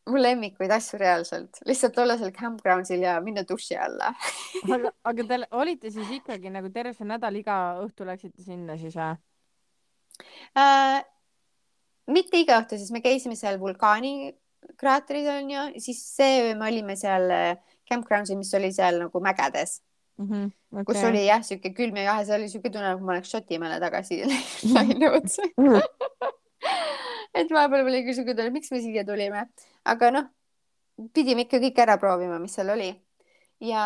mu 0.09 0.21
lemmikuid 0.21 0.73
asju 0.73 0.99
reaalselt, 1.01 1.61
lihtsalt 1.69 1.99
olla 2.01 2.17
seal 2.21 2.33
campground'il 2.37 3.03
ja 3.05 3.19
minna 3.25 3.45
duši 3.49 3.77
alla 3.77 4.11
aga, 4.75 4.93
aga 5.11 5.27
te 5.31 5.41
olite 5.61 5.93
siis 5.93 6.11
ikkagi 6.21 6.53
nagu 6.53 6.71
terve 6.73 6.95
see 6.97 7.09
nädal 7.09 7.37
iga 7.37 7.59
õhtu 7.85 8.09
läksite 8.09 8.45
sinna 8.45 8.79
siis 8.81 8.97
või 8.97 9.15
äh,? 10.57 11.01
mitte 12.09 12.41
iga 12.41 12.63
õhtu, 12.63 12.81
siis 12.81 12.93
me 12.95 13.05
käisime 13.05 13.37
seal 13.37 13.61
vulkaanikraatris 14.79 15.27
onju, 15.27 15.81
siis 15.81 16.01
see 16.17 16.55
me 16.55 16.69
olime 16.69 16.97
seal 16.97 17.31
äh, 17.31 17.59
campground'il, 17.89 18.39
mis 18.39 18.55
oli 18.55 18.73
seal 18.73 18.99
nagu 19.03 19.21
mägedes 19.21 19.83
mm. 20.19 20.27
-hmm, 20.27 20.51
okay. 20.73 20.85
kus 20.85 21.05
oli 21.05 21.27
jah, 21.27 21.43
sihuke 21.43 21.75
külm 21.75 21.97
ja 21.97 22.13
jahe, 22.13 22.25
see 22.25 22.35
oli 22.35 22.49
sihuke 22.49 22.71
tunne, 22.71 22.95
nagu 22.95 23.05
ma 23.05 23.13
oleks 23.13 23.31
Šotimaale 23.31 23.81
tagasi 23.81 24.23
läinud 24.75 25.29
et 27.35 27.51
vahepeal 27.51 27.87
oli 27.87 27.99
ikka 28.03 28.15
siuke 28.15 28.35
tunne, 28.35 28.51
miks 28.51 28.71
me 28.71 28.81
siia 28.81 29.05
tulime, 29.05 29.49
aga 29.85 30.11
noh, 30.11 30.31
pidime 31.13 31.47
ikka 31.47 31.59
kõik 31.59 31.79
ära 31.79 31.99
proovima, 31.99 32.39
mis 32.39 32.55
seal 32.55 32.71
oli. 32.71 32.95
Ja, 33.61 33.85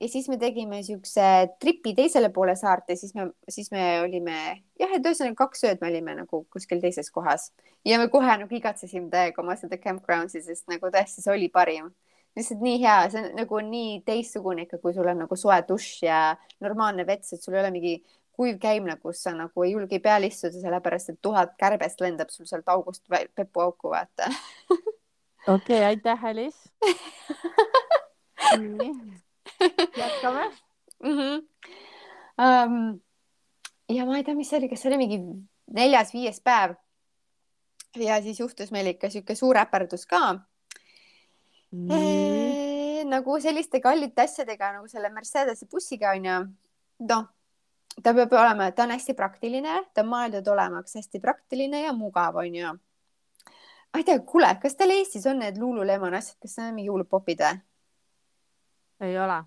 ja 0.00 0.08
siis 0.08 0.28
me 0.28 0.38
tegime 0.38 0.82
siukse 0.82 1.24
tripi 1.60 1.94
teisele 1.96 2.30
poole 2.32 2.56
saart 2.56 2.90
ja 2.92 2.96
siis 2.96 3.14
me, 3.14 3.28
siis 3.48 3.70
me 3.72 3.84
olime 4.02 4.38
jah, 4.80 4.92
et 4.92 5.04
ühesõnaga 5.04 5.38
kaks 5.44 5.64
ööd 5.68 5.82
me 5.82 5.90
olime 5.90 6.16
nagu 6.20 6.44
kuskil 6.52 6.82
teises 6.82 7.10
kohas. 7.14 7.50
Ja 7.84 7.98
me 8.00 8.08
kohe 8.12 8.38
nagu 8.40 8.56
igatsesime 8.56 9.10
täiega 9.12 9.42
oma 9.42 9.56
seda 9.60 9.78
campground'i, 9.80 10.42
sest 10.44 10.68
nagu 10.72 10.90
tõesti 10.92 11.24
see 11.24 11.32
oli 11.32 11.48
parim. 11.52 11.92
Lihtsalt 12.34 12.64
nii 12.66 12.80
hea, 12.82 12.96
see 13.12 13.22
on 13.22 13.30
nagu 13.38 13.60
nii 13.62 14.00
teistsugune 14.06 14.64
ikka, 14.66 14.80
kui 14.82 14.94
sul 14.96 15.06
on 15.06 15.20
nagu 15.22 15.36
soe 15.38 15.60
dušš 15.68 16.02
ja 16.02 16.20
normaalne 16.64 17.06
vets, 17.06 17.32
et 17.32 17.44
sul 17.44 17.54
ei 17.54 17.62
ole 17.62 17.70
mingi 17.76 17.94
kuiv 18.34 18.58
käimla, 18.58 18.96
kus 18.98 19.20
sa 19.22 19.30
nagu 19.36 19.62
ei 19.62 19.76
julge 19.76 20.00
peal 20.02 20.26
istuda, 20.26 20.58
sellepärast 20.58 21.12
et 21.12 21.20
tuhat 21.22 21.54
kärbest 21.60 22.02
lendab 22.02 22.34
sul 22.34 22.48
sealt 22.50 22.66
august 22.74 23.06
pepuauku, 23.38 23.94
vaata. 23.94 24.26
okei 25.46 25.54
okay,, 25.54 25.84
aitäh, 25.92 26.26
Alice 26.26 26.74
jätkame 30.02 30.44
mm. 31.02 31.18
-hmm. 31.18 31.42
Um, 32.34 33.00
ja 33.88 34.04
ma 34.06 34.16
ei 34.16 34.24
tea, 34.24 34.34
mis 34.34 34.48
see 34.50 34.58
oli, 34.58 34.68
kas 34.68 34.80
see 34.82 34.90
oli 34.90 34.98
mingi 34.98 35.18
neljas-viies 35.70 36.40
päev. 36.42 36.74
ja 37.96 38.22
siis 38.22 38.40
juhtus 38.40 38.72
meil 38.74 38.86
ikka 38.90 39.10
sihuke 39.10 39.34
suur 39.38 39.56
äpardus 39.56 40.06
ka 40.06 40.34
mm. 41.70 41.90
E. 41.90 43.04
nagu 43.04 43.38
selliste 43.40 43.80
kallite 43.80 44.22
asjadega 44.22 44.72
nagu 44.72 44.88
selle 44.88 45.10
Mercedese 45.14 45.66
bussiga 45.70 46.10
onju. 46.10 46.40
noh 47.08 47.24
ta 48.02 48.14
peab 48.14 48.32
olema, 48.32 48.70
ta 48.72 48.82
on 48.82 48.94
hästi 48.94 49.14
praktiline, 49.14 49.76
ta 49.94 50.02
on 50.02 50.10
mõeldud 50.10 50.48
olemaks 50.50 50.96
hästi 50.98 51.20
praktiline 51.22 51.84
ja 51.84 51.92
mugav, 51.94 52.40
onju. 52.42 52.72
ma 53.92 54.00
ei 54.00 54.06
tea, 54.06 54.18
kuule, 54.26 54.50
kas 54.62 54.74
teil 54.78 54.96
Eestis 54.96 55.26
on 55.30 55.38
need 55.44 55.60
Lululemon 55.60 56.18
asjad, 56.18 56.38
kas 56.42 56.58
need 56.58 56.72
on 56.72 56.78
mingi 56.80 56.90
hullupopid 56.90 57.44
või? 57.44 57.60
Ei 59.06 59.18
ole. 59.18 59.40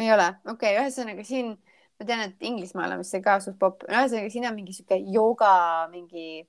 ei 0.00 0.12
ole, 0.12 0.28
okei 0.46 0.74
okay,, 0.74 0.84
ühesõnaga 0.84 1.24
siin 1.26 1.54
ma 2.00 2.06
tean, 2.06 2.24
et 2.28 2.48
Inglismaal 2.48 2.94
on 2.94 3.02
vist 3.02 3.16
see 3.16 3.24
ka 3.24 3.38
suht 3.44 3.58
popp, 3.60 3.84
ühesõnaga 3.88 4.32
siin 4.32 4.48
on 4.48 4.56
mingi 4.56 4.76
sihuke 4.76 5.00
jooga, 5.14 5.52
mingi 5.92 6.42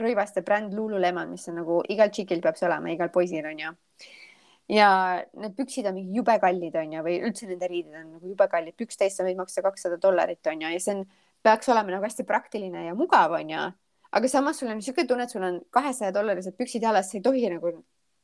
rõivaste 0.00 0.44
bränd 0.46 0.74
Lululemon, 0.76 1.32
mis 1.32 1.48
on 1.50 1.56
nagu 1.62 1.80
igal 1.90 2.12
tšikil 2.12 2.42
peab 2.44 2.58
see 2.58 2.68
olema, 2.68 2.92
igal 2.92 3.10
poisil 3.14 3.48
onju 3.50 3.74
ja 4.70 4.90
need 5.34 5.56
püksid 5.58 5.88
on 5.90 5.96
mingi 5.98 6.18
jube 6.20 6.36
kallid, 6.42 6.76
onju, 6.78 7.02
või 7.06 7.16
üldse 7.26 7.48
nende 7.48 7.68
riided 7.70 7.96
on 7.96 8.10
nagu 8.16 8.30
jube 8.30 8.46
kallid, 8.50 8.76
püksteist 8.78 9.18
sa 9.18 9.26
võid 9.26 9.38
maksta 9.40 9.64
kakssada 9.66 9.98
dollarit, 10.02 10.40
onju, 10.46 10.70
ja 10.70 10.82
see 10.82 10.94
on, 10.94 11.04
peaks 11.42 11.70
olema 11.72 11.96
nagu 11.96 12.06
hästi 12.06 12.26
praktiline 12.28 12.86
ja 12.86 12.94
mugav, 12.94 13.34
onju. 13.40 13.64
aga 14.18 14.28
samas 14.28 14.60
sul 14.60 14.70
on 14.70 14.78
niisugune 14.78 15.08
tunne, 15.08 15.26
et 15.26 15.34
sul 15.34 15.46
on 15.46 15.58
kahesaja 15.74 16.14
dollarised 16.14 16.54
püksid 16.58 16.86
jalas, 16.86 17.10
sa 17.10 17.18
ei 17.18 17.24
tohi 17.24 17.50
nagu 17.50 17.72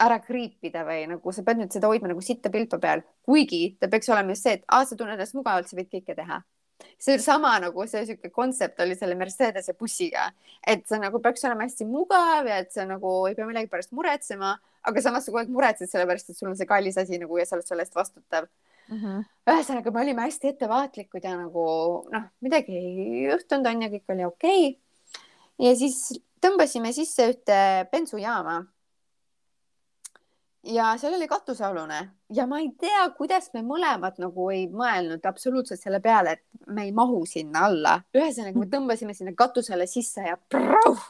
ära 0.03 0.19
kriipida 0.21 0.85
või 0.85 1.07
nagu 1.09 1.33
sa 1.33 1.45
pead 1.47 1.63
nüüd 1.63 1.73
seda 1.73 1.89
hoidma 1.89 2.11
nagu 2.13 2.21
sitta 2.25 2.53
pilpa 2.53 2.79
peal, 2.83 3.05
kuigi 3.25 3.77
ta 3.81 3.89
peaks 3.89 4.11
olema 4.13 4.35
just 4.35 4.45
see, 4.45 4.59
et 4.59 4.67
aa, 4.69 4.85
sa 4.85 4.97
tunned 4.97 5.17
ennast 5.17 5.37
mugavalt, 5.39 5.71
sa 5.71 5.79
võid 5.79 5.89
kõike 5.93 6.17
teha 6.19 6.43
see 7.01 7.19
sama 7.19 7.55
nagu 7.61 7.85
see 7.89 8.05
sihuke 8.09 8.31
kontsept 8.33 8.81
oli 8.85 8.97
selle 8.97 9.17
Mercedese 9.19 9.75
bussiga, 9.79 10.29
et 10.67 10.85
see 10.89 11.01
nagu 11.01 11.21
peaks 11.25 11.45
olema 11.49 11.67
hästi 11.67 11.87
mugav 11.89 12.49
ja 12.49 12.61
et 12.63 12.73
sa 12.73 12.87
nagu 12.89 13.13
ei 13.31 13.37
pea 13.37 13.49
millegi 13.49 13.71
pärast 13.73 13.95
muretsema, 13.97 14.55
aga 14.87 15.03
samas 15.05 15.27
sa 15.27 15.33
kogu 15.33 15.43
aeg 15.43 15.53
muretsed 15.53 15.91
selle 15.91 16.07
pärast, 16.09 16.31
et 16.31 16.39
sul 16.39 16.51
on 16.51 16.59
see 16.59 16.69
kallis 16.69 16.99
asi 17.01 17.21
nagu 17.23 17.41
ja 17.41 17.47
sa 17.49 17.57
oled 17.57 17.69
selle 17.69 17.87
eest 17.87 17.97
vastutav 17.97 18.47
mm. 18.89 19.01
-hmm. 19.01 19.25
ühesõnaga, 19.53 19.93
me 19.93 20.05
olime 20.05 20.27
hästi 20.29 20.53
ettevaatlikud 20.53 21.25
ja 21.25 21.37
nagu 21.37 21.67
noh, 22.13 22.31
midagi 22.45 22.77
ei 22.77 23.27
juhtunud, 23.31 23.73
onju, 23.73 23.93
kõik 23.97 24.17
oli 24.17 24.29
okei 24.29 24.65
okay.. 24.71 25.69
ja 25.69 25.75
siis 25.77 26.21
tõmbasime 26.45 26.93
sisse 26.93 27.31
ühte 27.33 27.61
bensujaama. 27.93 28.65
Ja 30.67 30.93
seal 30.99 31.15
oli 31.15 31.29
katusealune 31.31 31.99
ja 32.35 32.47
ma 32.51 32.59
ei 32.63 32.71
tea, 32.81 33.05
kuidas 33.17 33.51
me 33.55 33.63
mõlemad 33.67 34.19
nagu 34.23 34.49
ei 34.51 34.67
mõelnud 34.69 35.25
absoluutselt 35.29 35.81
selle 35.81 36.01
peale, 36.03 36.37
et 36.37 36.67
me 36.67 36.89
ei 36.89 36.93
mahu 36.93 37.25
sinna 37.27 37.67
alla. 37.71 38.01
ühesõnaga, 38.17 38.59
me 38.59 38.71
tõmbasime 38.73 39.15
sinna 39.15 39.35
katusele 39.37 39.87
sisse 39.91 40.27
ja 40.27 40.37
prauh 40.37 41.05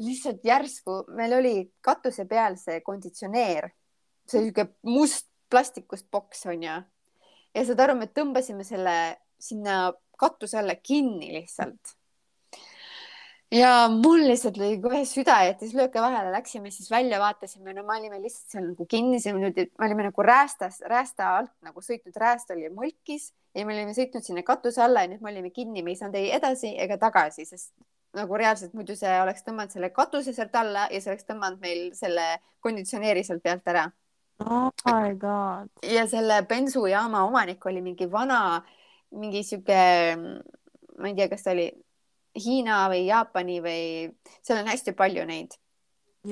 lihtsalt 0.00 0.44
järsku 0.44 1.04
meil 1.16 1.34
oli 1.36 1.54
katuse 1.84 2.24
peal 2.28 2.56
see 2.60 2.80
konditsioneer, 2.84 3.70
see 4.28 4.40
sihuke 4.40 4.66
must 4.88 5.28
plastikust 5.50 6.08
boks 6.12 6.46
onju. 6.48 6.76
ja 7.54 7.64
saad 7.66 7.80
aru, 7.84 7.98
me 7.98 8.08
tõmbasime 8.08 8.64
selle 8.64 8.96
sinna 9.40 9.90
katuse 10.20 10.58
alla 10.60 10.76
kinni 10.76 11.32
lihtsalt. 11.34 11.96
Ja 13.54 13.70
mul 13.90 14.22
lihtsalt 14.28 14.58
lõi 14.60 14.78
kohe 14.82 15.02
süda 15.08 15.40
jättis 15.48 15.74
lööke 15.74 16.02
vahele, 16.02 16.30
läksime 16.34 16.70
siis 16.74 16.90
välja, 16.90 17.18
vaatasime, 17.22 17.74
no 17.74 17.84
me 17.86 17.98
olime 17.98 18.20
lihtsalt 18.22 18.54
seal 18.54 18.66
nagu 18.68 18.86
kinni, 18.90 19.20
see 19.22 19.34
niimoodi, 19.34 19.66
me 19.78 19.88
olime 19.88 20.06
nagu 20.08 20.26
räästas, 20.26 20.80
räästa 20.90 21.30
alt 21.38 21.52
nagu 21.66 21.82
sõitnud, 21.84 22.16
rääst 22.22 22.52
oli 22.54 22.70
molkis 22.74 23.30
ja 23.54 23.66
me 23.66 23.74
olime 23.74 23.94
sõitnud 23.96 24.26
sinna 24.26 24.44
katuse 24.46 24.84
alla 24.84 25.04
ja 25.04 25.12
nüüd 25.12 25.24
me 25.24 25.32
olime 25.32 25.50
kinni, 25.54 25.82
me 25.82 25.94
ei 25.94 25.98
saanud 25.98 26.20
ei 26.20 26.30
edasi 26.36 26.76
ega 26.78 26.98
tagasi, 27.00 27.46
sest 27.48 27.72
nagu 28.14 28.38
reaalselt 28.38 28.74
muidu 28.74 28.94
see 28.98 29.10
oleks 29.22 29.44
tõmmanud 29.46 29.74
selle 29.74 29.90
katuse 29.94 30.34
sealt 30.34 30.54
alla 30.58 30.86
ja 30.90 31.02
see 31.02 31.12
oleks 31.12 31.26
tõmmanud 31.28 31.62
meil 31.62 31.90
selle 31.98 32.26
konditsioneeri 32.62 33.26
sealt 33.26 33.42
pealt 33.42 33.66
ära. 33.70 33.88
Oh 34.40 34.70
my 34.86 35.14
god. 35.20 35.68
ja 35.84 36.06
selle 36.08 36.40
bensujaama 36.48 37.26
omanik 37.26 37.66
oli 37.66 37.82
mingi 37.84 38.06
vana, 38.10 38.62
mingi 39.12 39.42
sihuke, 39.44 39.82
ma 40.96 41.10
ei 41.10 41.16
tea, 41.18 41.28
kas 41.28 41.44
ta 41.44 41.52
oli 41.52 41.68
Hiina 42.38 42.84
või 42.92 43.06
Jaapani 43.08 43.58
või 43.64 43.82
seal 44.40 44.60
on 44.60 44.70
hästi 44.70 44.94
palju 44.98 45.24
neid 45.26 45.56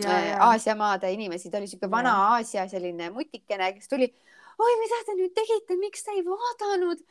äh, 0.05 0.37
Aasia 0.39 0.77
maade 0.79 1.11
inimesi, 1.13 1.51
ta 1.51 1.59
oli 1.59 1.67
sihuke 1.71 1.91
vana. 1.91 2.15
Aasia 2.37 2.69
selline 2.71 3.11
mutikene, 3.15 3.73
kes 3.75 3.91
tuli. 3.91 4.13
oi, 4.59 4.73
mida 4.83 5.03
te 5.07 5.19
nüüd 5.19 5.35
tegite, 5.35 5.79
miks 5.81 6.07
te 6.07 6.15
ei 6.15 6.25
vaadanud? 6.27 7.03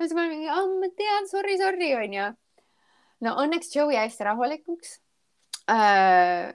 siis 0.00 0.12
ma 0.12 0.26
olin 0.26 0.34
mingi, 0.34 0.48
ah, 0.52 0.66
ma 0.80 0.88
tean, 0.96 1.28
sorry, 1.28 1.56
sorry, 1.60 1.94
onju 1.96 2.34
no 3.24 3.34
õnneks 3.42 3.72
Joe 3.74 3.94
jäi 3.94 4.04
hästi 4.06 4.26
rahulikuks 4.28 4.98
äh,. 5.72 6.52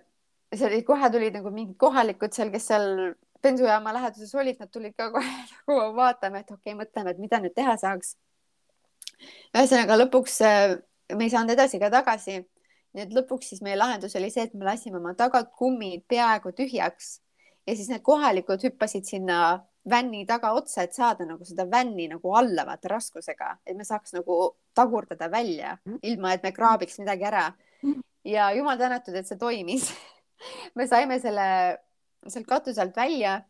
see 0.54 0.68
oli, 0.68 0.82
kohe 0.86 1.10
tulid 1.14 1.38
nagu 1.38 1.52
mingid 1.54 1.78
kohalikud 1.82 2.34
seal, 2.36 2.52
kes 2.54 2.68
seal 2.70 2.88
bensujaama 3.42 3.94
läheduses 3.96 4.34
olid, 4.38 4.60
nad 4.62 4.70
tulid 4.74 4.94
ka 4.98 5.10
kohe 5.14 5.32
nagu 5.54 5.80
vaatama, 5.98 6.44
et 6.44 6.52
okei 6.52 6.74
okay,, 6.74 6.78
mõtleme, 6.84 7.16
et 7.16 7.24
mida 7.24 7.42
nüüd 7.42 7.56
teha 7.58 7.78
saaks. 7.82 8.16
ühesõnaga 9.56 9.98
lõpuks 10.04 10.38
äh, 10.46 10.78
me 11.16 11.28
ei 11.28 11.34
saanud 11.34 11.54
edasi 11.54 11.80
ka 11.80 11.90
tagasi. 11.94 12.42
nii 12.92 13.04
et 13.06 13.14
lõpuks 13.16 13.54
siis 13.54 13.62
meie 13.64 13.78
lahendus 13.78 14.16
oli 14.20 14.30
see, 14.30 14.44
et 14.50 14.54
me 14.54 14.66
lasime 14.68 14.98
oma 15.00 15.14
tagakummid 15.16 16.04
peaaegu 16.12 16.52
tühjaks 16.52 17.22
ja 17.68 17.76
siis 17.76 17.90
need 17.92 18.04
kohalikud 18.04 18.64
hüppasid 18.66 19.08
sinna 19.08 19.38
vänni 19.90 20.26
tagaotsa, 20.30 20.84
et 20.84 20.94
saada 20.94 21.26
nagu 21.26 21.46
seda 21.46 21.66
vänni 21.70 22.08
nagu 22.12 22.34
alla 22.38 22.66
vaata 22.68 22.92
raskusega, 22.92 23.56
et 23.66 23.78
me 23.78 23.86
saaks 23.88 24.14
nagu 24.14 24.42
tagurdada 24.78 25.30
välja, 25.32 25.78
ilma 26.04 26.36
et 26.36 26.44
me 26.44 26.52
kraabiks 26.54 27.00
midagi 27.02 27.26
ära. 27.32 27.52
ja 28.26 28.52
jumal 28.54 28.78
tänatud, 28.78 29.16
et 29.16 29.28
see 29.28 29.38
toimis 29.38 29.88
me 30.78 30.88
saime 30.88 31.18
selle 31.20 31.48
sealt 32.28 32.48
katuse 32.48 32.82
alt 32.82 32.98
välja. 32.98 33.42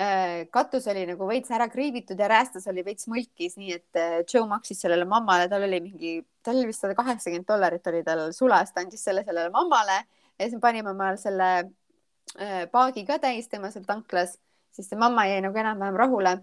Äh, 0.00 0.46
katus 0.52 0.86
oli 0.88 1.02
nagu 1.08 1.26
veits 1.26 1.50
ära 1.50 1.66
kriibitud 1.68 2.20
ja 2.20 2.28
räästas 2.30 2.68
oli 2.70 2.84
veits 2.86 3.08
mõlkis, 3.10 3.56
nii 3.58 3.72
et 3.74 3.98
äh, 3.98 4.20
Joe 4.22 4.46
maksis 4.48 4.78
sellele 4.80 5.04
mammale, 5.08 5.48
tal 5.50 5.64
oli 5.66 5.80
mingi, 5.82 6.12
tal 6.42 6.58
oli 6.58 6.70
vist 6.70 6.84
sada 6.84 6.96
kaheksakümmend 6.98 7.48
dollarit 7.48 7.86
oli 7.92 8.02
tal 8.06 8.26
sulas, 8.36 8.72
ta 8.72 8.84
andis 8.84 9.04
selle 9.04 9.24
sellele 9.26 9.52
mammale 9.54 9.98
ja 10.00 10.46
siis 10.46 10.56
me 10.56 10.62
panime 10.64 10.92
omal 10.94 11.18
selle 11.20 11.50
äh, 11.60 12.64
paagi 12.72 13.04
ka 13.08 13.18
täis 13.22 13.48
tema 13.48 13.72
seal 13.74 13.86
tanklas, 13.88 14.38
siis 14.72 14.88
see 14.90 14.98
mamma 15.00 15.26
jäi 15.30 15.42
nagu 15.44 15.58
enam-vähem 15.64 15.98
rahule. 16.00 16.38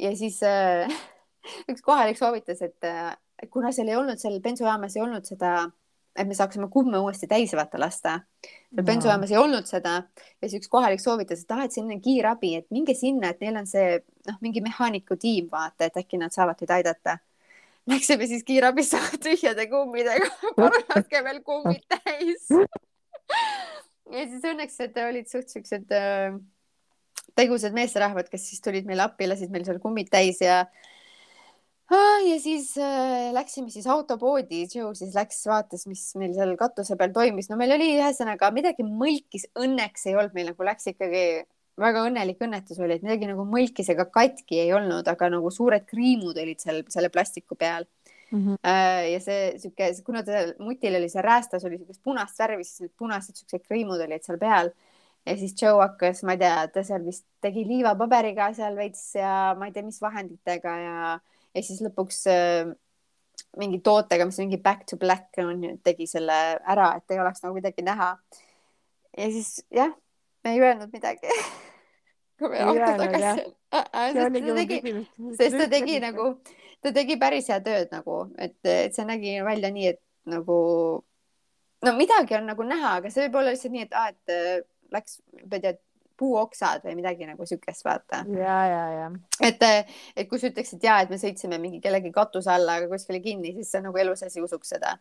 ja 0.00 0.16
siis 0.16 0.40
üks 1.70 1.82
kohalik 1.84 2.18
soovitas, 2.18 2.62
et 2.62 3.50
kuna 3.50 3.72
seal 3.72 3.88
ei 3.88 3.96
olnud, 3.96 4.20
seal 4.20 4.40
bensujaamas 4.42 4.96
ei 4.96 5.02
olnud 5.04 5.26
seda 5.28 5.56
et 6.16 6.28
me 6.28 6.34
saaksime 6.34 6.68
kumme 6.70 6.98
uuesti 6.98 7.26
täis 7.26 7.52
vaata 7.56 7.80
lasta. 7.80 8.20
seal 8.74 8.86
bensujaamas 8.86 9.30
ei 9.30 9.38
olnud 9.38 9.66
seda 9.66 9.94
ja 10.14 10.48
siis 10.48 10.62
üks 10.62 10.70
kohalik 10.70 11.02
soovitas, 11.02 11.42
et 11.42 11.54
ah, 11.54 11.64
et 11.66 11.74
siin 11.74 11.90
on 11.90 12.00
kiirabi, 12.00 12.54
et 12.60 12.66
minge 12.74 12.94
sinna, 12.94 13.32
et 13.32 13.40
neil 13.42 13.58
on 13.58 13.66
see 13.66 13.98
noh, 14.28 14.38
mingi 14.44 14.62
mehaaniku 14.64 15.18
tiim, 15.20 15.48
vaata, 15.50 15.88
et 15.88 15.98
äkki 16.02 16.20
nad 16.20 16.34
saavad 16.34 16.58
teid 16.60 16.74
aidata. 16.78 17.18
Läksime 17.90 18.26
siis 18.30 18.44
kiirabisse 18.48 19.00
tühjade 19.24 19.66
kummidega, 19.68 20.30
palun 20.56 20.88
laske 20.94 21.20
veel 21.26 21.42
kummid 21.44 21.84
täis. 21.92 22.48
ja 24.08 24.24
siis 24.30 24.48
õnneks, 24.52 24.80
olid 25.04 25.28
suht 25.28 25.52
siuksed 25.52 25.92
äh, 25.92 26.38
tegusad 27.36 27.76
meesterahvad, 27.76 28.30
kes 28.32 28.48
siis 28.50 28.64
tulid 28.64 28.88
meile 28.88 29.04
appi, 29.04 29.28
lasid 29.28 29.52
meil 29.52 29.66
seal 29.68 29.82
kummid 29.84 30.12
täis 30.12 30.40
ja 30.44 30.64
Ah, 31.92 32.22
ja 32.24 32.38
siis 32.40 32.70
äh, 32.80 33.28
läksime 33.36 33.68
siis 33.70 33.84
autopoodi, 33.86 34.62
Joe 34.74 34.94
siis 34.96 35.12
läks, 35.14 35.42
vaatas, 35.44 35.82
mis 35.86 36.00
meil 36.16 36.32
seal 36.32 36.54
katuse 36.56 36.96
peal 36.96 37.12
toimis. 37.12 37.50
no 37.50 37.58
meil 37.60 37.74
oli 37.76 37.90
ühesõnaga 37.98 38.48
midagi 38.56 38.86
mõlkis, 38.88 39.44
õnneks 39.60 40.06
ei 40.08 40.16
olnud 40.16 40.32
meil 40.32 40.48
nagu 40.48 40.64
läks 40.64 40.88
ikkagi 40.94 41.44
väga 41.80 42.04
õnnelik 42.06 42.42
õnnetus 42.44 42.78
oli, 42.78 42.98
et 42.98 43.04
midagi 43.04 43.28
nagu 43.30 43.44
mõlkis 43.48 43.90
ega 43.94 44.06
katki 44.12 44.60
ei 44.62 44.72
olnud, 44.76 45.06
aga 45.10 45.30
nagu 45.32 45.50
suured 45.50 45.86
kriimud 45.88 46.38
olid 46.38 46.62
seal 46.62 46.82
selle 46.92 47.10
plastiku 47.10 47.58
peal 47.58 47.86
mm. 48.30 48.40
-hmm. 48.40 48.58
ja 49.10 49.20
see 49.20 49.58
sihuke, 49.58 49.90
kuna 50.06 50.22
ta 50.22 50.44
mutil 50.58 50.98
oli 51.00 51.08
see 51.10 51.24
räästas 51.24 51.64
oli 51.64 51.78
siukest 51.78 52.02
punast 52.02 52.38
värvi, 52.38 52.64
siis 52.64 52.86
need 52.86 52.94
punased 52.98 53.36
siuksed 53.36 53.66
kriimud 53.66 54.00
olid 54.06 54.22
seal 54.22 54.38
peal 54.38 54.70
ja 55.26 55.36
siis 55.36 55.54
Joe 55.62 55.80
hakkas, 55.80 56.22
ma 56.22 56.36
ei 56.36 56.42
tea, 56.44 56.66
ta 56.68 56.84
seal 56.86 57.04
vist 57.04 57.26
tegi 57.42 57.66
liivapaberiga 57.68 58.52
seal 58.54 58.76
veits 58.76 59.14
ja 59.18 59.54
ma 59.58 59.66
ei 59.66 59.72
tea, 59.72 59.86
mis 59.86 60.00
vahenditega 60.02 60.78
ja 60.78 60.96
ja 61.54 61.62
siis 61.62 61.82
lõpuks 61.84 62.24
äh, 62.30 62.72
mingi 63.58 63.80
tootega, 63.84 64.26
mis 64.26 64.38
mingi 64.42 64.58
back 64.62 64.86
to 64.90 64.98
black 65.00 65.38
on 65.42 65.62
ju, 65.62 65.76
tegi 65.86 66.06
selle 66.10 66.38
ära, 66.58 66.94
et 66.98 67.14
ei 67.14 67.20
oleks 67.22 67.44
nagu 67.44 67.54
midagi 67.56 67.84
näha. 67.86 68.14
ja 69.18 69.28
siis 69.30 69.64
jah, 69.74 69.94
me 70.44 70.54
ei 70.54 70.60
öelnud 70.62 70.92
midagi 70.92 71.32
kui 72.38 72.50
me 72.52 72.60
auto 72.60 72.92
tagasi. 73.00 73.46
sest 75.38 75.58
ta 75.58 75.68
tegi 75.70 75.98
nagu, 76.02 76.28
ta 76.82 76.92
tegi 76.94 77.18
päris 77.20 77.48
head 77.52 77.64
tööd 77.66 77.94
nagu, 77.94 78.20
et, 78.38 78.58
et 78.66 78.94
see 78.96 79.06
nägi 79.08 79.38
välja 79.46 79.70
nii, 79.74 79.94
et 79.94 80.02
nagu 80.30 80.58
no 81.84 81.96
midagi 81.96 82.38
on 82.38 82.46
nagu 82.50 82.66
näha, 82.66 82.98
aga 83.00 83.10
see 83.12 83.26
võib 83.26 83.40
olla 83.40 83.54
lihtsalt 83.54 83.74
nii, 83.74 83.88
et 83.88 83.98
aa, 83.98 84.12
et 84.14 84.34
äh, 84.34 84.54
läks, 84.94 85.18
ma 85.44 85.58
ei 85.58 85.64
tea, 85.66 85.76
puuoksad 86.14 86.84
või 86.86 86.94
midagi 87.00 87.26
nagu 87.26 87.46
siukest, 87.48 87.82
vaata. 87.86 88.20
ja, 88.38 88.58
ja, 88.70 88.82
ja. 88.94 89.06
et, 89.42 89.64
et 90.14 90.28
kui 90.30 90.38
sa 90.38 90.46
ütleksid 90.46 90.84
ja, 90.86 91.00
et 91.02 91.10
me 91.10 91.18
sõitsime 91.18 91.58
mingi 91.58 91.80
kellegi 91.82 92.12
katuse 92.14 92.52
alla, 92.54 92.78
aga 92.78 92.90
kuskile 92.92 93.18
kinni, 93.24 93.50
siis 93.56 93.72
sa 93.74 93.82
nagu 93.82 93.98
elu 93.98 94.14
sees 94.18 94.36
ei 94.38 94.44
usuks 94.44 94.70
seda. 94.76 94.94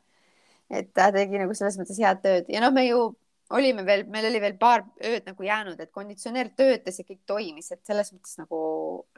et 0.74 0.90
ta 0.96 1.12
tegi 1.14 1.38
nagu 1.38 1.54
selles 1.54 1.78
mõttes 1.78 2.00
head 2.02 2.24
tööd 2.24 2.50
ja 2.50 2.64
noh, 2.64 2.74
me 2.74 2.88
ju 2.88 3.12
olime 3.54 3.86
veel, 3.86 4.06
meil 4.12 4.28
oli 4.30 4.42
veel 4.44 4.58
paar 4.60 4.86
ööd 5.04 5.28
nagu 5.30 5.46
jäänud, 5.46 5.80
et 5.80 5.92
konditsioneer 5.94 6.52
töötas 6.58 7.00
ja 7.00 7.08
kõik 7.08 7.22
toimis, 7.30 7.72
et 7.74 7.84
selles 7.88 8.12
mõttes 8.14 8.38
nagu 8.42 8.60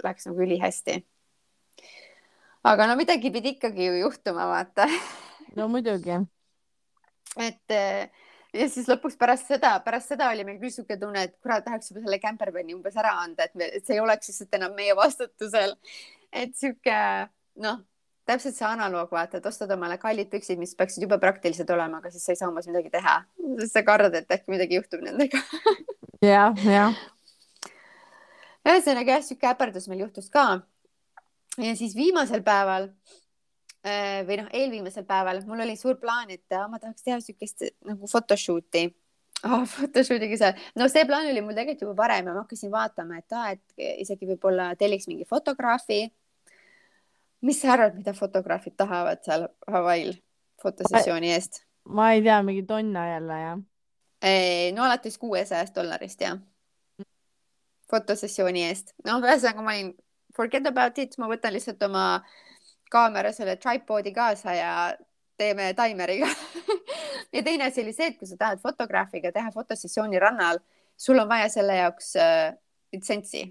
läks 0.03 0.29
nagu 0.29 0.45
ülihästi. 0.45 0.99
aga 2.65 2.87
no 2.89 2.95
midagi 2.99 3.31
pidi 3.31 3.55
ikkagi 3.55 3.89
ju 3.89 3.97
juhtuma, 4.03 4.47
vaata. 4.51 4.87
no 5.55 5.67
muidugi. 5.71 6.19
et 7.37 7.75
ja 8.55 8.67
siis 8.71 8.87
lõpuks 8.89 9.17
pärast 9.19 9.49
seda, 9.51 9.75
pärast 9.85 10.13
seda 10.13 10.29
oli 10.33 10.45
meil 10.47 10.59
küll 10.61 10.73
sihuke 10.73 10.97
tunne, 10.99 11.25
et 11.27 11.35
kurat, 11.43 11.63
tahaks 11.65 11.91
juba 11.91 12.03
selle 12.05 12.19
campervan'i 12.23 12.75
umbes 12.75 12.95
ära 12.99 13.15
anda, 13.23 13.47
et, 13.47 13.55
me, 13.55 13.69
et 13.79 13.85
see 13.85 13.97
ei 13.97 14.03
oleks 14.03 14.31
lihtsalt 14.31 14.59
enam 14.59 14.75
meie 14.77 14.95
vastutusel. 14.97 15.75
et 16.31 16.55
sihuke 16.57 16.99
noh, 17.63 17.83
täpselt 18.25 18.57
see 18.57 18.67
analoog, 18.67 19.11
vaata, 19.13 19.39
et 19.39 19.49
ostad 19.49 19.71
omale 19.75 19.97
kallid 20.01 20.31
püksid, 20.31 20.59
mis 20.61 20.75
peaksid 20.77 21.05
jube 21.05 21.19
praktilised 21.21 21.69
olema, 21.75 22.01
aga 22.01 22.13
siis 22.13 22.25
sa 22.25 22.33
ei 22.33 22.39
saa 22.39 22.49
umbes 22.51 22.69
midagi 22.69 22.93
teha, 22.93 23.17
sest 23.61 23.77
sa 23.77 23.83
kardad, 23.87 24.15
et 24.17 24.37
äkki 24.37 24.53
midagi 24.53 24.79
juhtub 24.79 25.03
nendega. 25.05 25.41
jah, 26.25 26.63
jah. 26.65 27.03
ühesõnaga 28.65 29.19
jah, 29.19 29.27
sihuke 29.27 29.51
äpardus 29.51 29.89
meil 29.91 30.07
juhtus 30.07 30.31
ka. 30.33 30.47
ja 31.61 31.75
siis 31.77 31.93
viimasel 31.97 32.43
päeval 32.45 32.89
Äh, 33.85 34.23
või 34.25 34.39
noh, 34.39 34.47
eelviimasel 34.49 35.05
päeval 35.05 35.43
mul 35.45 35.61
oli 35.61 35.75
suur 35.77 35.99
plaan, 36.01 36.31
et 36.33 36.53
äh, 36.55 36.63
ma 36.71 36.79
tahaks 36.81 37.05
teha 37.05 37.19
niisugust 37.19 37.67
nagu 37.85 38.07
photoshoot'i 38.09 38.87
oh,. 39.45 39.61
Photoshoot'iga 39.75 40.39
seal, 40.41 40.63
no 40.79 40.87
see 40.89 41.03
plaan 41.05 41.29
oli 41.29 41.43
mul 41.45 41.53
tegelikult 41.53 41.83
juba 41.85 41.99
varem 41.99 42.31
ja 42.31 42.33
ma 42.33 42.41
hakkasin 42.41 42.71
vaatama, 42.73 43.19
et 43.21 43.35
aa, 43.37 43.51
et 43.53 43.83
isegi 44.01 44.31
võib-olla 44.31 44.71
telliks 44.79 45.05
mingi 45.11 45.27
fotograafi. 45.29 45.99
Mis 47.41 47.61
sa 47.61 47.73
arvad, 47.73 47.95
mida 47.97 48.13
fotograafid 48.13 48.75
tahavad 48.77 49.23
seal 49.25 49.47
Hawaii'l 49.71 50.15
fotosessiooni 50.61 51.31
eest? 51.35 51.63
ma 51.85 52.11
ei 52.13 52.21
tea, 52.21 52.41
mingi 52.43 52.63
tonna 52.63 53.07
jälle 53.09 53.39
jah? 53.41 53.59
no 54.75 54.83
alates 54.83 55.17
kuuesajast 55.17 55.75
dollarist 55.75 56.21
jah. 56.21 56.39
fotosessiooni 57.91 58.65
eest, 58.69 58.95
noh, 59.05 59.21
ühesõnaga 59.21 59.61
ma 59.61 59.75
olin 59.75 59.93
forget 60.35 60.67
about 60.67 60.97
it, 60.97 61.17
ma 61.17 61.29
võtan 61.31 61.53
lihtsalt 61.55 61.83
oma 61.87 62.05
kaamera 62.91 63.31
selle 63.33 63.55
tripod'i 63.61 64.13
kaasa 64.13 64.53
ja 64.55 64.71
teeme 65.37 65.73
taimeriga 65.73 66.27
ja 67.35 67.43
teine 67.43 67.67
asi 67.69 67.83
oli 67.83 67.93
see, 67.93 68.11
et 68.11 68.17
kui 68.19 68.27
sa 68.29 68.37
tahad 68.39 68.61
fotograafiga 68.63 69.31
teha 69.35 69.51
fotosessiooni 69.51 70.19
rannal, 70.19 70.59
sul 70.97 71.19
on 71.19 71.29
vaja 71.29 71.49
selle 71.51 71.77
jaoks 71.81 72.15
äh, 72.21 72.55
litsentsi. 72.93 73.45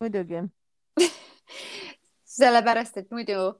muidugi 0.00 0.42
sellepärast, 2.34 2.98
et 3.02 3.12
muidu 3.14 3.52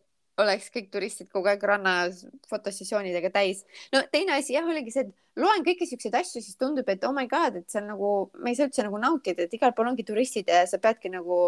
oleks 0.43 0.71
kõik 0.75 0.89
turistid 0.91 1.29
kogu 1.31 1.51
aeg 1.51 1.63
rannas 1.63 2.25
fotosessioonidega 2.51 3.31
täis. 3.35 3.63
no 3.95 4.03
teine 4.13 4.35
asi 4.39 4.57
jah, 4.57 4.67
oligi 4.67 4.95
see, 4.95 5.05
et 5.07 5.43
loen 5.43 5.63
kõiki 5.67 5.87
siukseid 5.87 6.17
asju, 6.19 6.43
siis 6.43 6.59
tundub, 6.59 6.89
et 6.91 7.05
oh 7.07 7.15
my 7.15 7.29
god, 7.31 7.61
et 7.61 7.71
seal 7.71 7.87
nagu, 7.87 8.15
me 8.43 8.51
ei 8.51 8.59
saa 8.59 8.69
üldse 8.71 8.87
nagu 8.87 8.99
nautida, 9.03 9.47
et 9.47 9.55
igal 9.55 9.75
pool 9.77 9.93
ongi 9.93 10.07
turistid 10.07 10.51
ja 10.51 10.65
sa 10.71 10.81
peadki 10.83 11.13
nagu 11.13 11.39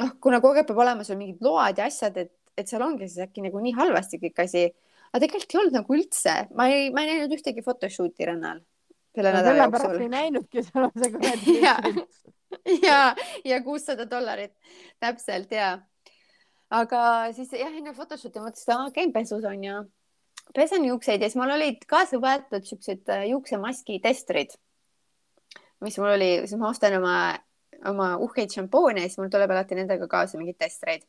noh, 0.00 0.16
kuna 0.22 0.40
kogu 0.40 0.56
aeg 0.56 0.68
peab 0.70 0.80
olema 0.86 1.04
sul 1.04 1.20
mingid 1.20 1.44
load 1.44 1.82
ja 1.82 1.90
asjad, 1.90 2.16
et, 2.24 2.32
et 2.56 2.68
seal 2.68 2.84
ongi 2.86 3.10
siis 3.10 3.26
äkki 3.26 3.44
nagu 3.44 3.60
nii 3.60 3.76
halvasti 3.76 4.22
kõik 4.24 4.40
asi. 4.46 4.70
aga 5.12 5.22
tegelikult 5.26 5.54
ei 5.54 5.60
olnud 5.62 5.78
nagu 5.80 6.00
üldse, 6.00 6.38
ma 6.56 6.70
ei, 6.72 6.88
ma 6.94 7.04
ei 7.04 7.12
näinud 7.12 7.36
ühtegi 7.36 7.64
photoshoot'i 7.64 8.32
rannal 8.32 8.64
selle 9.16 9.32
no, 9.32 9.40
nädala 9.40 9.66
jooksul. 9.66 9.98
ei 10.04 10.12
näinudki, 10.12 10.64
seal 10.66 10.88
on 10.88 11.02
see 11.02 11.12
kuradi 11.14 11.56
ja, 11.62 11.74
ja, 12.88 13.00
ja 13.44 13.60
kuussada 13.64 14.06
dollarit, 14.10 14.54
täpselt 15.02 15.52
ja. 15.56 15.72
aga 16.70 17.02
siis 17.36 17.54
jah, 17.56 17.72
enne 17.72 17.96
photoshoot'i 17.96 18.42
mõtlesin, 18.42 18.68
et 18.68 18.76
aa, 18.76 18.92
käin 18.94 19.14
pesus 19.16 19.44
onju. 19.48 19.82
pesen 20.54 20.84
juukseid 20.86 21.24
ja 21.24 21.30
siis 21.30 21.40
mul 21.40 21.56
olid 21.56 21.82
kaasa 21.88 22.20
võetud 22.22 22.68
siuksed 22.68 23.10
äh, 23.12 23.26
juuksemaski 23.32 23.98
testrid, 24.04 24.54
mis 25.84 25.98
mul 25.98 26.14
oli, 26.14 26.30
siis 26.44 26.60
ma 26.60 26.70
ostan 26.70 27.00
oma 27.00 27.16
oma 27.84 28.16
uhkeid 28.22 28.52
šampoone 28.54 29.02
ja 29.02 29.10
siis 29.10 29.20
mul 29.20 29.30
tuleb 29.32 29.52
alati 29.52 29.78
nendega 29.78 30.08
kaasa 30.10 30.38
mingeid 30.40 30.58
testreid. 30.60 31.04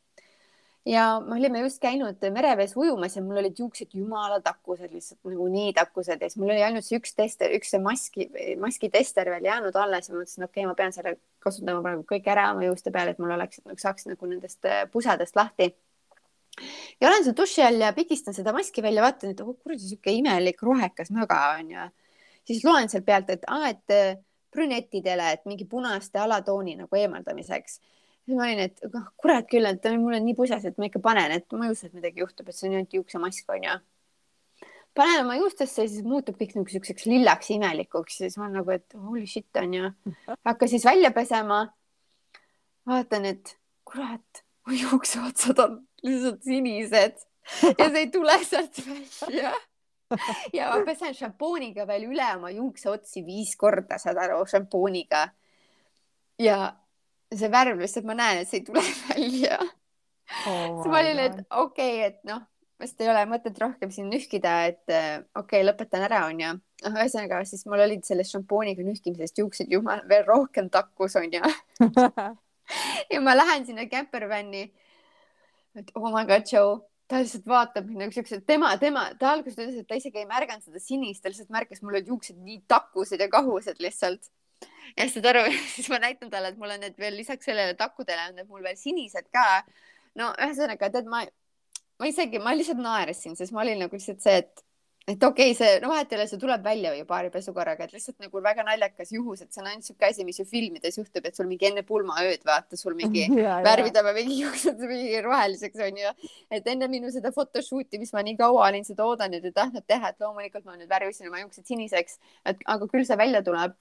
Ja 0.88 1.06
me 1.20 1.36
olime 1.36 1.62
just 1.66 1.82
käinud 1.84 2.22
merevees 2.34 2.76
ujumas 2.80 3.18
ja 3.18 3.24
mul 3.26 3.42
olid 3.42 3.60
juuksed 3.60 3.96
jumala 3.98 4.40
takkused, 4.44 4.92
lihtsalt 4.94 5.28
nagu 5.28 5.48
nii 5.52 5.74
takkused 5.76 6.22
ja 6.22 6.30
siis 6.30 6.40
mul 6.40 6.54
oli 6.54 6.64
ainult 6.64 6.88
see 6.88 7.00
üks 7.02 7.16
tester, 7.18 7.52
üks 7.58 7.74
see 7.74 7.82
maski, 7.84 8.30
maski 8.62 8.92
tester 8.94 9.30
veel 9.34 9.50
jäänud 9.50 9.76
alles 9.76 10.08
ja 10.10 10.16
mõtlesin, 10.16 10.46
okei 10.48 10.64
okay,, 10.64 10.70
ma 10.70 10.78
pean 10.80 10.96
selle 10.96 11.18
kasutama 11.44 11.84
praegu 11.84 12.06
kõik 12.08 12.30
ära 12.32 12.52
oma 12.54 12.64
juuste 12.70 12.94
peal, 12.96 13.12
et 13.12 13.20
mul 13.22 13.36
oleks, 13.36 13.60
nagu 13.66 13.84
saaks 13.84 14.08
nagu 14.08 14.32
nendest 14.32 14.70
äh, 14.70 14.86
pusadest 14.94 15.36
lahti 15.40 15.74
ja 17.02 17.10
olen 17.10 17.26
seal 17.26 17.36
duši 17.38 17.66
all 17.66 17.84
ja 17.84 17.92
pigistan 17.94 18.36
seda 18.38 18.54
maski 18.56 18.84
välja, 18.86 19.04
vaatan, 19.06 19.36
et 19.36 19.44
oh 19.44 19.54
kuradi 19.58 19.84
sihuke 19.90 20.14
imelik 20.16 20.64
rohekas 20.64 21.12
möga 21.16 21.42
on 21.58 21.76
ju. 21.76 21.90
siis 22.48 22.64
loen 22.66 22.90
seal 22.90 23.04
pealt, 23.04 23.30
et 23.30 23.44
aa, 23.52 23.74
et 23.74 24.24
brünetidele, 24.56 25.32
et 25.36 25.46
mingi 25.46 25.68
punaste 25.70 26.20
alatooni 26.20 26.78
nagu 26.80 26.96
eemaldamiseks. 26.98 27.80
Siis 28.28 28.36
ma 28.36 28.46
olin, 28.46 28.66
et 28.68 28.88
noh, 28.94 29.12
kurat 29.18 29.48
küll, 29.48 29.66
et 29.66 29.86
mul 29.96 30.20
on 30.20 30.26
nii 30.28 30.36
pusas, 30.36 30.66
et 30.68 30.76
ma 30.78 30.92
ikka 30.92 31.00
panen, 31.04 31.32
et 31.40 31.56
ma 31.56 31.70
ei 31.70 31.76
usu, 31.76 31.88
et 31.88 31.96
midagi 31.96 32.22
juhtub, 32.22 32.50
et 32.50 32.58
see 32.58 32.68
on 32.68 32.76
ainult 32.76 33.00
juuksemask 33.00 33.56
onju 33.56 33.78
panen 34.98 35.22
oma 35.26 35.38
juustesse 35.38 35.86
siis 35.86 36.06
muutub 36.06 36.38
kõik 36.40 36.56
nagu 36.58 36.72
siukseks 36.72 37.06
lillaks 37.10 37.52
imelikuks 37.54 38.20
siis 38.24 38.38
ma 38.42 38.50
nagu, 38.52 38.74
et 38.74 38.98
holy 38.98 39.28
shit 39.30 39.62
onju. 39.62 39.92
hakka 40.48 40.70
siis 40.70 40.86
välja 40.88 41.12
pesema. 41.16 41.68
vaatan, 42.88 43.26
et 43.26 43.58
kurat, 43.88 44.44
mu 44.66 44.76
juukseotsad 44.76 45.60
on 45.64 45.80
lihtsalt 46.04 46.44
sinised 46.44 47.26
ja 47.78 47.90
see 47.90 48.04
ei 48.06 48.12
tule 48.12 48.38
sealt 48.44 48.82
välja. 48.88 49.54
ja 50.56 50.72
ma 50.72 50.82
pesen 50.88 51.14
šampooniga 51.14 51.88
veel 51.88 52.08
üle 52.10 52.28
oma 52.38 52.52
juukseotsi 52.56 53.26
viis 53.28 53.56
korda, 53.60 54.00
saad 54.02 54.18
aru, 54.24 54.42
šampooniga. 54.50 55.28
ja 56.42 56.74
see 57.34 57.50
värv 57.52 57.82
lihtsalt, 57.82 58.08
ma 58.08 58.16
näen, 58.18 58.44
et 58.44 58.52
see 58.52 58.62
ei 58.62 58.68
tule 58.68 58.84
välja 59.12 59.58
oh. 59.62 60.78
siis 60.82 60.92
ma 60.92 61.02
olin, 61.02 61.24
et 61.26 61.42
okei 61.50 61.98
okay,, 61.98 62.06
et 62.12 62.22
noh 62.28 62.46
vist 62.82 63.00
ei 63.02 63.10
ole 63.10 63.24
mõtet 63.30 63.58
rohkem 63.62 63.92
siin 63.94 64.10
nühkida, 64.12 64.54
et 64.70 64.94
äh, 64.94 65.22
okei 65.36 65.62
okay,, 65.62 65.66
lõpetan 65.66 66.04
ära, 66.06 66.24
onju. 66.30 66.52
noh, 66.86 66.98
ühesõnaga 67.02 67.42
siis 67.50 67.66
mul 67.70 67.82
olid 67.88 68.06
sellest 68.06 68.36
šampooniga 68.36 68.86
nühkimisest 68.86 69.42
juuksed 69.42 69.72
jumal 69.74 70.04
veel 70.10 70.26
rohkem 70.28 70.70
takkus, 70.74 71.18
onju 71.18 71.42
ja 73.14 73.24
ma 73.24 73.34
lähen 73.38 73.66
sinna 73.66 73.88
campervan'i. 73.90 74.68
et 75.78 75.92
oh 75.96 76.12
my 76.14 76.26
god, 76.30 76.46
Joe, 76.52 76.78
ta 77.10 77.22
lihtsalt 77.24 77.48
vaatab 77.50 77.88
mind 77.88 78.06
nagu 78.06 78.16
siukse, 78.16 78.42
tema, 78.46 78.74
tema, 78.82 79.08
ta 79.20 79.34
alguses 79.34 79.58
ütles, 79.58 79.82
et 79.82 79.90
ta 79.90 79.98
isegi 79.98 80.22
ei 80.22 80.30
märganud 80.30 80.66
seda 80.66 80.82
sinist, 80.84 81.24
ta 81.24 81.32
lihtsalt 81.32 81.54
märkas, 81.54 81.82
mul 81.82 81.96
olid 81.96 82.12
juuksed 82.12 82.38
nii 82.38 82.62
takkused 82.70 83.22
ja 83.24 83.30
kahused 83.32 83.82
lihtsalt. 83.84 84.30
Ja 84.98 85.10
saad 85.12 85.28
aru, 85.34 85.48
siis 85.76 85.90
ma 85.94 86.00
näitan 86.04 86.32
talle, 86.34 86.54
et 86.54 86.62
mul 86.62 86.76
on 86.76 86.86
need 86.86 86.98
veel 87.00 87.18
lisaks 87.18 87.50
sellele 87.50 87.78
takkudele 87.80 88.30
on 88.30 88.40
need 88.42 88.50
mul 88.50 88.64
veel 88.66 88.80
sinised 88.80 89.30
ka. 89.34 89.48
no 90.18 90.32
ühesõnaga, 90.34 90.90
tead, 90.94 91.10
ma 91.10 91.26
ma 92.00 92.08
isegi, 92.12 92.40
ma 92.42 92.56
lihtsalt 92.56 92.82
naersin, 92.82 93.36
sest 93.38 93.54
ma 93.56 93.64
olin 93.64 93.86
nagu 93.86 93.98
lihtsalt 93.98 94.22
see, 94.22 94.42
et, 94.44 94.64
et 95.08 95.24
okei 95.24 95.52
okay,, 95.52 95.56
see, 95.58 95.80
no 95.82 95.90
vahet 95.90 96.12
ei 96.14 96.20
ole, 96.20 96.28
see 96.30 96.42
tuleb 96.42 96.66
välja 96.66 96.92
ju 96.94 97.06
paari 97.10 97.32
pesukorraga, 97.34 97.88
et 97.88 97.96
lihtsalt 97.96 98.20
nagu 98.22 98.42
väga 98.44 98.66
naljakas 98.68 99.14
juhus, 99.16 99.42
et 99.42 99.54
see 99.54 99.64
on 99.64 99.70
ainult 99.72 99.88
siuke 99.88 100.10
asi, 100.10 100.26
mis 100.28 100.38
ju 100.42 100.46
filmides 100.50 101.00
juhtub, 101.00 101.26
et 101.26 101.40
sul 101.40 101.50
mingi 101.50 101.70
enne 101.72 101.82
pulmaööd, 101.88 102.46
vaata, 102.48 102.78
sul 102.80 102.98
mingi 103.02 103.26
värvid 103.66 103.98
oma 104.04 104.14
mingi 104.18 104.40
juuksed 104.44 104.84
mingi 104.84 105.24
roheliseks 105.26 105.86
onju. 105.90 106.14
et 106.54 106.70
enne 106.74 106.92
minu 106.92 107.12
seda 107.14 107.34
photoshoot'i, 107.34 108.02
mis 108.02 108.14
ma 108.14 108.26
nii 108.28 108.38
kaua 108.42 108.70
olin 108.70 108.86
seda 108.88 109.10
oodanud 109.10 109.50
ja 109.50 109.56
tahtnud 109.64 109.90
teha, 109.90 110.14
et 110.14 110.26
loomulikult 110.26 110.70
ma 110.70 110.78
nüüd 110.78 110.92
värvisin 110.92 111.32
oma 111.32 111.42
juuksed 111.46 111.66
siniseks, 111.66 112.22
et 112.46 112.62
aga 112.66 112.90
küll 112.94 113.10
see 113.10 113.18
välja 113.18 113.42
tuleb 113.46 113.74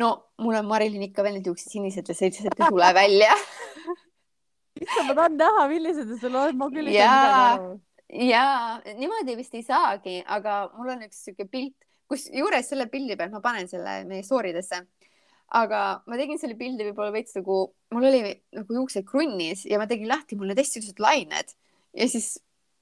no 0.00 0.10
mul 0.42 0.58
on 0.58 0.68
Marilyn 0.68 1.06
ikka 1.08 1.24
veel 1.24 1.38
need 1.38 1.48
juuksed 1.48 1.72
sinised 1.72 2.08
ja 2.08 2.16
lihtsalt 2.16 2.60
ei 2.60 2.68
tule 2.68 2.90
välja 2.96 3.32
issand, 4.82 5.08
ma 5.08 5.16
tahan 5.16 5.36
näha, 5.40 5.66
millised 5.72 6.14
sul 6.20 6.36
on, 6.36 6.56
ma 6.60 6.68
küll 6.72 6.92
ei 6.92 7.00
aru. 7.02 7.76
ja 8.28 8.44
niimoodi 8.86 9.36
vist 9.38 9.56
ei 9.56 9.64
saagi, 9.66 10.20
aga 10.38 10.66
mul 10.76 10.94
on 10.96 11.04
üks 11.08 11.24
sihuke 11.26 11.48
pilt, 11.50 11.76
kusjuures 12.10 12.68
selle 12.70 12.86
pildi 12.92 13.16
peal 13.18 13.32
ma 13.32 13.42
panen 13.44 13.68
selle 13.70 14.02
meie 14.08 14.24
story 14.26 14.52
desse. 14.56 14.84
aga 15.56 15.82
ma 16.10 16.18
tegin 16.18 16.40
selle 16.42 16.58
pildi 16.58 16.88
võib-olla 16.88 17.14
veits 17.14 17.36
nagu, 17.38 17.60
mul 17.94 18.08
oli 18.08 18.34
nagu 18.56 18.80
juuksed 18.80 19.06
krunnis 19.06 19.64
ja 19.70 19.78
ma 19.78 19.86
tegin 19.90 20.10
lahti, 20.10 20.38
mul 20.38 20.50
need 20.50 20.60
hästi 20.60 20.82
ilusad 20.82 21.02
lained 21.02 21.54
ja 21.96 22.08
siis 22.10 22.34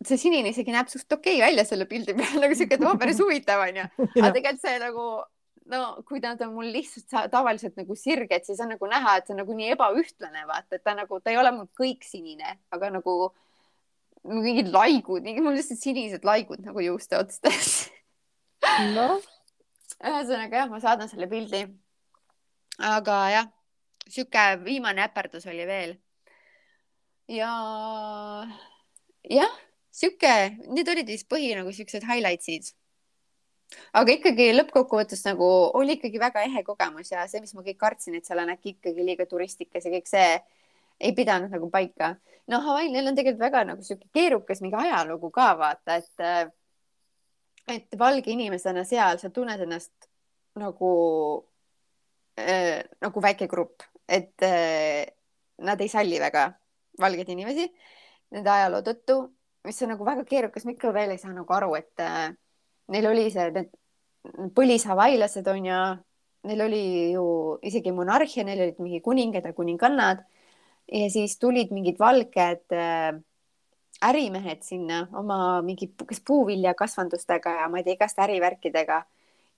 see 0.04 0.18
sinine 0.20 0.50
isegi 0.50 0.72
näeb 0.74 0.90
suht 0.90 1.12
okei 1.12 1.38
okay 1.38 1.46
välja 1.46 1.64
selle 1.68 1.86
pildi 1.88 2.16
peal 2.16 2.40
nagu 2.42 2.56
siuke, 2.58 2.78
et 2.78 2.84
oo, 2.84 2.96
päris 3.00 3.20
huvitav 3.22 3.62
onju. 3.68 3.86
aga 4.18 4.32
tegelikult 4.34 4.64
see 4.64 4.80
nagu 4.82 5.06
no 5.72 5.80
kui 6.08 6.20
nad 6.20 6.40
on 6.44 6.52
mul 6.56 6.68
lihtsalt 6.74 7.30
tavaliselt 7.32 7.78
nagu 7.80 7.96
sirged, 7.96 8.44
siis 8.46 8.60
on 8.60 8.74
nagu 8.74 8.88
näha, 8.90 9.16
et 9.18 9.28
see 9.28 9.34
on 9.34 9.40
nagu 9.42 9.56
nii 9.56 9.72
ebaühtlane, 9.74 10.44
vaata, 10.48 10.76
et 10.76 10.84
ta 10.84 10.94
nagu, 10.96 11.20
ta 11.20 11.32
ei 11.32 11.40
ole 11.40 11.52
mul 11.56 11.70
kõik 11.78 12.04
sinine, 12.06 12.58
aga 12.74 12.90
nagu 12.98 13.16
mingid 14.28 14.70
laigud, 14.72 15.26
mul 15.44 15.56
lihtsalt 15.56 15.80
sinised 15.80 16.24
laigud 16.24 16.64
nagu 16.64 16.84
juuste 16.84 17.18
otstes 17.20 17.72
noh. 18.94 19.18
ühesõnaga 20.04 20.62
jah, 20.62 20.70
ma 20.70 20.80
saadan 20.82 21.10
selle 21.10 21.28
pildi. 21.30 21.64
aga 22.92 23.18
jah, 23.32 23.50
sihuke 24.08 24.46
viimane 24.64 25.04
äpardus 25.04 25.48
oli 25.48 25.66
veel. 25.68 25.96
ja 27.32 27.52
jah, 29.32 29.60
sihuke, 29.92 30.34
need 30.68 30.88
olid 30.92 31.12
vist 31.16 31.28
põhi 31.28 31.54
nagu 31.56 31.72
siuksed 31.72 32.04
highlights'id 32.08 32.72
aga 33.94 34.16
ikkagi 34.16 34.50
lõppkokkuvõttes 34.54 35.24
nagu 35.26 35.48
oli 35.78 35.98
ikkagi 35.98 36.20
väga 36.22 36.44
ehe 36.48 36.62
kogemus 36.66 37.12
ja 37.12 37.26
see, 37.30 37.42
mis 37.44 37.54
ma 37.54 37.64
kõik 37.66 37.78
kartsin, 37.80 38.18
et 38.18 38.26
seal 38.26 38.42
on 38.42 38.52
äkki 38.54 38.74
ikkagi 38.76 39.06
liiga 39.06 39.26
turistikas 39.30 39.86
ja 39.86 39.92
kõik 39.94 40.10
see 40.10 40.28
ei 41.00 41.14
pidanud 41.16 41.50
nagu 41.50 41.70
paika. 41.70 42.14
no 42.46 42.60
Hawaii'l, 42.60 42.92
neil 42.92 43.08
on 43.08 43.16
tegelikult 43.16 43.46
väga 43.46 43.64
nagu 43.70 43.82
sihuke 43.82 44.08
keerukas 44.14 44.62
mingi 44.62 44.78
ajalugu 44.78 45.30
ka 45.34 45.48
vaata, 45.58 45.98
et, 46.00 46.54
et 47.76 47.98
valge 47.98 48.30
inimesena 48.30 48.84
seal 48.84 49.18
sa 49.18 49.30
tunned 49.30 49.60
ennast 49.66 50.10
nagu 50.60 50.92
äh,, 52.38 52.84
nagu 53.02 53.22
väike 53.22 53.48
grupp, 53.50 53.82
et 54.08 54.42
äh, 54.42 55.04
nad 55.58 55.80
ei 55.80 55.88
salli 55.88 56.20
väga 56.20 56.52
valgeid 57.00 57.28
inimesi 57.34 57.66
nende 58.34 58.50
ajaloo 58.50 58.82
tõttu, 58.86 59.18
mis 59.66 59.82
on 59.82 59.94
nagu 59.94 60.06
väga 60.06 60.24
keerukas, 60.28 60.64
ma 60.66 60.74
ikka 60.74 60.92
veel 60.94 61.14
ei 61.14 61.20
saa 61.22 61.34
nagu 61.34 61.54
aru, 61.54 61.74
et 61.78 62.02
äh, 62.02 62.32
neil 62.92 63.06
oli 63.10 63.28
see, 63.32 63.50
need 63.54 63.70
põlishavailased 64.56 65.48
on 65.52 65.68
ju, 65.68 65.80
neil 66.48 66.64
oli 66.66 66.84
ju 67.14 67.26
isegi 67.64 67.92
monarhia, 67.92 68.44
neil 68.46 68.64
olid 68.66 68.80
mingi 68.82 69.00
kuningad 69.04 69.46
ja 69.46 69.52
kuningannad. 69.56 70.24
Ja 70.92 71.06
siis 71.08 71.38
tulid 71.40 71.70
mingid 71.72 71.96
valged 71.98 72.74
äh, 72.76 73.14
ärimehed 74.04 74.62
sinna 74.66 75.06
oma 75.16 75.62
mingi, 75.64 75.88
kas 75.96 76.20
puuviljakasvandustega 76.26 77.54
ja 77.62 77.68
ma 77.72 77.80
ei 77.80 77.86
tea, 77.86 77.96
igaste 77.96 78.24
ärivärkidega 78.26 79.00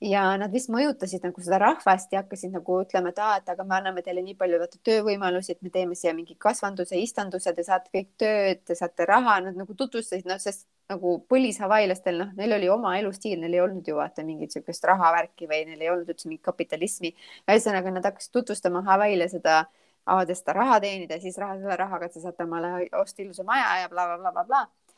ja 0.01 0.23
nad 0.37 0.53
vist 0.53 0.69
mõjutasid 0.73 1.25
nagu 1.25 1.41
seda 1.41 1.59
rahvast 1.63 2.13
ja 2.13 2.21
hakkasid 2.21 2.53
nagu 2.53 2.81
ütlema, 2.83 3.11
et 3.13 3.21
aa, 3.23 3.37
et 3.41 3.49
aga 3.49 3.65
me 3.65 3.77
anname 3.79 4.03
teile 4.05 4.23
nii 4.25 4.35
palju 4.37 4.59
vaata 4.61 4.81
töövõimalusi, 4.85 5.55
et 5.57 5.63
me 5.65 5.71
teeme 5.73 5.97
siia 5.97 6.13
mingi 6.15 6.37
kasvanduse, 6.39 6.99
istanduse, 7.01 7.53
te 7.57 7.65
saate 7.65 7.93
kõik 7.95 8.11
tööd, 8.21 8.61
te 8.69 8.77
saate 8.77 9.07
raha, 9.09 9.39
nad 9.47 9.57
nagu 9.57 9.75
tutvustasid, 9.79 10.29
noh, 10.29 10.41
sest 10.43 10.67
nagu 10.93 11.17
põlishavailastel, 11.31 12.21
noh, 12.21 12.35
neil 12.37 12.53
oli 12.59 12.69
oma 12.71 12.93
elustiil, 13.01 13.41
neil 13.41 13.57
ei 13.57 13.63
olnud 13.65 13.89
ju 13.89 13.97
vaata 13.97 14.25
mingit 14.27 14.53
niisugust 14.53 14.85
rahavärki 14.87 15.49
või 15.51 15.65
neil 15.71 15.81
ei 15.81 15.91
olnud 15.95 16.13
üldse 16.13 16.29
mingit 16.29 16.45
kapitalismi. 16.45 17.15
ühesõnaga, 17.49 17.91
nad 17.97 18.05
hakkasid 18.07 18.33
tutvustama 18.37 18.85
Hawaii'le 18.87 19.31
seda, 19.33 19.63
avades 20.05 20.45
seda 20.45 20.59
raha 20.61 20.81
teenida, 20.85 21.19
siis 21.21 21.39
raha, 21.41 21.57
selle 21.63 21.77
rahaga 21.81 22.09
te 22.13 22.21
saate 22.21 22.45
omale 22.45 22.89
osta 23.01 23.25
ilusa 23.25 23.45
maja 23.49 23.81
ja 23.81 23.89
blablabla 23.89 24.31
bla, 24.31 24.45
bla, 24.45 24.45
bla, 24.45 24.67
bla. 24.69 24.93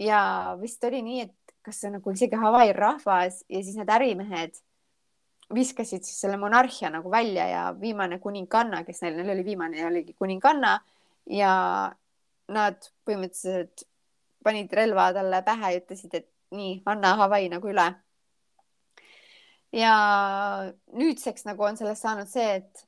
ja 0.00 0.56
vist 0.60 0.84
oli 0.84 1.02
nii, 1.04 1.20
et 1.28 1.34
kas 1.70 1.80
see 1.84 1.94
nagu 1.94 2.12
isegi 2.16 2.38
Hawaii 2.42 2.74
rahvas 2.74 3.44
ja 3.48 3.62
siis 3.62 3.78
need 3.78 3.94
ärimehed 3.94 4.58
viskasid 5.54 6.02
siis 6.06 6.20
selle 6.20 6.38
monarhia 6.38 6.90
nagu 6.90 7.10
välja 7.10 7.46
ja 7.48 7.62
viimane 7.80 8.18
kuninganna, 8.18 8.84
kes 8.84 9.02
neil, 9.02 9.16
neil 9.18 9.32
oli 9.34 9.44
viimane 9.44 9.86
oligi 9.86 10.14
kuninganna 10.18 10.76
ja 11.30 11.54
nad 12.50 12.90
põhimõtteliselt 13.06 13.86
panid 14.44 14.72
relva 14.72 15.10
talle 15.14 15.42
pähe 15.46 15.72
ja 15.74 15.80
ütlesid, 15.82 16.14
et 16.16 16.28
nii, 16.54 16.80
anna 16.90 17.14
Hawaii 17.22 17.50
nagu 17.52 17.70
üle. 17.70 17.88
ja 19.72 19.94
nüüdseks 20.98 21.44
nagu 21.46 21.62
on 21.62 21.76
sellest 21.78 22.02
saanud 22.02 22.30
see, 22.30 22.56
et 22.58 22.86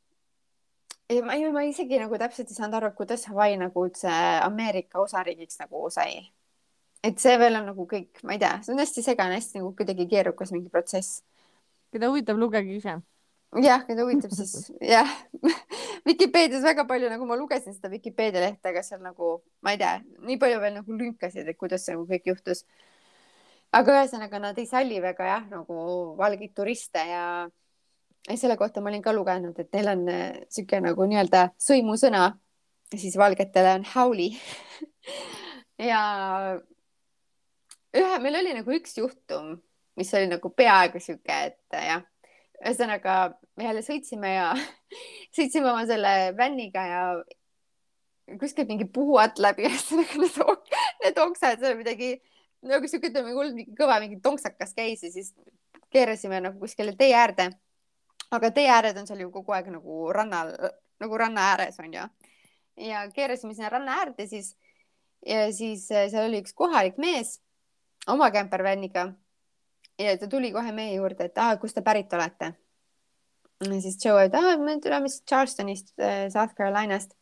ja 1.13 1.23
ma, 1.23 1.37
ma 1.55 1.63
isegi 1.69 2.01
nagu 2.03 2.19
täpselt 2.19 2.51
ei 2.51 2.59
saanud 2.59 2.79
aru, 2.81 2.91
kuidas 2.99 3.27
Hawaii 3.31 3.59
nagu 3.61 3.87
üldse 3.87 4.13
Ameerika 4.43 5.03
osariigiks 5.03 5.61
nagu 5.63 5.85
sai 5.91 6.25
et 7.03 7.23
see 7.23 7.39
veel 7.41 7.59
on 7.59 7.71
nagu 7.73 7.87
kõik, 7.91 8.23
ma 8.27 8.37
ei 8.37 8.43
tea, 8.43 8.57
see 8.65 8.75
on 8.75 8.83
hästi 8.83 9.05
segane, 9.05 9.39
hästi 9.39 9.61
nagu 9.61 9.73
kuidagi 9.79 10.07
keerukas 10.11 10.53
mingi 10.55 10.71
protsess. 10.73 11.23
keda 11.93 12.09
huvitab, 12.09 12.39
lugege 12.41 12.77
ise. 12.77 12.97
jah, 13.63 13.83
keda 13.89 14.07
huvitab, 14.07 14.35
siis 14.37 14.71
jah 14.95 15.11
Vikipeedias 16.07 16.65
väga 16.67 16.87
palju, 16.89 17.11
nagu 17.13 17.27
ma 17.27 17.37
lugesin 17.39 17.75
seda 17.75 17.91
Vikipeedia 17.93 18.43
lehte, 18.43 18.71
aga 18.71 18.83
seal 18.87 19.03
nagu, 19.05 19.37
ma 19.63 19.75
ei 19.75 19.83
tea, 19.83 19.99
nii 20.27 20.39
palju 20.41 20.63
veel 20.63 20.79
nagu 20.81 20.99
lünkasid, 20.99 21.47
et 21.47 21.59
kuidas 21.59 21.85
see 21.87 21.97
nagu 21.97 22.07
kõik 22.09 22.31
juhtus. 22.33 22.65
aga 23.73 23.99
ühesõnaga 23.99 24.41
nad 24.43 24.59
ei 24.59 24.67
salli 24.69 25.01
väga 25.03 25.27
jah, 25.27 25.45
nagu 25.51 25.83
valgeid 26.19 26.55
turiste 26.55 27.03
ja 27.09 27.27
ja 28.29 28.37
selle 28.39 28.57
kohta 28.57 28.81
ma 28.81 28.91
olin 28.91 29.03
ka 29.03 29.13
lugenud, 29.15 29.59
et 29.59 29.73
neil 29.75 29.89
on 29.91 30.05
niisugune 30.07 30.79
äh, 30.79 30.85
nagu 30.93 31.07
nii-öelda 31.11 31.47
sõimusõna, 31.59 32.29
siis 32.95 33.17
valgetele 33.19 33.79
on 33.81 33.87
hauli 33.95 34.29
ja 35.91 36.03
ühe, 37.97 38.19
meil 38.25 38.41
oli 38.41 38.57
nagu 38.57 38.75
üks 38.77 38.97
juhtum, 38.99 39.57
mis 39.99 40.13
oli 40.17 40.31
nagu 40.31 40.51
peaaegu 40.57 41.01
sihuke, 41.03 41.39
et 41.51 41.77
jah, 41.77 42.05
ühesõnaga 42.63 43.17
me 43.59 43.69
jälle 43.69 43.85
sõitsime 43.85 44.35
ja 44.35 44.51
sõitsime 45.37 45.73
oma 45.73 45.85
selle 45.89 46.33
vänniga 46.39 46.85
ja 46.89 47.03
kuskilt 48.41 48.71
mingi 48.71 48.87
puuat 48.89 49.41
läbi, 49.43 49.67
ühesõnaga 49.71 50.23
need, 50.23 50.79
need 51.05 51.25
oksad, 51.27 51.61
seal 51.61 51.77
midagi 51.81 52.15
nagu 52.63 52.89
sihuke, 52.89 53.11
ütleme, 53.11 53.35
hull 53.37 53.53
mingi 53.57 53.77
kõva 53.79 53.99
mingi 54.03 54.21
tonksakas 54.23 54.75
käis 54.77 55.03
ja 55.03 55.13
siis 55.13 55.33
keerasime 55.93 56.41
nagu 56.41 56.61
kuskile 56.63 56.97
tee 56.97 57.13
äärde. 57.15 57.51
aga 58.33 58.49
tee 58.51 58.69
ääred 58.71 58.97
on 58.97 59.07
seal 59.07 59.21
ju 59.21 59.31
kogu 59.31 59.53
aeg 59.53 59.67
nagu 59.69 60.13
rannal, 60.13 60.55
nagu 61.03 61.19
ranna 61.19 61.51
ääres 61.53 61.79
on 61.83 61.93
ju. 61.93 62.07
ja 62.89 63.05
keerasime 63.13 63.55
sinna 63.55 63.69
ranna 63.69 63.99
äärde 64.01 64.27
siis 64.27 64.55
ja 65.27 65.53
siis 65.53 65.91
äh, 65.93 66.09
seal 66.11 66.31
oli 66.31 66.41
üks 66.41 66.55
kohalik 66.55 66.97
mees 66.99 67.42
oma 68.07 68.31
kämpervänniga 68.31 69.13
ja 69.99 70.19
ta 70.19 70.29
tuli 70.29 70.53
kohe 70.53 70.73
meie 70.73 70.95
juurde, 70.95 71.29
et 71.29 71.39
aa, 71.39 71.57
kust 71.61 71.77
te 71.79 71.83
pärit 71.83 72.13
olete. 72.13 72.53
siis 73.81 73.99
Joe, 74.05 74.25
et 74.25 74.35
aa, 74.35 74.57
me 74.59 74.79
tuleme 74.81 75.09
Charlestonist, 75.29 75.95
äh, 76.01 76.29
South 76.33 76.55
Carolinast. 76.55 77.15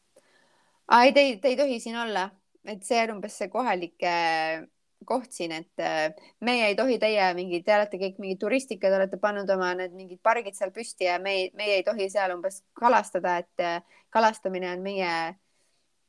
aa, 0.88 1.04
ei, 1.04 1.12
te 1.12 1.20
ei, 1.20 1.36
te 1.36 1.48
ei 1.48 1.56
tohi 1.56 1.80
siin 1.80 1.96
olla, 1.96 2.30
et 2.64 2.84
see 2.84 3.02
on 3.04 3.16
umbes 3.16 3.38
see 3.38 3.48
kohalik 3.48 4.04
äh, 4.06 4.62
koht 5.06 5.32
siin, 5.32 5.52
et 5.52 5.80
äh, 5.80 6.14
meie 6.40 6.70
ei 6.70 6.76
tohi 6.76 6.98
teie 6.98 7.32
mingi, 7.34 7.62
te 7.64 7.74
olete 7.76 8.00
kõik 8.00 8.18
mingid 8.22 8.40
turistid, 8.40 8.84
olete 8.84 9.20
pannud 9.20 9.50
oma 9.50 9.74
need 9.74 9.96
mingid 9.96 10.20
pargid 10.22 10.56
seal 10.56 10.72
püsti 10.72 11.08
ja 11.08 11.18
me, 11.18 11.50
meie 11.56 11.80
ei 11.80 11.84
tohi 11.84 12.08
seal 12.12 12.36
umbes 12.36 12.62
kalastada, 12.72 13.38
et 13.40 13.84
kalastamine 14.10 14.72
on 14.72 14.82
meie 14.84 15.12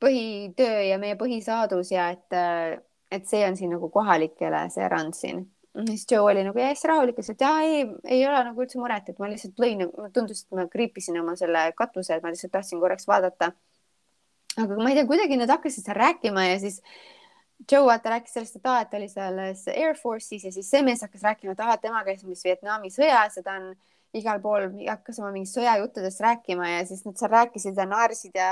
põhitöö 0.02 0.82
ja 0.90 0.98
meie 0.98 1.16
põhisaadus 1.16 1.92
ja 1.94 2.10
et, 2.16 2.40
et 3.12 3.28
see 3.28 3.42
on 3.48 3.58
siin 3.60 3.74
nagu 3.76 3.90
kohalikele 3.92 4.66
see 4.74 4.88
rand 4.92 5.18
siin. 5.18 5.44
siis 5.88 6.06
Joe 6.12 6.32
oli 6.32 6.44
nagu 6.44 6.60
hästi 6.60 6.90
rahulik, 6.92 7.16
ütles, 7.16 7.32
et 7.32 7.44
jaa, 7.46 7.62
ei, 7.64 7.86
ei 8.18 8.26
ole 8.28 8.42
nagu 8.44 8.64
üldse 8.64 8.80
muret, 8.80 9.08
et 9.08 9.20
ma 9.20 9.30
lihtsalt 9.32 9.62
lõin, 9.62 9.86
tundus, 10.16 10.44
et 10.44 10.58
ma 10.58 10.66
kriipisin 10.72 11.20
oma 11.22 11.36
selle 11.40 11.70
katuse, 11.78 12.18
et 12.18 12.26
ma 12.26 12.34
lihtsalt 12.34 12.52
tahtsin 12.58 12.82
korraks 12.84 13.08
vaadata. 13.08 13.54
aga 14.58 14.78
ma 14.78 14.90
ei 14.92 15.00
tea, 15.00 15.08
kuidagi 15.08 15.40
nad 15.40 15.52
hakkasid 15.54 15.88
seal 15.88 16.00
rääkima 16.00 16.50
ja 16.50 16.60
siis 16.60 16.82
Joe 17.72 17.86
vaata 17.86 18.18
rääkis 18.18 18.34
sellest, 18.34 18.58
et 18.58 18.68
aa, 18.68 18.82
et 18.82 18.90
ta 18.92 18.98
oli 18.98 19.08
selles 19.08 19.64
Air 19.72 19.96
Force'is 19.96 20.44
ja 20.48 20.52
siis 20.52 20.70
see 20.72 20.82
mees 20.84 21.04
hakkas 21.06 21.24
rääkima, 21.30 21.54
et 21.56 21.64
aa, 21.64 21.78
tema 21.78 22.04
käis 22.04 22.26
mingis 22.26 22.44
Vietnami 22.44 22.92
sõjas 22.92 23.38
ja 23.40 23.46
ta 23.46 23.56
on 23.60 23.72
igal 24.18 24.42
pool, 24.44 24.68
hakkas 24.90 25.22
oma 25.22 25.32
mingist 25.32 25.56
sõjajuttudest 25.56 26.24
rääkima 26.26 26.68
ja 26.68 26.86
siis 26.90 27.06
nad 27.06 27.20
seal 27.20 27.32
rääkisid 27.32 27.78
ja 27.80 27.88
naersid 27.88 28.36
ja 28.36 28.50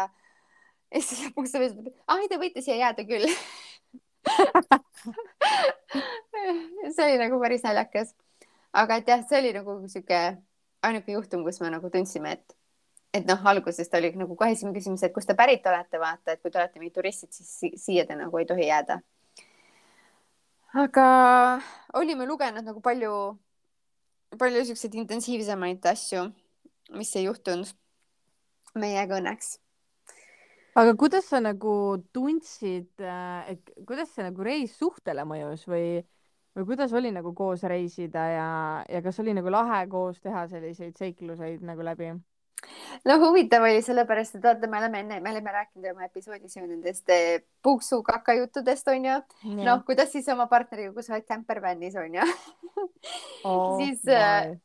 ja 0.90 1.02
siis 1.02 1.26
lõpuks 1.28 1.56
mees 1.58 1.74
ütleb, 1.74 1.90
et 1.92 2.06
aa, 2.08 2.22
ei, 2.22 2.30
te 2.30 2.40
võite 2.42 2.64
siia 2.66 2.78
jääda 2.80 3.06
küll 3.10 3.28
see 6.96 7.06
oli 7.06 7.18
nagu 7.22 7.40
päris 7.42 7.64
naljakas. 7.66 8.14
aga 8.74 9.00
et 9.00 9.08
jah, 9.08 9.24
see 9.28 9.40
oli 9.40 9.54
nagu 9.56 9.80
sihuke 9.88 10.20
ainuke 10.86 11.12
juhtum, 11.12 11.44
kus 11.44 11.62
me 11.62 11.70
nagu 11.74 11.90
tundsime, 11.90 12.32
et 12.38 12.56
et 13.14 13.26
noh, 13.26 13.40
alguses 13.52 13.90
ta 13.90 13.98
oli 13.98 14.12
nagu 14.18 14.36
kohe 14.38 14.54
esimene 14.54 14.78
küsimus, 14.78 15.04
et 15.04 15.14
kust 15.14 15.30
te 15.30 15.36
pärit 15.38 15.66
olete, 15.66 16.00
vaata, 16.02 16.36
et 16.36 16.42
kui 16.44 16.52
te 16.52 16.60
olete 16.62 16.82
mingid 16.82 17.00
turistid, 17.00 17.34
siis 17.34 17.50
si 17.50 17.72
siia 17.82 18.06
te 18.06 18.18
nagu 18.18 18.38
ei 18.38 18.46
tohi 18.50 18.68
jääda. 18.68 19.00
aga 20.84 21.06
olime 21.98 22.28
lugenud 22.30 22.66
nagu 22.66 22.82
palju, 22.86 23.14
palju 24.38 24.66
siukseid 24.66 25.00
intensiivsemaid 25.02 25.86
asju, 25.90 26.28
mis 26.94 27.16
ei 27.16 27.26
juhtunud 27.26 27.74
meiega 28.78 29.18
õnneks. 29.18 29.58
Aga 30.76 30.96
kuidas 31.00 31.28
sa 31.30 31.42
nagu 31.44 31.74
tundsid, 32.14 32.92
et 33.00 33.74
kuidas 33.88 34.12
see 34.14 34.26
nagu 34.26 34.46
reis 34.46 34.76
suhtele 34.78 35.26
mõjus 35.28 35.66
või, 35.70 36.00
või 36.58 36.68
kuidas 36.74 36.94
oli 36.94 37.14
nagu 37.16 37.34
koos 37.38 37.64
reisida 37.64 38.26
ja, 38.34 38.50
ja 38.90 39.04
kas 39.06 39.20
oli 39.24 39.36
nagu 39.38 39.52
lahe 39.54 39.86
koos 39.92 40.20
teha 40.22 40.48
selliseid 40.52 40.98
seikluseid 41.00 41.66
nagu 41.66 41.86
läbi? 41.86 42.14
no 43.08 43.16
huvitav 43.22 43.64
oli 43.64 43.82
sellepärast, 43.84 44.36
et 44.36 44.44
vaata, 44.44 44.68
me 44.68 44.82
oleme 44.82 45.04
enne, 45.04 45.20
me 45.24 45.32
oleme 45.32 45.54
rääkinud 45.56 45.92
oma 45.94 46.08
episoodis 46.10 46.58
ju 46.58 46.66
nendest 46.66 47.10
eh, 47.14 47.42
puuksukaka 47.64 48.36
juttudest 48.42 48.88
onju. 48.92 49.16
noh, 49.64 49.86
kuidas 49.88 50.12
siis 50.12 50.28
oma 50.34 50.50
partneriga, 50.52 50.94
kui 50.94 51.06
sa 51.06 51.16
oled 51.16 51.28
campervannis 51.30 51.96
onju 52.00 52.28
oh 53.48 53.80
siis. 53.80 54.06
Eh, 54.08 54.58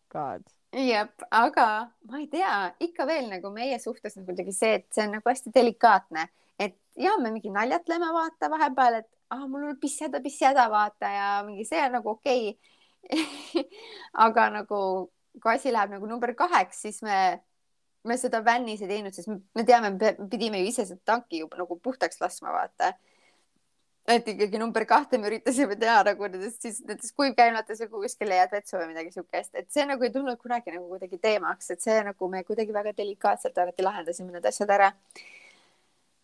jah, 0.75 1.09
aga 1.31 1.67
ma 2.11 2.21
ei 2.21 2.29
tea, 2.33 2.55
ikka 2.83 3.07
veel 3.09 3.29
nagu 3.31 3.51
meie 3.55 3.79
suhtes 3.83 4.17
nagu 4.19 4.29
kuidagi 4.31 4.55
see, 4.55 4.81
et 4.81 4.87
see 4.95 5.07
on 5.07 5.17
nagu 5.19 5.31
hästi 5.31 5.53
delikaatne, 5.55 6.27
et 6.59 6.77
ja 7.01 7.17
me 7.23 7.33
mingi 7.35 7.53
naljatleme 7.55 8.11
vaata 8.15 8.51
vahepeal, 8.53 9.01
et 9.03 9.11
ah, 9.35 9.47
mul 9.49 9.71
on 9.71 9.81
pissjäda, 9.81 10.21
pissjäda 10.25 10.69
vaata 10.73 11.11
ja 11.15 11.29
mingi 11.47 11.67
see 11.69 11.83
on 11.87 11.99
nagu 11.99 12.15
okei 12.17 12.55
okay. 12.55 13.65
aga 14.27 14.49
nagu 14.61 14.79
kui 15.43 15.55
asi 15.55 15.73
läheb 15.75 15.97
nagu 15.97 16.07
number 16.09 16.35
kaheks, 16.39 16.85
siis 16.87 17.03
me 17.03 17.19
me 18.05 18.17
seda 18.21 18.43
vännis 18.45 18.83
ei 18.85 18.91
teinud, 18.91 19.17
sest 19.17 19.31
me 19.33 19.65
teame, 19.65 19.95
me 19.97 20.29
pidime 20.29 20.61
ju 20.61 20.69
ise 20.69 20.85
seda 20.89 21.01
tanki 21.13 21.41
juba 21.41 21.63
nagu 21.63 21.79
puhtaks 21.81 22.21
laskma, 22.21 22.53
vaata. 22.53 22.93
Et 24.09 24.27
ikkagi 24.29 24.59
number 24.61 24.85
kahte 24.89 25.19
me 25.19 25.31
üritasime 25.31 25.77
teha 25.81 26.03
nagu 26.05 26.29
nendest 26.29 26.65
siis 26.65 26.81
nendest 26.85 27.15
kuivkäimlates 27.17 27.81
või 27.87 28.03
kuskil 28.05 28.29
leiad 28.29 28.53
vetsu 28.53 28.77
või 28.77 28.91
midagi 28.91 29.15
siukest, 29.15 29.55
et 29.57 29.71
see 29.73 29.87
nagu 29.89 30.05
ei 30.05 30.13
tulnud 30.13 30.37
kunagi 30.41 30.75
nagu 30.75 30.85
kuidagi 30.91 31.19
teemaks, 31.23 31.71
et 31.73 31.81
see 31.85 32.03
nagu 32.05 32.29
me 32.29 32.45
kuidagi 32.45 32.77
väga 32.77 32.93
delikaatselt 32.99 33.59
alati 33.59 33.87
lahendasime 33.87 34.35
need 34.35 34.51
asjad 34.51 34.75
ära 34.77 34.91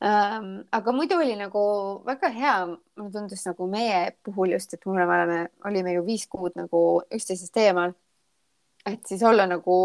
ähm,. 0.04 0.52
aga 0.72 0.92
muidu 0.92 1.16
oli 1.16 1.36
nagu 1.40 1.64
väga 2.04 2.28
hea, 2.36 2.54
mulle 3.00 3.12
tundus 3.16 3.46
nagu 3.48 3.68
meie 3.72 4.04
puhul 4.28 4.52
just, 4.58 4.74
et 4.74 4.86
me 4.86 5.04
oleme, 5.04 5.42
olime 5.64 5.96
ju 5.96 6.06
viis 6.06 6.28
kuud 6.28 6.56
nagu 6.60 7.02
üksteisest 7.08 7.56
eemal. 7.64 7.96
et 8.86 9.00
siis 9.06 9.22
olla 9.22 9.46
nagu 9.46 9.76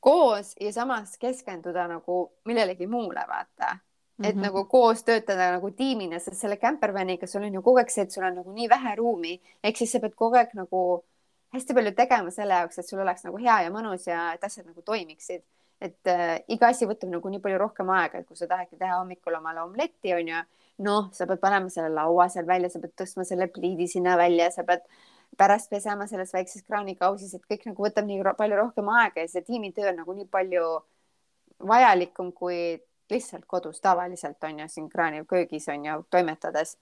koos 0.00 0.54
ja 0.60 0.72
samas 0.72 1.18
keskenduda 1.18 1.86
nagu 1.88 2.32
millelegi 2.44 2.86
muule, 2.86 3.24
vaata. 3.28 3.78
Et 4.22 4.34
mm 4.34 4.40
-hmm. 4.40 4.44
nagu 4.44 4.64
koos 4.64 5.02
töötada 5.02 5.50
nagu 5.52 5.70
tiimina, 5.70 6.18
sest 6.18 6.40
selle 6.40 6.56
campervaniga 6.56 7.26
sul 7.26 7.42
on 7.42 7.54
ju 7.54 7.62
kogu 7.62 7.78
aeg 7.78 7.90
see, 7.90 8.02
et 8.02 8.12
sul 8.12 8.24
on 8.24 8.34
nagu 8.34 8.52
nii 8.52 8.68
vähe 8.68 8.94
ruumi, 8.96 9.40
ehk 9.62 9.76
siis 9.76 9.92
sa 9.92 10.00
pead 10.00 10.14
kogu 10.14 10.36
aeg 10.36 10.54
nagu 10.54 11.04
hästi 11.54 11.74
palju 11.74 11.92
tegema 11.94 12.30
selle 12.30 12.54
jaoks, 12.54 12.78
et 12.78 12.88
sul 12.88 13.00
oleks 13.00 13.24
nagu 13.24 13.38
hea 13.38 13.60
ja 13.66 13.70
mõnus 13.70 14.06
ja 14.06 14.32
et 14.34 14.44
asjad 14.44 14.66
nagu 14.66 14.82
toimiksid. 14.82 15.42
et 15.80 16.06
äh, 16.06 16.40
iga 16.48 16.68
asi 16.68 16.86
võtab 16.86 17.10
nagu 17.10 17.28
nii 17.28 17.40
palju 17.44 17.58
rohkem 17.58 17.90
aega, 17.90 18.18
et 18.18 18.26
kui 18.26 18.36
sa 18.36 18.46
tahadki 18.46 18.76
teha 18.78 19.00
hommikul 19.00 19.34
omale 19.34 19.60
omletti, 19.60 20.14
onju, 20.14 20.38
noh, 20.86 21.10
sa 21.12 21.26
pead 21.26 21.40
panema 21.42 21.68
selle 21.68 21.90
laua 21.92 22.28
seal 22.32 22.46
välja, 22.46 22.70
sa 22.70 22.78
pead 22.80 22.94
tõstma 23.02 23.24
selle 23.28 23.48
pliidi 23.52 23.88
sinna 23.90 24.16
välja, 24.16 24.46
sa 24.54 24.62
pead 24.64 24.86
pärast 25.36 25.70
pesema 25.70 26.06
selles 26.06 26.32
väikses 26.32 26.62
kraanikausis, 26.62 27.34
et 27.34 27.44
kõik 27.50 27.66
nagu 27.68 27.84
võtab 27.84 28.06
nii 28.06 28.22
palju 28.38 28.56
rohkem 28.56 28.88
aega 28.88 29.26
ja 29.26 29.28
see 29.28 29.42
tiimitöö 29.42 29.90
on 29.90 30.00
nagu 30.02 30.14
nii 30.14 30.30
palju 30.30 30.64
vajalikum 31.68 32.32
kui 32.32 32.78
lihtsalt 33.10 33.44
kodus 33.46 33.80
tavaliselt 33.80 34.44
on 34.44 34.58
ju 34.58 34.68
siin 34.68 34.88
kraaniköögis 34.88 35.68
on 35.68 35.84
ju 35.84 36.02
toimetades. 36.10 36.78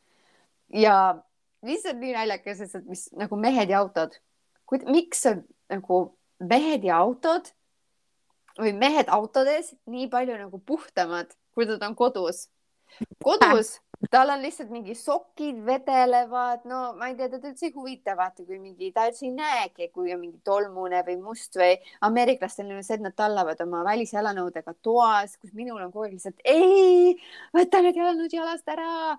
ja 0.68 1.23
lihtsalt 1.62 1.99
nii 1.99 2.12
naljakas, 2.12 2.61
et 2.61 2.85
mis 2.87 3.09
nagu 3.16 3.37
mehed 3.37 3.70
ja 3.70 3.79
autod, 3.79 4.16
miks 4.87 5.27
nagu 5.68 6.03
mehed 6.41 6.85
ja 6.85 6.97
autod 6.97 7.53
või 8.59 8.73
mehed 8.77 9.09
autodes 9.09 9.75
nii 9.87 10.09
palju 10.12 10.37
nagu 10.39 10.59
puhtamad, 10.59 11.33
kui 11.55 11.66
nad 11.66 11.83
on 11.83 11.97
kodus. 11.97 12.49
kodus 13.25 13.79
tal 14.11 14.30
on 14.30 14.42
lihtsalt 14.42 14.70
mingi 14.70 14.94
sokid 14.98 15.61
vedelevad, 15.66 16.64
no 16.68 16.80
ma 16.98 17.09
ei 17.11 17.16
tea, 17.18 17.28
teda 17.30 17.50
üldse 17.53 17.68
ei 17.68 17.74
huvita, 17.74 18.16
vaata, 18.18 18.44
kui 18.46 18.59
mingi, 18.59 18.90
ta 18.94 19.07
üldse 19.11 19.26
ei 19.28 19.34
näegi, 19.36 19.88
kui 19.94 20.12
on 20.14 20.20
mingi 20.22 20.40
tolmune 20.44 21.03
või 21.07 21.18
must 21.22 21.59
või 21.61 21.76
ameeriklastel 22.09 22.72
on 22.72 22.82
see, 22.82 22.98
et 22.98 23.05
nad 23.05 23.16
tallavad 23.18 23.61
oma 23.64 23.84
välisjalanõudega 23.86 24.74
toas, 24.82 25.36
kus 25.38 25.55
minul 25.59 25.80
on 25.84 25.92
kogu 25.92 26.09
aeg 26.09 26.16
lihtsalt 26.16 26.42
ei, 26.44 27.14
võta 27.55 27.82
need 27.84 28.00
jalanõud 28.00 28.34
jalast 28.34 28.74
ära. 28.74 29.18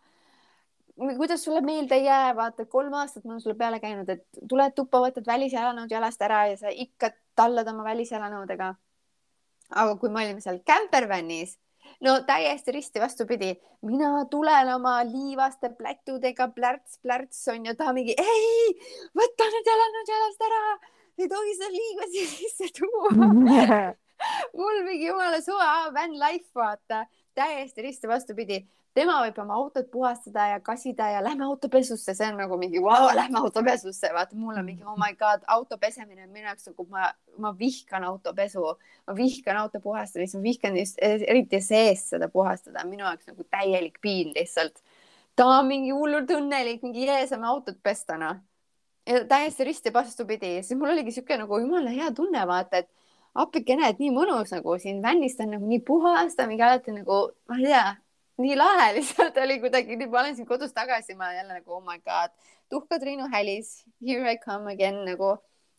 kuidas 1.18 1.44
sulle 1.44 1.62
meelde 1.62 1.96
ei 1.96 2.06
jää, 2.06 2.36
vaata 2.36 2.66
kolm 2.66 2.94
aastat 2.94 3.24
ma 3.24 3.34
olen 3.34 3.42
sulle 3.42 3.56
peale 3.56 3.80
käinud, 3.80 4.10
et 4.10 4.26
tuled 4.50 4.76
tuppa, 4.76 5.00
võtad 5.08 5.26
välisjalanõud 5.28 5.92
jalast 5.92 6.22
ära 6.22 6.48
ja 6.52 6.58
sa 6.58 6.70
ikka 6.70 7.14
tallad 7.36 7.68
oma 7.68 7.84
välisjalanõudega. 7.84 8.76
aga 9.70 9.96
kui 9.98 10.10
me 10.10 10.26
olime 10.26 10.42
seal 10.42 10.60
campervannis 10.60 11.58
no 12.02 12.16
täiesti 12.28 12.72
risti 12.72 13.02
vastupidi, 13.04 13.54
mina 13.86 14.26
tulen 14.32 14.74
oma 14.76 15.00
liivaste 15.08 15.70
plätudega 15.78 16.50
plärts-plärts 16.56 17.48
on 17.54 17.66
ju, 17.70 17.76
ta 17.78 17.94
mingi 17.94 18.16
ei, 18.18 18.78
võta 19.18 19.50
need 19.56 19.74
jalanõud 19.74 20.14
jalast 20.16 20.48
ära, 20.50 20.64
ei 21.20 21.28
tohi 21.30 21.58
seda 21.58 21.74
liiva 21.74 22.10
siia 22.12 22.32
sisse 22.32 22.72
tuua 22.80 23.94
mul 24.58 24.84
mingi 24.88 25.10
jumala 25.10 25.42
suva, 25.42 25.74
van 25.94 26.16
life 26.20 26.50
vaata, 26.56 27.06
täiesti 27.36 27.82
risti 27.82 28.08
vastupidi. 28.08 28.64
Tema 28.94 29.16
võib 29.24 29.38
oma 29.42 29.56
autot 29.58 29.88
puhastada 29.90 30.44
ja 30.52 30.60
kasida 30.62 31.08
ja 31.10 31.22
lähme 31.26 31.48
autopesusse, 31.48 32.14
see 32.14 32.28
on 32.30 32.36
nagu 32.38 32.60
mingi 32.62 32.78
vau 32.78 33.08
wow,, 33.08 33.16
lähme 33.18 33.40
autopesusse, 33.40 34.12
vaata 34.14 34.38
mul 34.38 34.60
on 34.62 34.68
mingi 34.68 34.86
oh 34.86 34.94
my 35.02 35.16
god, 35.18 35.42
auto 35.50 35.80
pesemine 35.82 36.28
on 36.28 36.30
minu 36.30 36.46
jaoks 36.46 36.70
nagu 36.70 36.86
ma, 36.92 37.08
ma 37.42 37.56
vihkan 37.58 38.06
autopesu, 38.06 38.68
ma 39.10 39.16
vihkan 39.18 39.58
auto 39.64 39.82
puhastamist, 39.82 40.38
ma 40.38 40.44
vihkan 40.46 40.78
just 40.78 41.02
eriti 41.02 41.58
seest 41.66 42.14
seda 42.14 42.30
puhastada, 42.30 42.86
minu 42.86 43.08
jaoks 43.08 43.32
nagu 43.32 43.48
täielik 43.50 43.98
piin 44.02 44.30
lihtsalt. 44.38 44.78
ta 45.34 45.50
on 45.56 45.66
mingi 45.72 45.90
hullult 45.90 46.30
õnnelik, 46.38 46.86
mingi 46.86 47.08
jee, 47.08 47.24
saame 47.32 47.50
autot 47.50 47.82
pesta 47.82 48.20
noh. 48.22 48.38
täiesti 49.10 49.66
risti 49.66 49.94
vastupidi, 49.94 50.60
siis 50.62 50.78
mul 50.78 50.94
oligi 50.94 51.18
siuke 51.18 51.42
nagu 51.42 51.58
jumala 51.66 51.90
hea 51.90 52.14
tunne 52.14 52.46
vaata, 52.46 52.86
et 52.86 52.94
appikene, 53.34 53.90
et 53.90 54.02
nii 54.02 54.12
mõnus 54.14 54.54
nagu 54.54 54.78
siin 54.82 55.02
vännis 55.04 55.38
ta 55.38 55.48
on 55.48 55.56
nagu 55.58 55.70
nii 55.70 55.82
puhas, 55.88 56.36
ta 56.38 56.48
mingi 56.50 56.66
alati 56.66 56.94
nagu, 56.96 57.20
ma 57.50 57.58
ei 57.60 57.70
tea 57.70 57.86
nii 58.44 58.58
lahe 58.58 58.92
lihtsalt 58.98 59.38
oli 59.44 59.60
kuidagi, 59.64 59.98
nüüd 59.98 60.14
ma 60.14 60.22
olen 60.24 60.38
siin 60.38 60.50
kodus 60.50 60.74
tagasi, 60.74 61.18
ma 61.18 61.32
jälle 61.34 61.60
nagu 61.60 61.80
oh 61.80 61.84
my 61.86 62.00
god, 62.06 62.34
tuhka 62.70 63.00
Triinu 63.02 63.30
hälis, 63.34 63.84
here 64.02 64.30
I 64.32 64.38
come 64.42 64.72
again 64.72 65.04
nagu. 65.08 65.36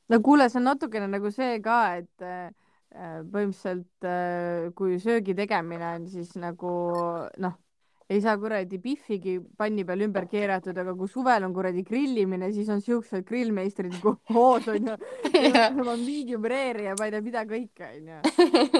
no 0.08 0.20
kuule, 0.20 0.48
see 0.50 0.60
on 0.60 0.68
natukene 0.70 1.08
nagu 1.10 1.30
see 1.34 1.58
ka, 1.64 1.80
et 2.02 2.54
põhimõtteliselt 2.94 4.06
äh, 4.06 4.70
kui 4.78 4.98
söögi 5.02 5.34
tegemine 5.34 5.86
on 5.96 6.04
siis 6.10 6.34
nagu 6.38 6.74
noh, 7.42 7.56
ei 8.10 8.20
saa 8.20 8.36
kuradi 8.38 8.78
Biffigi 8.78 9.38
panni 9.56 9.84
peal 9.88 10.04
ümber 10.06 10.26
keeratud, 10.28 10.76
aga 10.76 10.92
kui 10.98 11.08
suvel 11.08 11.46
on 11.46 11.54
kuradi 11.56 11.84
grillimine, 11.86 12.50
siis 12.52 12.68
on 12.72 12.82
siuksed 12.84 13.24
grillmeistrid 13.28 13.96
koos 14.02 14.68
onju, 14.68 14.96
oma 15.80 15.96
medium 16.00 16.44
rare'i 16.44 16.88
ja 16.90 16.96
ma 16.98 17.08
ei 17.08 17.14
tea, 17.14 17.22
mida 17.24 17.44
kõike 17.48 17.92
onju. 17.92 18.18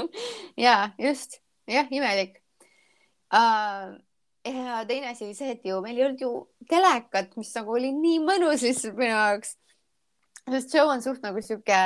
ja 0.67 0.79
just, 1.01 1.41
jah, 1.71 1.89
imelik 1.91 2.41
uh 3.35 3.95
ja 4.45 4.85
teine 4.85 5.09
asi 5.09 5.25
oli 5.25 5.35
see, 5.35 5.55
et 5.55 5.65
ju 5.65 5.79
meil 5.85 5.97
ei 5.99 6.05
olnud 6.07 6.21
ju 6.21 6.31
telekat, 6.69 7.33
mis 7.41 7.53
nagu 7.57 7.73
oli 7.79 7.93
nii 7.97 8.21
mõnus 8.25 8.65
lihtsalt 8.67 8.99
minu 8.99 9.15
jaoks. 9.15 9.57
sest 10.51 10.75
show 10.75 10.91
on 10.93 11.03
suht 11.03 11.25
nagu 11.25 11.41
sihuke 11.41 11.79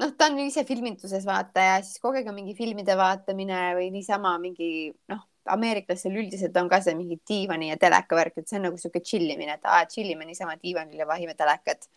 noh, 0.00 0.12
ta 0.18 0.26
on 0.26 0.40
ise 0.42 0.64
filmituses 0.66 1.26
vaata 1.26 1.66
ja 1.66 1.76
siis 1.86 2.02
kogu 2.02 2.18
aeg 2.18 2.30
on 2.30 2.38
mingi 2.40 2.56
filmide 2.58 2.96
vaatamine 2.98 3.60
või 3.78 3.90
niisama 3.94 4.34
mingi 4.42 4.90
noh, 5.12 5.22
ameeriklastel 5.48 6.16
üldiselt 6.20 6.56
on 6.60 6.68
ka 6.68 6.80
see 6.84 6.94
mingi 6.98 7.18
diivani 7.28 7.70
ja 7.70 7.78
teleka 7.80 8.16
värk, 8.16 8.38
et 8.38 8.48
see 8.48 8.58
on 8.58 8.68
nagu 8.68 8.78
sihuke 8.80 9.02
chill 9.04 9.28
imine, 9.32 9.56
et 9.56 9.66
aa, 9.68 9.84
chill 9.90 10.10
ime 10.12 10.26
niisama 10.28 10.56
diivanil 10.60 11.00
ja 11.00 11.06
vahime 11.08 11.34
telekat 11.38 11.88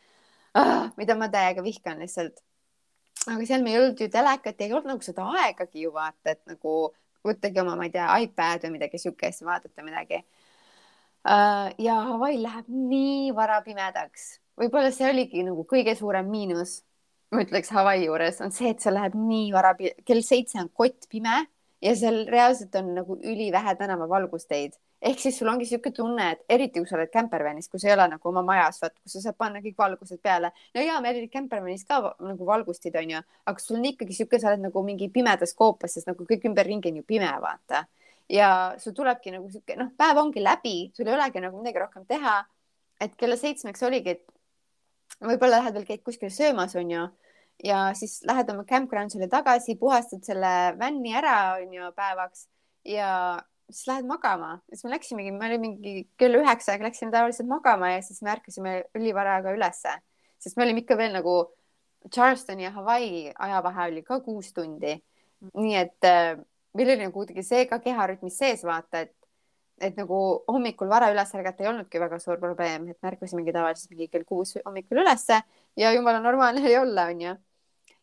ah,. 0.55 0.89
mida 0.97 1.15
ma 1.19 1.29
täiega 1.33 1.63
vihkan 1.65 1.99
lihtsalt. 2.03 2.39
aga 3.27 3.45
seal 3.45 3.65
meil 3.65 3.75
ei 3.75 3.81
olnud 3.81 4.05
ju 4.05 4.09
telekat 4.13 4.61
ei 4.61 4.73
olnud 4.73 4.93
nagu 4.93 5.05
seda 5.05 5.27
aegagi 5.43 5.83
ju 5.85 5.91
vaata, 5.95 6.37
et 6.37 6.41
nagu 6.49 6.77
võttagi 7.23 7.61
oma, 7.63 7.75
ma 7.79 7.87
ei 7.87 7.93
tea, 7.93 8.07
iPad 8.25 8.65
või 8.65 8.77
midagi 8.77 8.99
siukest, 9.01 9.45
vaatate 9.47 9.85
midagi 9.85 10.21
uh,. 10.23 11.67
ja 11.77 11.99
Hawaii 12.13 12.39
läheb 12.43 12.71
nii 12.71 13.35
vara 13.35 13.61
pimedaks, 13.65 14.37
võib-olla 14.59 14.91
see 14.95 15.11
oligi 15.11 15.43
nagu 15.43 15.67
kõige 15.67 15.97
suurem 15.99 16.31
miinus 16.31 16.81
ma 17.33 17.43
ütleks 17.43 17.71
Hawaii 17.73 18.05
juures 18.05 18.39
on 18.45 18.53
see, 18.53 18.71
et 18.71 18.83
see 18.83 18.93
läheb 18.93 19.15
nii 19.17 19.51
vara, 19.53 19.73
kell 20.05 20.23
seitse 20.25 20.59
on 20.61 20.69
kott 20.69 21.09
pime 21.11 21.43
ja 21.83 21.93
seal 21.99 22.23
reaalselt 22.31 22.75
on 22.79 22.93
nagu 22.95 23.17
ülivähe 23.19 23.75
tänavavalgusteid. 23.75 24.73
ehk 25.01 25.19
siis 25.19 25.37
sul 25.39 25.49
ongi 25.51 25.65
niisugune 25.65 25.95
tunne, 25.95 26.25
et 26.31 26.43
eriti 26.55 26.79
kui 26.79 26.87
sa 26.87 26.95
oled 26.95 27.09
campervanis, 27.11 27.67
kus 27.69 27.83
ei 27.83 27.91
ole 27.93 28.05
nagu 28.07 28.29
oma 28.29 28.43
majas, 28.47 28.79
vaat 28.81 28.93
kus 29.01 29.17
sa 29.17 29.23
saad 29.25 29.37
panna 29.37 29.59
kõik 29.65 29.75
valgused 29.77 30.21
peale. 30.23 30.51
no 30.75 30.81
ja 30.81 30.99
meil 31.03 31.19
olid 31.19 31.31
campervanis 31.33 31.83
ka 31.89 31.99
nagu 32.19 32.45
valgustid 32.47 32.95
onju, 32.95 33.19
aga 33.45 33.65
sul 33.65 33.77
on 33.81 33.89
ikkagi 33.91 34.15
niisugune, 34.15 34.39
sa 34.39 34.53
oled 34.53 34.63
nagu 34.67 34.83
mingi 34.83 35.09
pimedas 35.09 35.53
koopas, 35.53 35.97
sest 35.97 36.07
nagu 36.07 36.27
kõik 36.29 36.47
ümberringi 36.51 36.91
on 36.91 37.01
ju 37.01 37.03
pime, 37.03 37.31
vaata. 37.47 37.85
ja 38.29 38.49
sul 38.79 38.93
tulebki 38.93 39.35
nagu 39.35 39.49
sihuke, 39.49 39.75
noh, 39.75 39.91
päev 39.97 40.21
ongi 40.23 40.43
läbi, 40.43 40.77
sul 40.95 41.07
ei 41.07 41.17
olegi 41.17 41.43
nagu 41.43 41.59
midagi 41.59 41.83
rohkem 41.83 42.05
teha. 42.05 42.37
et 43.01 43.15
kella 43.19 43.35
seitsmeks 43.35 43.83
oligi, 43.83 44.15
et 44.15 44.25
võib-olla 45.19 45.59
lähed 45.59 45.73
veel, 45.73 45.85
käid 45.85 46.03
kuskil 46.03 46.31
söömas, 46.31 46.75
onju 46.79 47.09
ja 47.63 47.93
siis 47.95 48.19
lähed 48.27 48.49
oma 48.51 48.65
campground'ile 48.67 49.29
tagasi, 49.31 49.77
puhastad 49.79 50.23
selle 50.27 50.51
vänni 50.79 51.15
ära, 51.15 51.37
onju, 51.61 51.91
päevaks 51.95 52.47
ja 52.87 53.09
siis 53.69 53.87
lähed 53.87 54.05
magama. 54.05 54.59
siis 54.69 54.83
me 54.83 54.91
läksimegi, 54.91 55.31
me 55.31 55.47
olime 55.47 55.61
mingi 55.67 56.07
kell 56.19 56.39
üheksa 56.41 56.73
aega 56.73 56.89
läksime 56.89 57.11
tavaliselt 57.11 57.47
magama 57.47 57.93
ja 57.95 58.01
siis 58.01 58.21
me 58.21 58.33
ärkasime 58.35 58.75
ülivara 58.99 59.37
aega 59.39 59.55
ülesse, 59.55 59.95
sest 60.39 60.57
me 60.57 60.67
olime 60.67 60.83
ikka 60.83 60.97
veel 60.99 61.15
nagu 61.15 61.37
Charlestoni 62.11 62.65
ja 62.65 62.71
Hawaii 62.75 63.31
ajavahe 63.39 63.89
oli 63.91 64.03
ka 64.03 64.19
kuus 64.19 64.53
tundi. 64.53 64.97
nii 65.53 65.75
et 65.75 66.07
äh, 66.07 66.37
meil 66.73 66.89
oli 66.93 67.05
nagu 67.05 67.19
kuidagi 67.19 67.43
see 67.43 67.65
ka 67.67 67.79
keharütmis 67.83 68.37
sees, 68.39 68.63
vaata, 68.63 69.03
et 69.03 69.15
et 69.81 69.97
nagu 69.97 70.17
hommikul 70.47 70.87
vara 70.87 71.09
üles 71.11 71.31
ärgata 71.35 71.63
ei 71.63 71.69
olnudki 71.71 71.99
väga 71.99 72.19
suur 72.21 72.37
probleem, 72.39 72.85
et 72.91 72.97
me 73.01 73.09
ärkasimegi 73.09 73.55
tavaliselt 73.55 73.91
mingi 73.91 74.07
kell 74.11 74.23
kuus 74.27 74.53
hommikul 74.65 75.01
ülesse 75.01 75.39
ja 75.79 75.91
jumala 75.95 76.21
normaalne 76.23 76.61
oli 76.61 76.77
olla, 76.77 77.07
onju. 77.11 77.33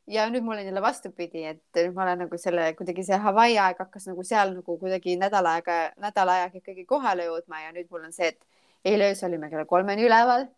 Ja 0.07 0.27
nüüd 0.31 0.45
mul 0.45 0.59
on 0.59 0.65
jälle 0.65 0.83
vastupidi, 0.83 1.45
et 1.45 1.63
nüüd 1.77 1.95
ma 1.95 2.05
olen 2.05 2.25
nagu 2.25 2.39
selle 2.41 2.71
kuidagi 2.79 3.05
see 3.07 3.19
Hawaii 3.21 3.59
aeg 3.63 3.83
hakkas 3.83 4.09
nagu 4.11 4.25
seal 4.27 4.55
nagu 4.57 4.77
kuidagi 4.81 5.17
nädal 5.21 5.47
aega, 5.51 5.81
nädal 6.01 6.33
aega 6.33 6.61
ikkagi 6.61 6.87
kohale 6.89 7.29
jõudma 7.29 7.65
ja 7.65 7.75
nüüd 7.77 7.91
mul 7.91 8.07
on 8.09 8.15
see, 8.17 8.33
et 8.33 8.91
eile 8.93 9.11
öösel 9.11 9.31
olime 9.31 9.51
kella 9.51 9.67
kolmeni 9.69 10.07
üleval. 10.07 10.49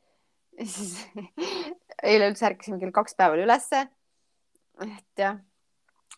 siis 0.74 0.98
eile 2.02 2.28
üldse 2.28 2.46
ärkasime 2.50 2.78
kell 2.80 2.92
kaks 2.92 3.16
päeval 3.16 3.40
ülesse. 3.44 3.86
et 4.82 5.20
jah, 5.20 5.38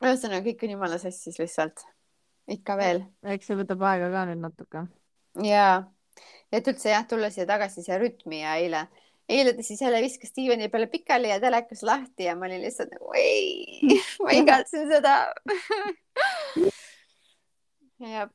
ühesõnaga 0.03 0.43
kõik 0.49 0.64
on 0.66 0.75
jumala 0.75 0.99
sassis 0.99 1.39
lihtsalt, 1.39 1.85
ikka 2.51 2.79
veel. 2.81 3.05
eks 3.35 3.51
see 3.51 3.59
võtab 3.59 3.83
aega 3.91 4.11
ka 4.11 4.25
nüüd 4.31 4.43
natuke. 4.43 4.87
ja, 5.47 5.68
et 6.53 6.70
üldse 6.70 6.91
jah, 6.91 7.07
tulla 7.09 7.31
siia 7.31 7.47
tagasi 7.47 7.83
siia 7.87 7.99
rütmi 8.03 8.43
ja 8.43 8.59
eile 8.62 8.87
eile 9.29 9.53
ta 9.57 9.62
siis 9.62 9.81
jälle 9.81 10.01
viskas 10.03 10.33
diivani 10.37 10.68
peale 10.68 10.87
pikali 10.87 11.29
ja 11.31 11.41
telekas 11.41 11.83
lahti 11.83 12.25
ja 12.29 12.37
ma 12.37 12.47
olin 12.47 12.62
lihtsalt 12.62 12.93
nagu 12.93 13.12
ei, 13.16 13.99
ma 14.22 14.35
igatsen 14.41 14.89
seda 14.91 15.14
jah. 18.14 18.29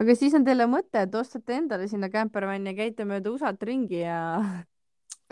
aga 0.00 0.16
siis 0.16 0.34
on 0.38 0.46
teile 0.46 0.68
mõte, 0.70 1.02
et 1.02 1.14
ostate 1.14 1.58
endale 1.58 1.88
sinna 1.90 2.10
campervan'i 2.12 2.70
ja 2.72 2.78
käite 2.84 3.06
mööda 3.08 3.34
USA-t 3.34 3.66
ringi 3.66 4.04
ja. 4.04 4.22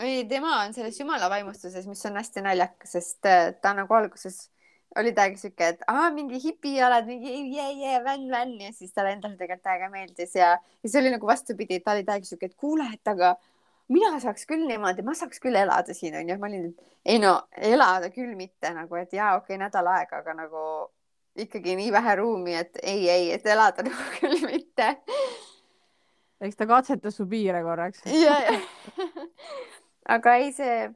ei, 0.03 0.25
tema 0.27 0.59
on 0.65 0.75
selles 0.75 0.99
jumala 0.99 1.31
vaimustuses, 1.31 1.87
mis 1.87 2.05
on 2.11 2.19
hästi 2.19 2.43
naljakas, 2.43 2.97
sest 2.97 3.29
äh, 3.29 3.53
ta 3.61 3.73
nagu 3.77 3.95
alguses 3.95 4.49
oli 4.97 5.11
täiega 5.13 5.37
siuke, 5.37 5.67
et 5.73 5.83
aa, 5.87 6.09
mingi 6.13 6.39
hipijalad, 6.43 7.05
mingi 7.09 7.33
jee, 7.53 7.69
jee, 7.77 7.99
vänn, 8.03 8.25
vänn 8.31 8.55
ja 8.61 8.71
siis 8.73 8.93
talle 8.93 9.13
endale 9.13 9.37
tegelikult 9.37 9.67
täiega 9.67 9.89
meeldis 9.93 10.35
ja, 10.35 10.55
ja 10.57 10.89
see 10.89 11.01
oli 11.01 11.13
nagu 11.13 11.29
vastupidi, 11.29 11.79
ta 11.83 11.93
oli 11.93 12.05
täiega 12.07 12.25
siuke, 12.25 12.49
et 12.49 12.57
kuule, 12.57 12.87
et 12.93 13.11
aga 13.11 13.35
mina 13.93 14.19
saaks 14.21 14.47
küll 14.49 14.65
niimoodi, 14.69 15.05
ma 15.05 15.15
saaks 15.17 15.41
küll 15.43 15.57
elada 15.59 15.93
siin 15.97 16.17
onju, 16.19 16.37
ma 16.41 16.49
olin, 16.49 16.71
et 16.71 17.13
ei 17.13 17.21
no 17.21 17.35
elada 17.71 18.09
küll 18.13 18.33
mitte 18.37 18.73
nagu, 18.75 18.97
et 18.97 19.13
jaa, 19.13 19.35
okei 19.37 19.55
okay,, 19.55 19.61
nädal 19.61 19.91
aega, 19.93 20.23
aga 20.23 20.35
nagu 20.41 20.63
ikkagi 21.39 21.75
nii 21.79 21.91
vähe 21.93 22.15
ruumi, 22.19 22.55
et 22.59 22.81
ei, 22.83 23.05
ei, 23.09 23.31
et 23.37 23.45
elada 23.47 23.85
nagu 23.87 24.07
küll 24.17 24.41
mitte. 24.47 24.95
eks 26.41 26.57
ta 26.57 26.65
katsetas 26.65 27.19
su 27.19 27.27
piire 27.29 27.61
korraks. 27.63 28.05
ja, 28.09 28.39
ja. 28.47 29.05
aga 30.17 30.35
ei, 30.41 30.51
see 30.55 30.89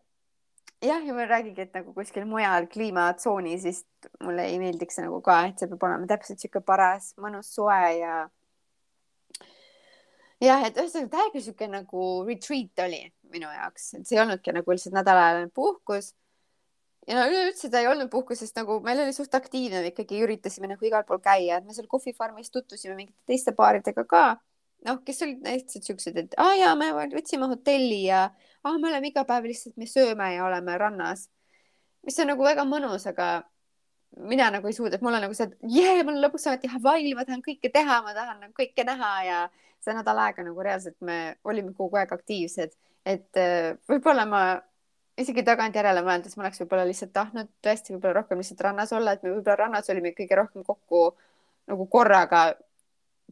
jah, 0.84 1.06
ja 1.06 1.14
ma 1.16 1.26
räägigi, 1.28 1.64
et 1.64 1.76
nagu 1.76 1.94
kuskil 1.96 2.26
mujal 2.28 2.68
kliimatsoonis, 2.72 3.62
siis 3.64 3.84
mulle 4.24 4.46
ei 4.50 4.60
meeldiks 4.62 5.00
nagu 5.02 5.20
ka, 5.24 5.40
et 5.50 5.60
see 5.60 5.70
peab 5.72 5.86
olema 5.88 6.10
täpselt 6.10 6.42
sihuke 6.42 6.64
paras, 6.66 7.14
mõnus 7.24 7.54
soe 7.56 7.80
ja. 8.00 8.18
jah, 10.44 10.66
et 10.68 10.80
ühesõnaga 10.80 11.14
täiega 11.16 11.46
sihuke 11.46 11.70
nagu 11.72 12.10
retreat 12.28 12.84
oli 12.88 13.06
minu 13.34 13.52
jaoks, 13.52 13.94
et 14.00 14.10
see 14.10 14.20
ei 14.20 14.24
olnudki 14.26 14.56
nagu 14.56 14.76
lihtsalt 14.76 14.98
nädalajaline 15.00 15.52
puhkus. 15.56 16.14
ja 17.08 17.20
no 17.20 17.28
üleüldse 17.32 17.72
ta 17.72 17.84
ei 17.84 17.92
olnud 17.92 18.12
puhkus, 18.12 18.44
sest 18.44 18.60
nagu 18.60 18.80
meil 18.84 19.06
oli 19.06 19.16
suht 19.16 19.36
aktiivne, 19.36 19.84
me 19.84 19.94
ikkagi 19.94 20.24
üritasime 20.26 20.72
nagu 20.72 20.88
igal 20.88 21.08
pool 21.08 21.24
käia, 21.24 21.60
et 21.60 21.68
me 21.68 21.76
seal 21.76 21.88
kohvifarmis 21.92 22.52
tutvusime 22.52 22.98
mingite 23.00 23.32
teiste 23.32 23.56
baaridega 23.56 24.08
ka 24.08 24.26
noh, 24.88 25.00
kes 25.06 25.22
olid 25.26 25.46
lihtsalt 25.48 25.88
siuksed, 25.88 26.18
et 26.20 26.36
aa 26.42 26.56
jaa, 26.60 26.74
me 26.80 26.92
võtsime 27.14 27.48
hotelli 27.52 28.04
ja 28.08 28.26
aa, 28.30 28.78
me 28.78 28.90
oleme 28.90 29.10
iga 29.12 29.24
päev 29.28 29.48
lihtsalt, 29.50 29.78
me 29.80 29.88
sööme 29.90 30.34
ja 30.36 30.46
oleme 30.48 30.78
rannas. 30.78 31.30
mis 32.04 32.20
on 32.20 32.28
nagu 32.34 32.44
väga 32.44 32.66
mõnus, 32.68 33.06
aga 33.08 33.44
mina 34.30 34.50
nagu 34.52 34.68
ei 34.68 34.76
suuda, 34.76 34.98
et 34.98 35.04
mul 35.06 35.16
on 35.16 35.24
nagu 35.26 35.36
see, 35.38 35.48
et 35.48 35.72
jee, 35.72 36.04
mul 36.04 36.18
on 36.18 36.26
lõpuks 36.26 36.48
ometi 36.50 36.70
Hawaii, 36.70 37.14
ma 37.18 37.26
tahan 37.26 37.42
kõike 37.46 37.72
teha, 37.74 38.02
ma 38.06 38.14
tahan 38.14 38.44
nagu 38.44 38.54
kõike 38.58 38.86
näha 38.86 39.14
ja 39.28 39.40
see 39.84 39.96
nädal 39.96 40.20
aega 40.26 40.44
nagu 40.46 40.66
reaalselt 40.68 41.00
me 41.02 41.36
olime 41.44 41.74
kogu 41.78 41.98
aeg 42.00 42.12
aktiivsed, 42.16 42.76
et 43.06 43.40
äh, 43.40 43.74
võib-olla 43.90 44.28
ma 44.30 44.44
isegi 45.20 45.44
tagantjärele 45.46 46.04
mõeldes 46.06 46.38
ma 46.38 46.46
oleks 46.46 46.62
võib-olla 46.64 46.86
lihtsalt 46.90 47.14
tahtnud 47.14 47.50
tõesti 47.64 47.96
võib-olla 47.96 48.22
rohkem 48.22 48.40
lihtsalt 48.42 48.62
rannas 48.66 48.94
olla, 48.96 49.14
et 49.14 49.24
me 49.24 49.34
võib-olla 49.36 49.58
rannas 49.66 49.90
olime 49.94 50.14
kõige 50.18 50.38
rohkem 50.40 50.66
kokku 50.68 51.04
nagu 51.70 51.88
korraga 51.92 52.46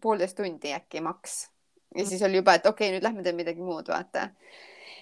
poolteist 0.01 0.37
tundi 0.37 0.73
äkki 0.75 1.01
maks. 1.05 1.49
ja 1.95 2.05
siis 2.05 2.21
oli 2.23 2.41
juba, 2.41 2.55
et 2.57 2.65
okei 2.65 2.87
okay,, 2.87 2.95
nüüd 2.95 3.05
lähme 3.05 3.23
teeme 3.23 3.43
midagi 3.43 3.61
muud, 3.61 3.87
vaata. 3.91 4.29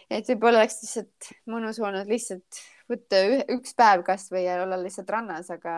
et 0.10 0.30
võib-olla 0.34 0.64
oleks 0.64 0.82
lihtsalt 0.84 1.32
mõnus 1.52 1.82
olnud 1.82 2.10
lihtsalt 2.10 2.64
võtta 2.90 3.22
üks 3.56 3.76
päev 3.78 4.04
kasvõi 4.08 4.46
ja 4.46 4.62
olla 4.64 4.80
lihtsalt 4.82 5.10
rannas, 5.14 5.52
aga 5.54 5.76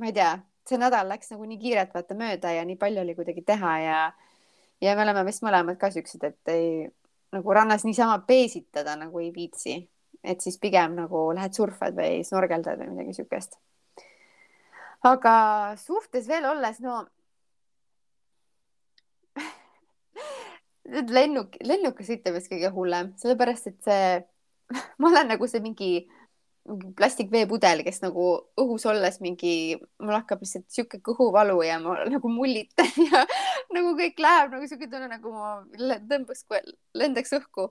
ma 0.00 0.08
ei 0.08 0.16
tea, 0.16 0.32
see 0.68 0.80
nädal 0.80 1.08
läks 1.10 1.32
nagu 1.34 1.46
nii 1.48 1.60
kiirelt 1.60 1.94
vaata 1.94 2.16
mööda 2.16 2.54
ja 2.54 2.64
nii 2.64 2.78
palju 2.80 3.02
oli 3.02 3.16
kuidagi 3.18 3.44
teha 3.46 3.76
ja 3.84 4.00
ja 4.80 4.96
me 4.96 5.04
oleme 5.04 5.24
vist 5.28 5.44
mõlemad 5.44 5.76
ka 5.80 5.90
siuksed, 5.92 6.24
et 6.24 6.52
ei 6.52 6.88
nagu 7.34 7.54
rannas 7.54 7.84
niisama 7.84 8.18
peesitada 8.26 8.96
nagu 8.98 9.20
ei 9.22 9.30
viitsi, 9.34 9.76
et 10.24 10.40
siis 10.40 10.58
pigem 10.60 10.96
nagu 10.98 11.28
lähed 11.36 11.56
surfad 11.56 11.96
või 11.96 12.24
snorgeldad 12.26 12.80
või 12.80 12.94
midagi 12.94 13.18
siukest. 13.20 13.58
aga 15.04 15.34
suhtes 15.80 16.28
veel 16.28 16.48
olles, 16.48 16.80
no 16.80 17.04
lennuk, 20.90 21.58
lennukas 21.64 22.10
sõita 22.10 22.32
vist 22.34 22.50
kõige 22.50 22.70
hullem, 22.74 23.12
sellepärast 23.20 23.70
et 23.70 23.78
see, 23.86 24.08
ma 25.00 25.10
olen 25.10 25.32
nagu 25.34 25.48
see 25.50 25.62
mingi, 25.64 25.92
mingi 26.00 26.20
plastikveepudel, 26.96 27.82
kes 27.86 28.00
nagu 28.04 28.26
õhus 28.60 28.84
olles 28.90 29.18
mingi, 29.24 29.78
mul 30.02 30.16
hakkab 30.18 30.42
lihtsalt 30.44 30.66
sihuke 30.70 31.00
kõhuvalu 31.04 31.60
ja 31.66 31.78
ma 31.82 31.96
nagu 32.14 32.32
mullitan 32.32 32.90
ja 33.06 33.24
nagu 33.76 33.94
kõik 33.98 34.20
läheb 34.22 34.56
nagu 34.56 34.68
sihuke 34.68 34.90
tunne, 34.90 35.08
nagu 35.10 35.34
ma 35.34 35.60
tõmbaks, 36.10 36.46
lendaks 36.94 37.34
õhku. 37.40 37.70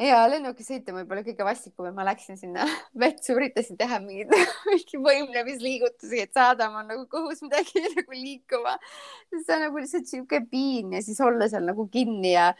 Ja 0.00 0.18
lennukisõit 0.28 0.88
on 0.90 0.98
võib-olla 1.00 1.22
kõige 1.24 1.44
vastikum, 1.46 1.88
et 1.88 1.96
ma 1.96 2.04
läksin 2.06 2.38
sinna 2.40 2.66
vetsu, 3.02 3.36
üritasin 3.36 3.78
teha 3.80 3.98
mingeid 4.02 4.32
mingi 4.70 5.00
võimlemisliigutusi, 5.02 6.20
et 6.26 6.34
saada 6.36 6.68
oma 6.70 6.84
nagu 6.86 7.06
kõhus 7.12 7.42
midagi 7.44 7.82
nagu 7.96 8.12
liikuma. 8.12 8.76
see 9.32 9.56
on 9.56 9.66
nagu 9.68 9.80
lihtsalt 9.80 10.10
sihuke 10.10 10.42
piin 10.50 10.96
ja 10.98 11.02
siis 11.04 11.20
olla 11.24 11.48
seal 11.52 11.66
nagu 11.68 11.88
kinni 11.92 12.34
ja 12.34 12.50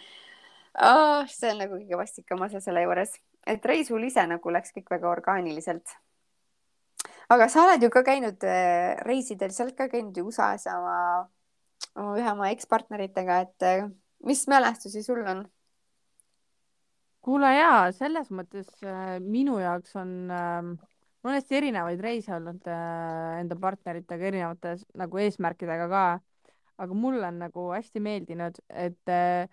oh, 0.81 1.29
see 1.29 1.53
on 1.53 1.63
nagu 1.65 1.79
kõige 1.79 2.01
vastikam 2.01 2.43
osa 2.49 2.63
selle 2.65 2.85
juures, 2.87 3.15
et 3.47 3.65
reisul 3.69 4.05
ise 4.09 4.27
nagu 4.29 4.53
läks 4.53 4.75
kõik 4.77 4.91
väga 4.97 5.11
orgaaniliselt. 5.13 5.97
aga 7.33 7.49
sa 7.53 7.67
oled 7.67 7.85
ju 7.85 7.93
ka 7.93 8.05
käinud 8.07 8.49
äh, 8.49 8.97
reisidel, 9.05 9.53
sa 9.53 9.67
oled 9.67 9.77
ka 9.77 9.91
käinud 9.93 10.17
ju 10.17 10.29
USA-s 10.31 10.71
oma 10.73 11.29
ühe 11.97 12.31
oma 12.33 12.49
ekspartneritega, 12.53 13.39
et 13.45 13.69
äh, 13.69 13.85
mis 14.25 14.47
mälestusi 14.49 15.05
sul 15.05 15.21
on? 15.27 15.45
Kuule 17.27 17.51
jaa, 17.57 17.91
selles 17.95 18.31
mõttes 18.31 18.69
äh, 18.87 19.17
minu 19.23 19.59
jaoks 19.59 19.97
on 19.99 20.13
äh,, 20.31 20.61
mul 20.63 21.33
on 21.33 21.37
hästi 21.37 21.59
erinevaid 21.59 22.03
reise 22.05 22.37
olnud 22.37 22.69
äh, 22.71 23.41
enda 23.41 23.59
partneritega 23.61 24.29
erinevate 24.31 24.77
nagu 25.01 25.23
eesmärkidega 25.25 25.89
ka, 25.91 26.05
aga 26.85 26.99
mulle 27.05 27.27
on 27.27 27.41
nagu 27.43 27.71
hästi 27.75 28.03
meeldinud, 28.05 28.61
et 28.71 29.11
äh, 29.11 29.49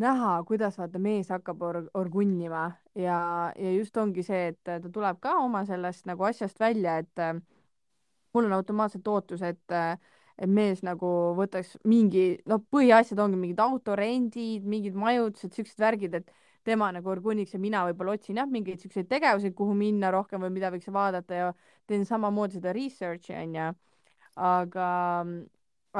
näha, 0.00 0.34
kuidas 0.48 0.76
vaata 0.80 1.00
mees 1.02 1.30
hakkab 1.32 1.62
or 1.62 1.80
orgunnima. 1.94 2.70
Ja, 2.98 3.18
ja 3.56 3.72
just 3.76 3.96
ongi 4.00 4.24
see, 4.26 4.50
et 4.52 4.60
ta 4.66 4.78
tuleb 4.84 5.20
ka 5.22 5.36
oma 5.44 5.64
sellest 5.68 6.08
nagu 6.10 6.24
asjast 6.28 6.60
välja, 6.60 6.98
et 7.04 7.24
äh, 7.24 7.36
mul 8.34 8.48
on 8.50 8.56
automaatselt 8.60 9.08
ootus, 9.08 9.42
et 9.42 9.76
äh, 9.76 9.96
et 10.40 10.48
mees 10.48 10.80
nagu 10.80 11.08
võtaks 11.36 11.74
mingi, 11.84 12.38
noh, 12.48 12.62
põhiasjad 12.72 13.18
ongi 13.20 13.36
mingid 13.36 13.58
autorendid, 13.60 14.64
mingid 14.64 14.96
majutused, 14.96 15.52
siuksed 15.52 15.82
värgid, 15.82 16.16
et 16.16 16.30
tema 16.66 16.90
nagu 16.92 17.10
orgunniks 17.12 17.54
ja 17.54 17.60
mina 17.60 17.84
võib-olla 17.88 18.16
otsin 18.18 18.40
jah, 18.40 18.48
mingeid 18.48 18.82
siukseid 18.82 19.08
tegevusi, 19.10 19.52
kuhu 19.56 19.74
minna 19.76 20.10
rohkem 20.14 20.42
või 20.44 20.52
mida 20.58 20.70
võiks 20.72 20.90
vaadata 20.92 21.38
ja 21.38 21.52
teen 21.88 22.04
samamoodi 22.08 22.58
seda 22.58 22.74
research'i 22.76 23.36
onju. 23.38 23.70
aga, 24.40 24.88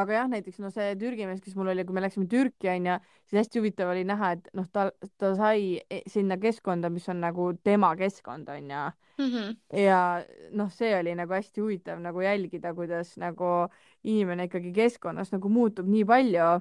aga 0.00 0.14
jah, 0.14 0.28
näiteks 0.30 0.60
no 0.62 0.70
see 0.72 0.94
Türgi 1.00 1.26
mees, 1.26 1.40
kes 1.44 1.56
mul 1.58 1.72
oli, 1.72 1.84
kui 1.84 1.96
me 1.96 2.04
läksime 2.04 2.28
Türki 2.30 2.70
onju, 2.72 2.98
siis 3.26 3.40
hästi 3.40 3.60
huvitav 3.60 3.90
oli 3.92 4.04
näha, 4.08 4.32
et 4.36 4.50
noh, 4.56 4.68
ta, 4.72 4.90
ta 5.18 5.32
sai 5.38 5.80
e, 5.90 6.02
sinna 6.10 6.38
keskkonda, 6.40 6.92
mis 6.92 7.08
on 7.10 7.22
nagu 7.24 7.50
tema 7.64 7.90
keskkond 7.98 8.48
onju 8.52 8.84
mm. 9.18 9.30
-hmm. 9.32 9.56
ja 9.80 10.24
noh, 10.52 10.70
see 10.72 10.92
oli 10.98 11.14
nagu 11.14 11.32
hästi 11.32 11.64
huvitav 11.64 12.00
nagu 12.00 12.20
jälgida, 12.20 12.74
kuidas 12.74 13.16
nagu 13.16 13.68
inimene 14.04 14.44
ikkagi 14.48 14.72
keskkonnas 14.72 15.32
nagu 15.32 15.48
muutub 15.48 15.88
nii 15.88 16.04
palju 16.04 16.60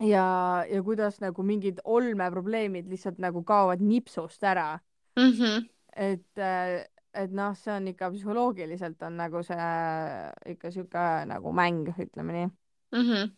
ja, 0.00 0.64
ja 0.70 0.82
kuidas 0.82 1.20
nagu 1.20 1.42
mingid 1.42 1.80
olmeprobleemid 1.84 2.88
lihtsalt 2.90 3.18
nagu 3.22 3.42
kaovad 3.46 3.82
nipsust 3.82 4.44
ära 4.44 4.78
mm. 5.18 5.32
-hmm. 5.32 5.66
et, 5.96 6.38
äh, 6.38 6.84
et 7.14 7.32
noh, 7.32 7.56
see 7.56 7.74
on 7.74 7.88
ikka 7.88 8.10
psühholoogiliselt 8.10 9.02
on 9.02 9.16
nagu 9.16 9.42
see 9.42 9.58
ikka 10.54 10.70
sihuke 10.70 11.08
nagu 11.26 11.52
mäng, 11.52 11.88
ütleme 11.98 12.32
nii 12.32 12.46
mm. 12.46 13.10
-hmm. 13.10 13.30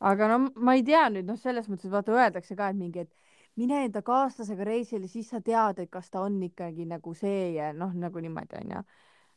aga 0.00 0.28
no 0.28 0.38
ma 0.56 0.74
ei 0.74 0.82
tea 0.82 1.08
nüüd 1.08 1.26
noh, 1.26 1.38
selles 1.38 1.68
mõttes, 1.68 1.86
et 1.86 1.92
vaata, 1.92 2.12
öeldakse 2.12 2.56
ka, 2.56 2.68
et 2.68 2.76
mingi, 2.76 3.06
et 3.06 3.12
mine 3.56 3.84
enda 3.84 4.02
kaaslasega 4.02 4.64
reisile, 4.64 5.08
siis 5.08 5.30
sa 5.30 5.40
tead, 5.40 5.78
et 5.78 5.90
kas 5.90 6.10
ta 6.10 6.20
on 6.20 6.42
ikkagi 6.42 6.86
nagu 6.88 7.14
see 7.14 7.52
ja 7.56 7.72
noh, 7.72 7.92
nagu 7.94 8.20
niimoodi 8.20 8.60
onju. 8.60 8.82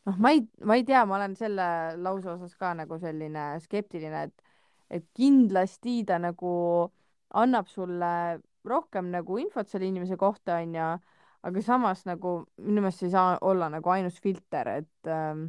noh, 0.06 0.18
ma 0.18 0.32
ei, 0.32 0.48
ma 0.64 0.76
ei 0.76 0.84
tea, 0.84 1.06
ma 1.06 1.16
olen 1.16 1.36
selle 1.36 1.68
lause 1.98 2.30
osas 2.30 2.56
ka 2.56 2.74
nagu 2.74 3.00
selline 3.00 3.56
skeptiline, 3.60 4.24
et 4.24 4.45
et 4.90 5.06
kindlasti 5.18 6.04
ta 6.06 6.20
nagu 6.22 6.54
annab 7.36 7.68
sulle 7.68 8.40
rohkem 8.66 9.12
nagu 9.14 9.38
infot 9.42 9.70
selle 9.70 9.90
inimese 9.90 10.18
kohta, 10.18 10.60
onju, 10.64 10.88
aga 11.46 11.62
samas 11.62 12.06
nagu 12.10 12.40
minu 12.62 12.82
meelest 12.82 13.04
see 13.04 13.10
ei 13.12 13.14
saa 13.14 13.38
olla 13.46 13.70
nagu 13.70 13.92
ainus 13.94 14.18
filter, 14.22 14.72
et 14.82 15.12
ähm, 15.12 15.48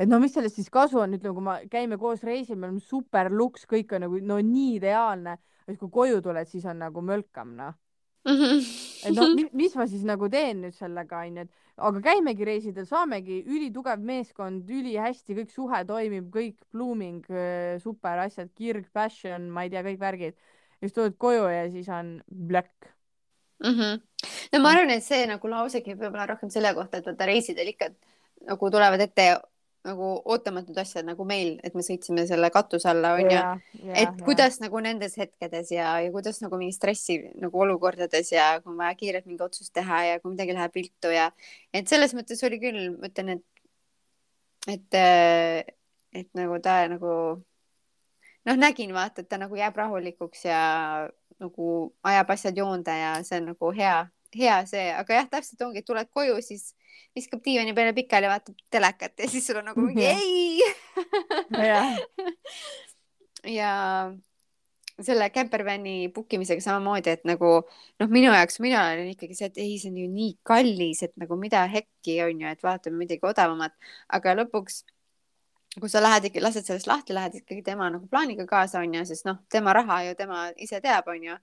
et 0.00 0.08
no 0.08 0.18
mis 0.22 0.32
sellest 0.34 0.56
siis 0.58 0.70
kasu 0.72 1.02
on, 1.02 1.16
ütleme, 1.18 1.34
kui 1.36 1.46
me 1.46 1.56
käime 1.72 1.98
koos 2.00 2.22
reisil, 2.26 2.56
me 2.56 2.68
oleme 2.68 2.80
super 2.82 3.30
luks, 3.32 3.66
kõik 3.70 3.92
on 3.96 4.06
nagu 4.06 4.20
no 4.24 4.38
nii 4.40 4.76
ideaalne, 4.78 5.36
siis 5.66 5.78
kui 5.80 5.92
koju 6.00 6.22
tuled, 6.24 6.48
siis 6.48 6.64
on 6.70 6.80
nagu 6.82 7.04
mölkam, 7.04 7.52
noh 7.58 7.76
mm. 8.24 8.38
-hmm. 8.38 8.70
et 9.08 9.16
noh, 9.16 9.34
mis 9.60 9.76
ma 9.76 9.86
siis 9.86 10.04
nagu 10.08 10.28
teen 10.32 10.64
nüüd 10.64 10.76
sellega, 10.76 11.24
onju, 11.26 11.46
et 11.46 11.61
aga 11.76 12.02
käimegi 12.04 12.46
reisidel, 12.46 12.86
saamegi 12.88 13.42
ülitugev 13.48 14.02
meeskond, 14.04 14.68
ülihästi, 14.70 15.36
kõik 15.38 15.52
suhe 15.54 15.82
toimib, 15.88 16.28
kõik 16.34 16.58
blooming, 16.72 17.24
äh, 17.30 17.76
super 17.82 18.24
asjad, 18.26 18.50
kirg, 18.58 18.88
passion, 18.92 19.48
ma 19.50 19.64
ei 19.64 19.72
tea, 19.72 19.84
kõik 19.86 20.00
värgid. 20.00 20.34
ja 20.80 20.88
siis 20.88 20.96
tuled 20.96 21.14
koju 21.18 21.46
ja 21.48 21.70
siis 21.70 21.88
on 21.88 22.22
black 22.28 22.88
mm. 23.62 23.74
-hmm. 23.74 24.00
no 24.52 24.60
ma 24.60 24.72
arvan, 24.74 24.90
et 24.90 25.04
see 25.04 25.26
nagu 25.26 25.48
lausegi 25.48 25.94
võib-olla 25.94 26.26
rohkem 26.26 26.50
selle 26.50 26.74
kohta, 26.74 26.98
et 26.98 27.06
vaata 27.06 27.26
reisidel 27.26 27.68
ikka 27.68 27.90
nagu 28.46 28.70
tulevad 28.70 29.00
ette 29.00 29.38
nagu 29.82 30.08
ootamatud 30.30 30.76
asjad 30.78 31.06
nagu 31.06 31.24
meil, 31.26 31.56
et 31.66 31.74
me 31.74 31.82
sõitsime 31.82 32.22
selle 32.28 32.50
katuse 32.54 32.88
alla, 32.90 33.14
onju. 33.18 33.38
et 33.90 34.04
ja. 34.06 34.12
kuidas 34.22 34.60
nagu 34.62 34.78
nendes 34.84 35.16
hetkedes 35.18 35.72
ja, 35.74 35.96
ja 36.04 36.12
kuidas 36.14 36.38
nagu 36.44 36.58
mingi 36.60 36.76
stressi 36.76 37.18
nagu 37.42 37.64
olukordades 37.64 38.30
ja 38.34 38.52
kui 38.62 38.70
on 38.72 38.78
vaja 38.78 38.94
kiirelt 38.98 39.26
mingi 39.26 39.42
otsus 39.42 39.72
teha 39.74 40.02
ja 40.06 40.20
kui 40.22 40.34
midagi 40.36 40.54
läheb 40.54 40.78
viltu 40.78 41.10
ja 41.10 41.30
et 41.74 41.90
selles 41.90 42.14
mõttes 42.14 42.42
oli 42.46 42.60
küll, 42.62 42.92
ma 42.94 43.10
ütlen, 43.10 43.34
et, 43.36 43.64
et, 44.76 45.00
et 46.22 46.30
nagu 46.38 46.60
ta 46.62 46.78
nagu 46.92 47.16
noh, 48.46 48.56
nägin 48.58 48.94
vaata, 48.94 49.22
et 49.22 49.30
ta 49.30 49.40
nagu 49.42 49.58
jääb 49.58 49.76
rahulikuks 49.82 50.46
ja 50.46 50.62
nagu 51.42 51.68
ajab 52.06 52.34
asjad 52.36 52.58
joonde 52.58 52.94
ja 52.94 53.14
see 53.26 53.40
on 53.42 53.50
nagu 53.52 53.72
hea, 53.74 53.96
hea 54.38 54.58
see, 54.68 54.88
aga 54.94 55.20
jah, 55.20 55.28
täpselt 55.36 55.62
ongi, 55.66 55.84
tuled 55.86 56.08
koju, 56.14 56.38
siis 56.44 56.72
viskab 57.16 57.42
diivani 57.44 57.74
peale 57.76 57.94
pikali, 57.96 58.30
vaatab 58.30 58.58
telekat 58.72 59.24
ja 59.24 59.30
siis 59.30 59.46
sul 59.46 59.60
on 59.60 59.70
nagu 59.72 59.86
mingi 59.88 60.06
ei. 60.08 60.60
Ja 63.42 63.72
selle 65.02 65.26
campervan'i 65.34 66.12
book 66.14 66.30
imisega 66.36 66.62
samamoodi, 66.62 67.10
et 67.16 67.24
nagu 67.26 67.48
noh, 67.64 68.08
minu 68.12 68.30
jaoks, 68.30 68.60
mina 68.62 68.84
olin 68.92 69.10
ikkagi 69.10 69.34
see, 69.34 69.48
et 69.50 69.58
ei, 69.58 69.72
see 69.82 69.90
on 69.90 69.96
ju 69.98 70.08
nii 70.12 70.36
kallis, 70.46 71.02
et 71.02 71.14
nagu 71.18 71.38
mida 71.40 71.64
hekki 71.72 72.20
on 72.22 72.44
ju, 72.44 72.52
et 72.54 72.62
vaatame 72.62 73.00
midagi 73.00 73.26
odavamat, 73.26 73.74
aga 74.14 74.36
lõpuks 74.38 74.82
kui 75.80 75.88
sa 75.88 76.02
lähed 76.04 76.28
ikka, 76.28 76.42
lased 76.44 76.68
sellest 76.68 76.86
lahti, 76.86 77.16
lähed 77.16 77.40
ikkagi 77.40 77.64
tema 77.66 77.88
nagu 77.90 78.06
plaaniga 78.10 78.46
kaasa, 78.46 78.84
onju, 78.84 79.02
sest 79.08 79.26
noh, 79.26 79.40
tema 79.50 79.72
raha 79.74 80.02
ju 80.06 80.14
tema 80.18 80.44
ise 80.60 80.78
teab, 80.84 81.08
onju 81.08 81.38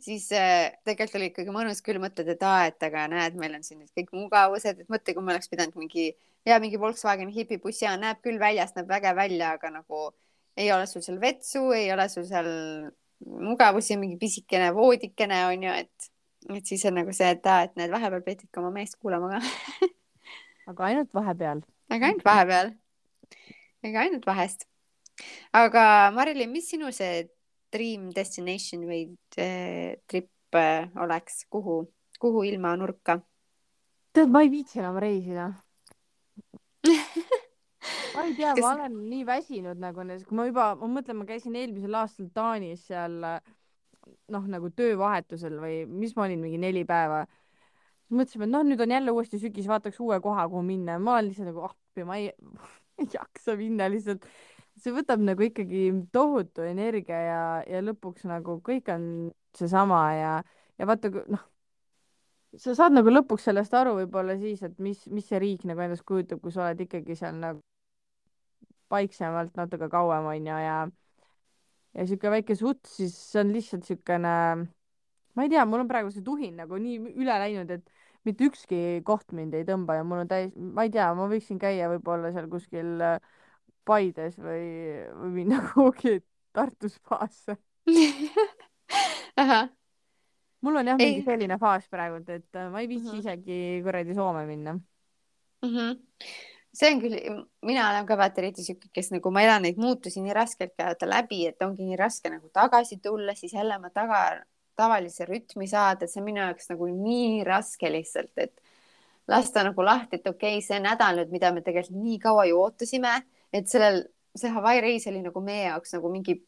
siis 0.00 0.30
äh, 0.36 0.72
tegelikult 0.86 1.18
oli 1.18 1.28
ikkagi 1.30 1.54
mõnus 1.54 1.82
küll 1.84 2.00
mõtled, 2.02 2.28
et 2.32 2.42
aa, 2.46 2.66
et 2.70 2.88
aga 2.88 3.06
näed, 3.12 3.36
meil 3.40 3.54
on 3.58 3.64
siin 3.66 3.80
nüüd 3.82 3.92
kõik 3.96 4.12
mugavused, 4.16 4.82
et 4.82 4.92
mõtle, 4.92 5.14
kui 5.16 5.24
me 5.24 5.34
oleks 5.34 5.50
pidanud 5.52 5.76
mingi 5.80 6.10
ja 6.48 6.58
mingi 6.62 6.80
Volkswagen 6.80 7.30
hipibussi 7.34 7.86
ja 7.86 7.96
näeb 8.00 8.22
küll 8.24 8.40
väljast, 8.40 8.78
näeb 8.78 8.88
vägev 8.90 9.18
välja, 9.18 9.54
aga 9.58 9.72
nagu 9.80 10.08
ei 10.56 10.72
ole 10.72 10.86
sul 10.90 11.04
seal 11.04 11.20
vetsu, 11.22 11.70
ei 11.76 11.90
ole 11.92 12.08
sul 12.12 12.26
seal 12.28 12.48
mugavusi, 13.20 13.98
mingi 14.00 14.16
pisikene 14.20 14.72
voodikene 14.74 15.44
on 15.50 15.68
ju, 15.68 15.78
et, 15.84 16.10
et 16.56 16.72
siis 16.72 16.84
on 16.88 16.96
nagu 17.00 17.12
see, 17.16 17.28
et 17.36 17.46
aa, 17.46 17.66
et 17.68 17.76
näed, 17.80 17.92
vahepeal 17.92 18.24
pead 18.24 18.46
ikka 18.48 18.62
oma 18.62 18.72
meest 18.74 18.96
kuulama 19.00 19.36
ka 19.36 19.90
aga 20.70 20.86
ainult 20.90 21.12
vahepeal. 21.14 21.62
aga 21.90 22.06
ainult 22.06 22.24
vahepeal. 22.24 22.72
ega 23.82 24.04
ainult 24.04 24.26
vahest. 24.26 24.66
aga 25.52 25.84
Marilyn, 26.14 26.52
mis 26.52 26.70
sinu 26.70 26.92
see 26.94 27.26
dream 27.72 28.10
destination 28.14 28.84
või 28.88 29.02
äh, 29.38 29.98
trip 30.10 30.58
äh, 30.58 30.90
oleks, 31.00 31.44
kuhu, 31.50 31.82
kuhu 32.20 32.44
ilmanurka? 32.48 33.20
tead, 34.12 34.30
ma 34.32 34.42
ei 34.42 34.50
viitsi 34.52 34.80
enam 34.82 34.98
reisida 35.02 35.52
ma 38.14 38.26
ei 38.26 38.34
tea 38.34 38.54
Kes..., 38.56 38.64
ma 38.64 38.74
olen 38.74 38.98
nii 39.10 39.24
väsinud 39.28 39.80
nagu 39.80 40.02
nendes, 40.02 40.26
kui 40.28 40.38
ma 40.38 40.48
juba, 40.48 40.72
ma 40.80 40.90
mõtlen, 40.98 41.20
ma 41.20 41.28
käisin 41.28 41.56
eelmisel 41.58 41.94
aastal 42.00 42.30
Taanis 42.34 42.86
seal 42.90 43.20
noh, 44.30 44.48
nagu 44.50 44.70
töövahetusel 44.76 45.58
või 45.62 45.84
mis 45.88 46.14
ma 46.16 46.26
olin, 46.26 46.42
mingi 46.42 46.60
neli 46.60 46.84
päeva. 46.88 47.24
mõtlesime, 48.10 48.48
et 48.48 48.50
noh, 48.50 48.64
nüüd 48.66 48.80
on 48.82 48.90
jälle 48.90 49.12
uuesti 49.14 49.38
sügis, 49.38 49.68
vaataks 49.70 50.00
uue 50.02 50.18
koha, 50.22 50.48
kuhu 50.50 50.62
minna 50.66 50.96
ja 50.96 51.02
ma 51.02 51.18
olen 51.18 51.28
lihtsalt 51.30 51.50
nagu 51.52 51.62
appi, 51.68 52.04
ma 52.06 52.16
ei, 52.18 52.32
ei 53.00 53.06
jaksa 53.12 53.54
minna 53.58 53.88
lihtsalt 53.90 54.26
see 54.82 54.94
võtab 54.96 55.22
nagu 55.24 55.44
ikkagi 55.44 55.84
tohutu 56.14 56.64
energia 56.66 57.20
ja, 57.26 57.40
ja 57.68 57.80
lõpuks 57.84 58.26
nagu 58.30 58.58
kõik 58.66 58.90
on 58.94 59.04
seesama 59.56 60.02
ja, 60.16 60.34
ja 60.80 60.88
vaata, 60.88 61.10
noh, 61.30 61.42
sa 62.58 62.74
saad 62.78 62.94
nagu 62.96 63.12
lõpuks 63.12 63.48
sellest 63.50 63.74
aru 63.76 63.96
võib-olla 64.00 64.36
siis, 64.40 64.62
et 64.66 64.78
mis, 64.82 65.02
mis 65.10 65.26
see 65.28 65.40
riik 65.42 65.66
nagu 65.68 65.82
endast 65.84 66.06
kujutab, 66.08 66.40
kui 66.42 66.54
sa 66.54 66.66
oled 66.66 66.80
ikkagi 66.86 67.18
seal 67.18 67.36
nagu 67.40 67.62
vaiksemalt 68.90 69.54
natuke 69.58 69.88
kauem 69.92 70.26
onju 70.32 70.58
ja 70.64 70.78
ja 71.94 72.06
sihuke 72.06 72.30
väike 72.30 72.54
sutt, 72.58 72.84
siis 72.86 73.14
see 73.32 73.40
on 73.42 73.50
lihtsalt 73.54 73.86
siukene, 73.86 74.34
ma 75.34 75.46
ei 75.46 75.50
tea, 75.50 75.64
mul 75.66 75.82
on 75.84 75.90
praegu 75.90 76.12
see 76.14 76.22
tuhin 76.26 76.54
nagu 76.60 76.78
nii 76.78 77.14
üle 77.18 77.38
läinud, 77.42 77.70
et 77.74 77.90
mitte 78.26 78.46
ükski 78.46 79.00
koht 79.06 79.34
mind 79.36 79.54
ei 79.58 79.66
tõmba 79.66 79.98
ja 79.98 80.06
mul 80.06 80.22
on 80.24 80.30
täis, 80.30 80.52
ma 80.54 80.86
ei 80.86 80.92
tea, 80.94 81.08
ma 81.18 81.26
võiksin 81.30 81.58
käia 81.62 81.88
võib-olla 81.90 82.30
seal 82.34 82.46
kuskil 82.52 83.00
äh, 83.02 83.18
Paides 83.90 84.38
või, 84.38 84.64
või 85.18 85.34
minna 85.40 85.60
kuhugi 85.72 86.20
Tartu 86.54 86.88
spaasse 86.90 87.58
ahah, 89.40 89.68
mul 90.64 90.76
on 90.80 90.90
jah 90.90 90.98
mingi 90.98 91.20
ei 91.20 91.26
selline 91.26 91.58
faas 91.62 91.86
praegult, 91.90 92.28
et 92.30 92.58
äh, 92.58 92.70
ma 92.72 92.82
ei 92.82 92.88
viitsi 92.90 93.12
Mhm. 93.12 93.20
isegi 93.22 93.58
kuradi 93.84 94.14
Soome 94.14 94.46
minna. 94.46 94.74
mm. 94.74 95.68
-hmm. 95.68 95.98
see 96.74 96.90
on 96.94 97.00
küll, 97.02 97.16
mina 97.66 97.88
olen 97.90 98.06
ka 98.06 98.16
vaata 98.18 98.40
eriti 98.40 98.62
siuke, 98.62 98.88
kes 98.94 99.10
nagu 99.10 99.30
ma 99.30 99.42
elan 99.42 99.62
neid 99.62 99.78
muutusi 99.78 100.20
nii 100.22 100.34
raskelt 100.34 100.74
käia 100.78 101.08
läbi, 101.08 101.46
et 101.46 101.62
ongi 101.62 101.84
nii 101.84 101.96
raske 101.98 102.30
nagu 102.30 102.50
tagasi 102.52 103.00
tulla, 103.02 103.34
siis 103.34 103.52
jälle 103.52 103.76
oma 103.76 103.90
taga, 103.90 104.42
tavalise 104.76 105.26
rütmi 105.26 105.66
saada, 105.68 106.06
see 106.06 106.20
on 106.20 106.24
minu 106.24 106.40
jaoks 106.40 106.70
nagu 106.70 106.86
nii 106.86 107.44
raske 107.44 107.90
lihtsalt, 107.92 108.32
et 108.36 108.60
lasta 109.28 109.64
nagu 109.64 109.84
lahti, 109.84 110.16
et 110.16 110.26
okei 110.26 110.56
okay,, 110.58 110.62
see 110.62 110.78
nädal 110.80 111.18
nüüd, 111.20 111.30
mida 111.34 111.52
me 111.52 111.60
tegelikult 111.60 112.02
nii 112.02 112.18
kaua 112.22 112.44
ju 112.50 112.62
ootasime, 112.62 113.22
et 113.52 113.68
sellel, 113.70 114.04
see 114.38 114.52
Hawaii 114.54 114.80
reis 114.84 115.06
oli 115.10 115.22
nagu 115.24 115.42
meie 115.44 115.66
jaoks 115.68 115.96
nagu 115.96 116.10
mingi 116.12 116.38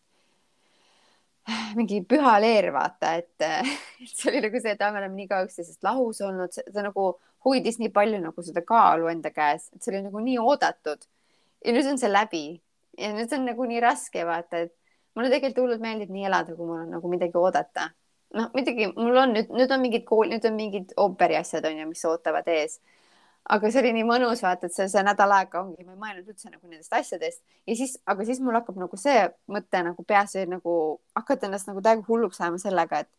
mingi 1.78 2.02
püha 2.06 2.36
leer, 2.42 2.70
vaata, 2.74 3.16
et, 3.18 3.46
et 4.02 4.10
see 4.12 4.30
oli 4.30 4.42
nagu 4.44 4.60
see, 4.62 4.74
et 4.76 4.84
me 4.84 5.00
oleme 5.00 5.16
nii 5.16 5.30
kaua 5.30 5.46
üksteisest 5.48 5.82
lahus 5.86 6.20
olnud, 6.22 6.54
see 6.54 6.84
nagu 6.84 7.08
hoidis 7.46 7.80
nii 7.82 7.90
palju 7.94 8.20
nagu 8.22 8.44
seda 8.46 8.62
kaalu 8.66 9.10
enda 9.10 9.32
käes, 9.34 9.68
et 9.74 9.82
see 9.82 9.94
oli 9.94 10.04
nagu 10.06 10.22
nii 10.22 10.38
oodatud. 10.42 11.08
ja 11.64 11.74
nüüd 11.74 11.88
on 11.90 11.98
see 11.98 12.10
läbi 12.10 12.44
ja 12.98 13.10
nüüd 13.14 13.34
on 13.34 13.44
nagu 13.46 13.66
nii 13.66 13.82
raske 13.82 14.24
vaata, 14.26 14.64
et 14.66 14.72
mulle 15.16 15.30
tegelikult 15.32 15.64
hullult 15.64 15.82
meeldib 15.82 16.12
nii 16.14 16.28
elada, 16.30 16.54
kui 16.56 16.66
mul 16.66 16.84
on 16.84 16.94
nagu 16.96 17.10
midagi 17.10 17.38
oodata. 17.38 17.90
noh, 18.38 18.48
muidugi 18.54 18.92
mul 18.96 19.18
on 19.24 19.34
nüüd, 19.36 19.50
nüüd 19.52 19.74
on 19.74 19.82
mingid 19.82 20.06
kool, 20.08 20.30
nüüd 20.30 20.46
on 20.48 20.54
mingid 20.56 20.94
ooperi 20.96 21.36
asjad 21.36 21.66
on 21.68 21.82
ju, 21.82 21.88
mis 21.90 22.04
ootavad 22.08 22.46
ees 22.48 22.78
aga 23.50 23.70
see 23.70 23.80
oli 23.82 23.92
nii 23.96 24.04
mõnus 24.06 24.42
vaata, 24.44 24.68
et 24.68 24.74
see, 24.74 24.86
see 24.90 25.02
nädal 25.06 25.32
aega 25.34 25.62
ongi, 25.62 25.84
ma 25.84 25.94
ei 25.94 26.00
mõelnud 26.04 26.30
üldse 26.30 26.50
nagu 26.50 26.68
nendest 26.68 26.92
asjadest. 26.94 27.42
Ja 27.66 27.76
siis, 27.78 27.96
aga 28.06 28.26
siis 28.28 28.40
mul 28.40 28.54
hakkab 28.58 28.78
nagu 28.80 28.98
see 29.00 29.26
mõte 29.50 29.82
nagu 29.82 30.04
peas 30.06 30.36
nagu 30.48 30.76
hakata 31.18 31.48
ennast 31.48 31.70
nagu 31.70 31.82
täiega 31.82 32.06
hulluks 32.08 32.40
ajama 32.40 32.60
sellega, 32.62 33.02
et 33.02 33.10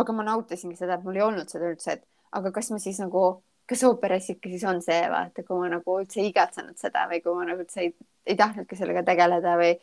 aga 0.00 0.12
ma 0.12 0.26
nautisingi 0.26 0.76
seda, 0.76 0.98
et 0.98 1.04
mul 1.06 1.16
ei 1.16 1.24
olnud 1.24 1.48
seda 1.52 1.70
üldse, 1.72 1.96
et 1.98 2.04
aga 2.36 2.52
kas 2.52 2.70
ma 2.74 2.80
siis 2.82 3.00
nagu, 3.00 3.24
kas 3.68 3.84
ooperis 3.88 4.28
ikka 4.34 4.52
siis 4.52 4.66
on 4.68 4.82
see 4.84 5.00
vaata, 5.12 5.44
kui 5.46 5.62
ma 5.62 5.70
nagu 5.72 5.96
üldse 6.02 6.20
ei 6.20 6.30
igatsenud 6.32 6.76
seda 6.80 7.06
või 7.10 7.22
kui 7.24 7.36
ma 7.38 7.48
nagu 7.48 7.64
üldse 7.64 7.86
ei, 7.86 7.94
ei 8.28 8.36
tahtnudki 8.36 8.76
sellega 8.76 9.04
tegeleda 9.06 9.56
või 9.60 9.74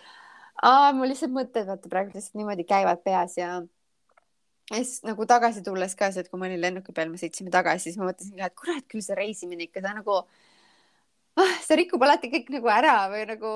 aa, 0.62 0.94
mul 0.94 1.10
lihtsalt 1.10 1.34
mõtted 1.34 1.66
vaata 1.70 1.90
praegu 1.90 2.14
lihtsalt 2.14 2.38
niimoodi 2.38 2.68
käivad 2.70 3.02
peas 3.06 3.38
ja 3.40 3.58
ja 4.72 4.82
siis 4.82 5.04
nagu 5.06 5.26
tagasi 5.30 5.64
tulles 5.66 5.96
ka 5.98 6.10
see, 6.12 6.26
et 6.26 6.32
kui 6.32 6.42
ma 6.42 6.50
olin 6.50 6.62
lennuki 6.62 6.94
peal, 6.96 7.12
me 7.12 7.22
sõitsime 7.22 7.54
tagasi, 7.54 7.90
siis 7.90 8.00
ma 8.02 8.10
mõtlesin 8.10 8.38
ka, 8.40 8.50
et 8.50 8.58
kurat 8.58 8.88
küll 8.92 9.04
see 9.06 9.18
reisimine 9.18 9.68
ikka, 9.68 9.84
ta 9.86 9.94
nagu 9.98 10.22
ah,, 10.22 11.58
see 11.66 11.78
rikub 11.82 12.04
alati 12.06 12.32
kõik 12.34 12.50
nagu 12.56 12.72
ära 12.72 12.96
või 13.12 13.26
nagu 13.30 13.52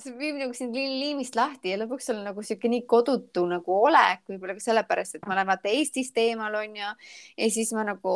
see 0.00 0.14
viib 0.16 0.38
nagu 0.40 0.56
sind 0.56 0.76
li 0.76 0.84
liimist 1.02 1.36
lahti 1.36 1.74
ja 1.74 1.78
lõpuks 1.80 2.08
sul 2.08 2.20
nagu 2.24 2.42
sihuke 2.46 2.70
nii 2.72 2.86
kodutu 2.88 3.44
nagu 3.48 3.76
olek, 3.88 4.24
võib-olla 4.30 4.56
ka 4.56 4.64
sellepärast, 4.64 5.18
et 5.18 5.26
ma 5.28 5.36
olen 5.36 5.50
vaata 5.50 5.72
Eestist 5.72 6.16
eemal 6.20 6.56
onju 6.62 6.86
ja 6.86 7.50
siis 7.52 7.72
ma 7.76 7.84
nagu 7.88 8.14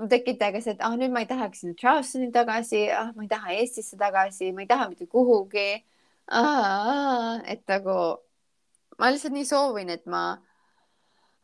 mul 0.00 0.10
tekib 0.12 0.38
täiega 0.40 0.60
see, 0.64 0.76
et 0.76 0.84
ah 0.84 0.96
nüüd 0.98 1.12
ma 1.14 1.22
ei 1.24 1.30
tahaks 1.30 1.64
sinna 1.64 1.78
Charlestoni 1.78 2.28
tagasi 2.34 2.84
ah,, 2.92 3.12
ma 3.16 3.24
ei 3.26 3.32
taha 3.32 3.56
Eestisse 3.56 3.98
tagasi, 4.00 4.52
ma 4.52 4.64
ei 4.64 4.70
taha 4.70 4.90
mitte 4.92 5.08
kuhugi 5.08 5.68
ah,. 6.28 7.40
et 7.48 7.64
nagu 7.70 7.98
ma 9.00 9.12
lihtsalt 9.12 9.36
nii 9.36 9.48
soovin, 9.48 9.92
et 9.92 10.04
ma 10.06 10.24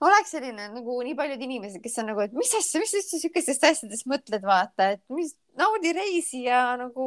oleks 0.04 0.32
selline 0.34 0.68
nagu 0.70 0.96
nii 1.02 1.16
paljud 1.18 1.40
inimesed, 1.42 1.82
kes 1.82 1.98
on 2.02 2.10
nagu, 2.12 2.22
et 2.22 2.34
mis 2.36 2.52
asja, 2.54 2.80
mis 2.82 2.94
üldse 2.94 3.20
siukestest 3.22 3.64
asjadest 3.66 4.06
mõtled, 4.10 4.44
vaata, 4.46 4.92
et 4.94 5.02
mis 5.14 5.32
naudi 5.58 5.92
reisi 5.96 6.44
ja 6.44 6.76
nagu 6.78 7.06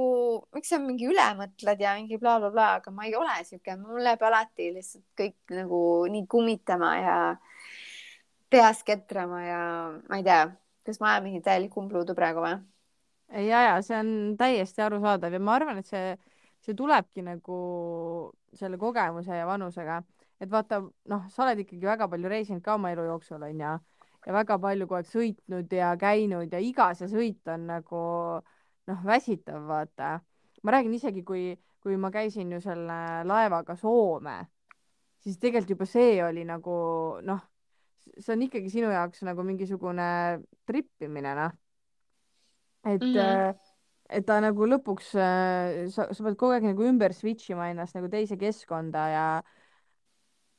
miks 0.55 0.73
sa 0.73 0.79
mingi 0.81 1.07
üle 1.07 1.27
mõtled 1.39 1.83
ja 1.83 1.95
mingi 1.99 2.19
blablabla 2.19 2.51
bla,, 2.51 2.65
bla, 2.75 2.81
aga 2.81 2.95
ma 2.95 3.07
ei 3.07 3.15
ole 3.15 3.37
siuke, 3.47 3.77
mul 3.79 4.03
läheb 4.03 4.25
alati 4.27 4.71
lihtsalt 4.75 5.05
kõik 5.21 5.55
nagu 5.55 5.81
nii 6.11 6.25
kummitama 6.31 6.91
ja 6.99 7.15
peas 8.51 8.83
ketrama 8.83 9.39
ja 9.45 9.61
ma 10.09 10.19
ei 10.19 10.27
tea, 10.27 10.43
kas 10.87 10.99
ma 10.99 11.13
ajan 11.13 11.29
mingit 11.29 11.47
täielikku 11.47 11.79
umbluudu 11.79 12.17
praegu 12.17 12.43
või? 12.43 12.59
ja, 13.31 13.63
ja 13.69 13.79
see 13.85 13.99
on 14.01 14.11
täiesti 14.39 14.83
arusaadav 14.83 15.31
ja 15.31 15.39
ma 15.39 15.55
arvan, 15.55 15.79
et 15.79 15.87
see, 15.87 16.17
see 16.65 16.75
tulebki 16.75 17.23
nagu 17.23 17.61
selle 18.59 18.75
kogemuse 18.81 19.37
ja 19.37 19.47
vanusega, 19.47 20.01
et 20.41 20.49
vaata, 20.49 20.81
noh, 20.81 21.25
sa 21.29 21.45
oled 21.45 21.61
ikkagi 21.63 21.85
väga 21.85 22.07
palju 22.09 22.29
reisinud 22.31 22.63
ka 22.65 22.75
oma 22.79 22.91
elu 22.95 23.05
jooksul 23.11 23.43
onju 23.45 23.73
ja 24.25 24.33
väga 24.33 24.57
palju 24.61 24.87
kogu 24.87 24.99
aeg 24.99 25.09
sõitnud 25.09 25.73
ja 25.73 25.91
käinud 26.01 26.53
ja 26.53 26.61
iga 26.61 26.91
see 26.97 27.09
sõit 27.11 27.51
on 27.53 27.67
nagu 27.69 28.01
noh, 28.89 29.03
väsitav, 29.05 29.63
vaata. 29.69 30.19
ma 30.63 30.73
räägin 30.75 30.93
isegi, 30.93 31.23
kui, 31.25 31.55
kui 31.81 31.97
ma 31.97 32.11
käisin 32.13 32.51
ju 32.53 32.61
selle 32.61 32.97
laevaga 33.25 33.75
Soome, 33.77 34.37
siis 35.21 35.39
tegelikult 35.41 35.75
juba 35.75 35.89
see 35.89 36.19
oli 36.25 36.45
nagu 36.45 36.75
noh, 37.25 37.41
see 38.17 38.33
on 38.35 38.45
ikkagi 38.45 38.69
sinu 38.73 38.91
jaoks 38.93 39.23
nagu 39.25 39.45
mingisugune 39.45 40.41
trippimine, 40.69 41.35
noh. 41.37 41.57
et 42.85 43.01
mm. 43.01 43.15
-hmm. 43.15 43.57
et 44.09 44.25
ta 44.25 44.39
nagu 44.41 44.67
lõpuks, 44.67 45.13
sa, 45.13 46.09
sa 46.13 46.23
pead 46.23 46.37
kogu 46.37 46.53
aeg 46.53 46.65
nagu 46.65 46.83
ümber 46.83 47.13
switch 47.13 47.51
ima 47.51 47.69
ennast 47.69 47.95
nagu 47.95 48.09
teise 48.09 48.37
keskkonda 48.37 49.07
ja 49.09 49.25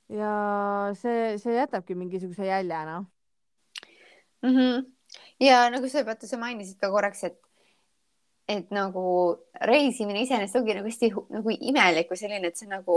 ja 0.09 0.32
see, 0.98 1.38
see 1.38 1.55
jätabki 1.57 1.94
mingisuguse 1.94 2.46
jälje, 2.46 2.84
noh. 2.88 3.07
mm. 4.42 4.57
-hmm. 4.57 4.84
ja 5.40 5.70
nagu 5.70 5.88
sa 5.88 6.05
vaata, 6.07 6.26
sa 6.26 6.38
mainisid 6.38 6.78
ka 6.80 6.90
korraks, 6.90 7.24
et 7.24 7.40
et 8.48 8.70
nagu 8.70 9.36
reisimine 9.61 10.22
iseenesest 10.22 10.57
ongi 10.57 10.74
nagu 10.74 10.88
hästi 10.88 11.11
nagu 11.30 11.53
imelik 11.61 12.11
või 12.11 12.18
selline, 12.18 12.48
et 12.48 12.59
see 12.59 12.68
nagu, 12.68 12.96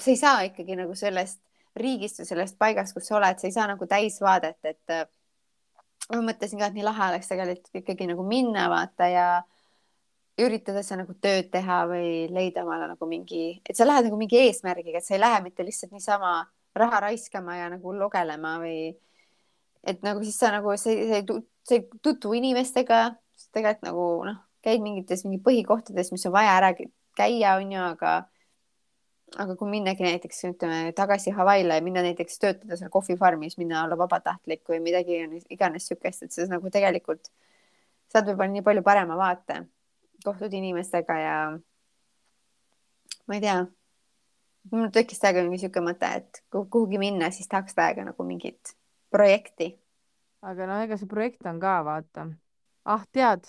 sa 0.00 0.10
ei 0.10 0.16
saa 0.16 0.42
ikkagi 0.48 0.76
nagu 0.76 0.94
sellest 0.98 1.40
riigist 1.76 2.20
või 2.20 2.26
sellest 2.26 2.58
paigast, 2.58 2.94
kus 2.94 3.06
sa 3.08 3.16
oled, 3.16 3.38
sa 3.38 3.46
ei 3.46 3.54
saa 3.54 3.66
nagu 3.70 3.86
täisvaadet, 3.86 4.58
et 4.64 4.94
ma 6.10 6.20
mõtlesin 6.20 6.60
ka, 6.60 6.68
et 6.68 6.76
nii 6.76 6.86
lahe 6.86 7.08
oleks 7.10 7.30
tegelikult 7.30 7.82
ikkagi 7.82 8.08
nagu 8.10 8.26
minna 8.26 8.68
vaata 8.70 9.08
ja 9.08 9.26
üritada 10.40 10.82
seal 10.82 11.00
nagu 11.02 11.14
tööd 11.22 11.50
teha 11.52 11.84
või 11.90 12.26
leida 12.34 12.64
omale 12.64 12.88
nagu 12.90 13.06
mingi, 13.06 13.60
et 13.62 13.76
sa 13.78 13.86
lähed 13.86 14.08
nagu 14.08 14.18
mingi 14.18 14.40
eesmärgiga, 14.48 14.98
et 14.98 15.06
sa 15.06 15.14
ei 15.14 15.22
lähe 15.22 15.40
mitte 15.44 15.66
lihtsalt 15.66 15.94
niisama 15.94 16.34
raha 16.74 17.00
raiskama 17.06 17.56
ja 17.60 17.68
nagu 17.70 17.94
logelema 17.94 18.56
või 18.62 18.94
et 19.86 20.02
nagu 20.02 20.24
siis 20.24 20.38
sa 20.40 20.50
nagu, 20.54 20.74
sa 20.80 20.90
ei, 20.90 21.22
sa 21.62 21.76
ei 21.76 21.86
tutvu 22.02 22.34
inimestega, 22.40 23.04
tegelikult 23.54 23.86
nagu 23.86 24.06
noh, 24.30 24.40
käid 24.64 24.82
mingites 24.82 25.24
mingi 25.26 25.42
põhikohtades, 25.44 26.10
mis 26.14 26.26
on 26.26 26.34
vaja 26.34 26.56
ära 26.58 26.72
kä- 26.74 26.90
käia, 27.16 27.56
onju, 27.60 27.82
aga 27.94 28.14
aga 29.40 29.56
kui 29.58 29.70
minnagi 29.70 30.04
näiteks 30.04 30.44
ütleme 30.50 30.92
tagasi 30.94 31.32
Hawaii'le 31.34 31.78
ja 31.78 31.82
minna 31.82 32.02
näiteks 32.06 32.38
töötada 32.42 32.76
seal 32.78 32.90
kohvifarmis, 32.92 33.56
minna 33.58 33.82
olla 33.82 33.96
vabatahtlik 33.98 34.62
või 34.70 34.78
midagi 34.84 35.22
iganes 35.50 35.88
siukest, 35.90 36.26
et 36.26 36.34
sa 36.34 36.46
nagu 36.50 36.70
tegelikult 36.70 37.30
saad 38.12 38.28
võib-olla 38.28 38.52
nii 38.52 38.62
palju 38.66 38.84
parema 38.86 39.16
vaate, 39.18 39.64
kohtud 40.24 40.52
inimestega 40.52 41.16
ja 41.18 41.36
ma 43.26 43.36
ei 43.36 43.42
tea, 43.44 43.58
mul 44.72 44.90
tekkis 44.94 45.22
täiega 45.22 45.44
mingi 45.44 45.62
siuke 45.64 45.82
mõte, 45.84 46.10
et 46.20 46.42
kuhugi 46.52 47.00
minna, 47.00 47.30
siis 47.34 47.48
tahaks 47.50 47.76
täiega 47.76 48.06
nagu 48.06 48.26
mingit 48.26 48.74
projekti. 49.14 49.74
aga 50.44 50.66
no 50.68 50.80
ega 50.84 50.98
see 51.00 51.08
projekt 51.08 51.46
on 51.48 51.60
ka, 51.60 51.78
vaata. 51.86 52.28
ah, 52.84 53.06
tead, 53.12 53.48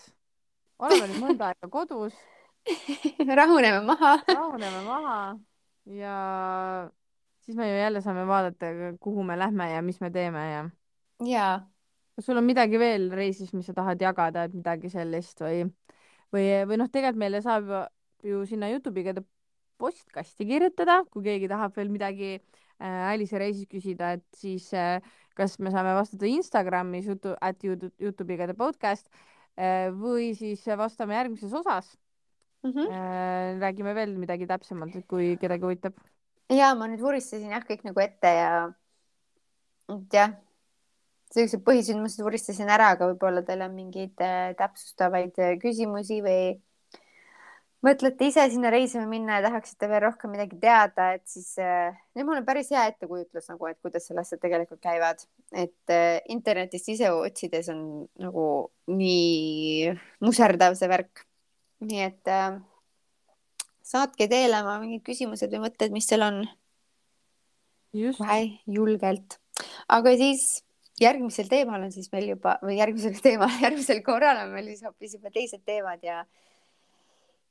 oleme 0.79 1.11
nüüd 1.11 1.23
mõnda 1.23 1.51
aega 1.51 1.71
kodus, 1.71 2.15
rahuneme 3.41 3.83
maha. 3.85 4.17
rahuneme 4.31 4.81
maha 4.87 5.19
ja 5.85 6.89
siis 7.45 7.57
me 7.57 7.69
ju 7.69 7.77
jälle 7.77 8.01
saame 8.01 8.27
vaadata, 8.27 8.65
kuhu 8.99 9.23
me 9.23 9.39
lähme 9.39 9.71
ja 9.71 9.81
mis 9.81 10.01
me 10.01 10.11
teeme 10.11 10.51
ja 10.51 10.69
ja 11.25 11.61
kas 12.15 12.25
sul 12.25 12.37
on 12.37 12.47
midagi 12.47 12.79
veel 12.79 13.09
reisis, 13.11 13.53
mis 13.53 13.67
sa 13.67 13.73
tahad 13.75 14.01
jagada, 14.01 14.45
et 14.45 14.53
midagi 14.55 14.89
sellist 14.89 15.41
või, 15.43 15.65
või, 16.33 16.45
või 16.69 16.79
noh, 16.81 16.89
tegelikult 16.91 17.21
meile 17.21 17.41
saab 17.45 17.69
ju- 17.69 17.85
ju 18.31 18.45
sinna 18.49 18.69
Jutubikede 18.71 19.23
postkasti 19.77 20.47
kirjutada, 20.47 21.03
kui 21.11 21.25
keegi 21.25 21.49
tahab 21.51 21.75
veel 21.75 21.91
midagi 21.91 22.31
äh, 22.37 23.11
Alice 23.11 23.37
reisis 23.39 23.67
küsida, 23.71 24.13
et 24.17 24.25
siis 24.37 24.69
äh, 24.73 25.03
kas 25.35 25.57
me 25.59 25.71
saame 25.73 25.95
vastata 25.97 26.27
Instagramis 26.29 27.09
jutu, 27.11 27.35
at 27.41 27.63
jutu- 27.63 27.91
Jutubikede 27.99 28.55
podcast 28.57 29.09
äh, 29.57 29.91
või 29.91 30.31
siis 30.37 30.63
vastame 30.79 31.17
järgmises 31.19 31.53
osas 31.53 31.91
mm. 32.63 32.71
-hmm. 32.71 33.59
räägime 33.59 33.95
veel 33.95 34.15
midagi 34.17 34.47
täpsemalt, 34.47 34.95
kui 35.07 35.35
kedagi 35.37 35.63
huvitab. 35.63 35.93
ja 36.49 36.73
ma 36.75 36.87
nüüd 36.87 37.01
vuristasin 37.01 37.51
jah, 37.51 37.63
kõik 37.67 37.83
nagu 37.83 37.99
ette 37.99 38.27
ja 38.27 38.73
et 39.89 40.13
jah, 40.13 40.33
sellised 41.35 41.63
põhisündmused 41.65 42.23
vuristasin 42.23 42.69
ära, 42.71 42.93
aga 42.95 43.09
võib-olla 43.11 43.43
teil 43.45 43.65
on 43.65 43.75
mingeid 43.75 44.23
äh, 44.23 44.53
täpsustavaid 44.59 45.35
äh, 45.43 45.55
küsimusi 45.61 46.21
või 46.23 46.55
mõtlete 47.85 48.29
ise 48.31 48.45
sinna 48.49 48.71
reisima 48.73 49.05
minna 49.09 49.37
ja 49.37 49.45
tahaksite 49.49 49.89
veel 49.91 50.05
rohkem 50.07 50.31
midagi 50.33 50.57
teada, 50.61 51.11
et 51.17 51.25
siis 51.29 51.51
äh, 51.61 51.97
nüüd 52.15 52.29
mul 52.29 52.39
on 52.39 52.47
päris 52.47 52.71
hea 52.73 52.85
ettekujutlus 52.91 53.51
nagu, 53.51 53.67
et 53.69 53.79
kuidas 53.83 54.07
seal 54.07 54.21
asjad 54.21 54.41
tegelikult 54.41 54.81
käivad, 54.83 55.25
et 55.53 55.95
internetist 56.33 56.89
ise 56.95 57.11
otsides 57.13 57.69
on 57.73 57.81
nagu 58.21 58.47
nii 58.89 59.91
muserdav 60.25 60.79
see 60.79 60.89
värk. 60.89 61.25
nii 61.85 62.01
et 62.01 62.31
äh, 62.31 62.55
saatke 63.85 64.29
teele 64.31 64.63
oma 64.63 64.79
mingid 64.81 65.03
küsimused 65.05 65.51
või 65.51 65.67
mõtted, 65.67 65.91
mis 65.93 66.07
teil 66.09 66.23
on 66.25 66.45
just, 67.93 68.19
kohe 68.19 68.39
julgelt. 68.65 69.37
aga 69.91 70.15
siis 70.19 70.64
järgmisel 71.01 71.49
teemal 71.51 71.83
on 71.83 71.91
siis 71.91 72.11
meil 72.13 72.29
juba 72.33 72.57
või 72.63 72.77
järgmisel 72.79 73.17
teemal, 73.23 73.51
järgmisel 73.65 74.01
korral 74.05 74.43
on 74.45 74.53
meil 74.55 74.69
siis 74.71 74.85
hoopis 74.85 75.17
juba 75.17 75.33
teised 75.33 75.63
teemad 75.67 76.03
ja 76.05 76.23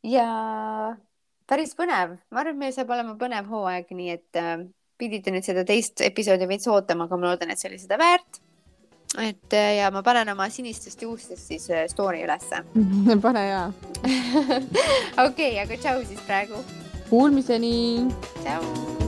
ja 0.04 0.28
päris 1.50 1.74
põnev, 1.76 2.16
ma 2.30 2.42
arvan, 2.42 2.56
et 2.56 2.62
meil 2.62 2.74
saab 2.76 2.94
olema 2.94 3.18
põnev 3.20 3.48
hooaeg, 3.52 3.92
nii 3.96 4.10
et 4.14 4.40
äh, 4.40 4.56
pidite 5.00 5.32
nüüd 5.34 5.46
seda 5.46 5.64
teist 5.68 6.00
episoodi 6.04 6.48
veits 6.48 6.68
ootama, 6.70 7.08
aga 7.08 7.20
ma 7.20 7.32
loodan, 7.32 7.52
et 7.52 7.60
see 7.60 7.70
oli 7.72 7.80
seda 7.82 8.00
väärt. 8.00 8.40
et 9.20 9.54
äh, 9.54 9.76
ja 9.78 9.90
ma 9.94 10.02
panen 10.02 10.32
oma 10.32 10.48
sinistest 10.50 11.02
juustest 11.02 11.46
siis 11.52 11.68
äh, 11.70 11.84
story 11.88 12.24
ülesse 12.24 12.64
pane 13.26 13.46
ja. 13.46 13.64
okei 15.28 15.58
aga 15.62 15.78
tšau 15.78 16.04
siis 16.08 16.20
praegu. 16.26 16.64
Kuulmiseni. 17.10 18.08
tšau. 18.42 19.03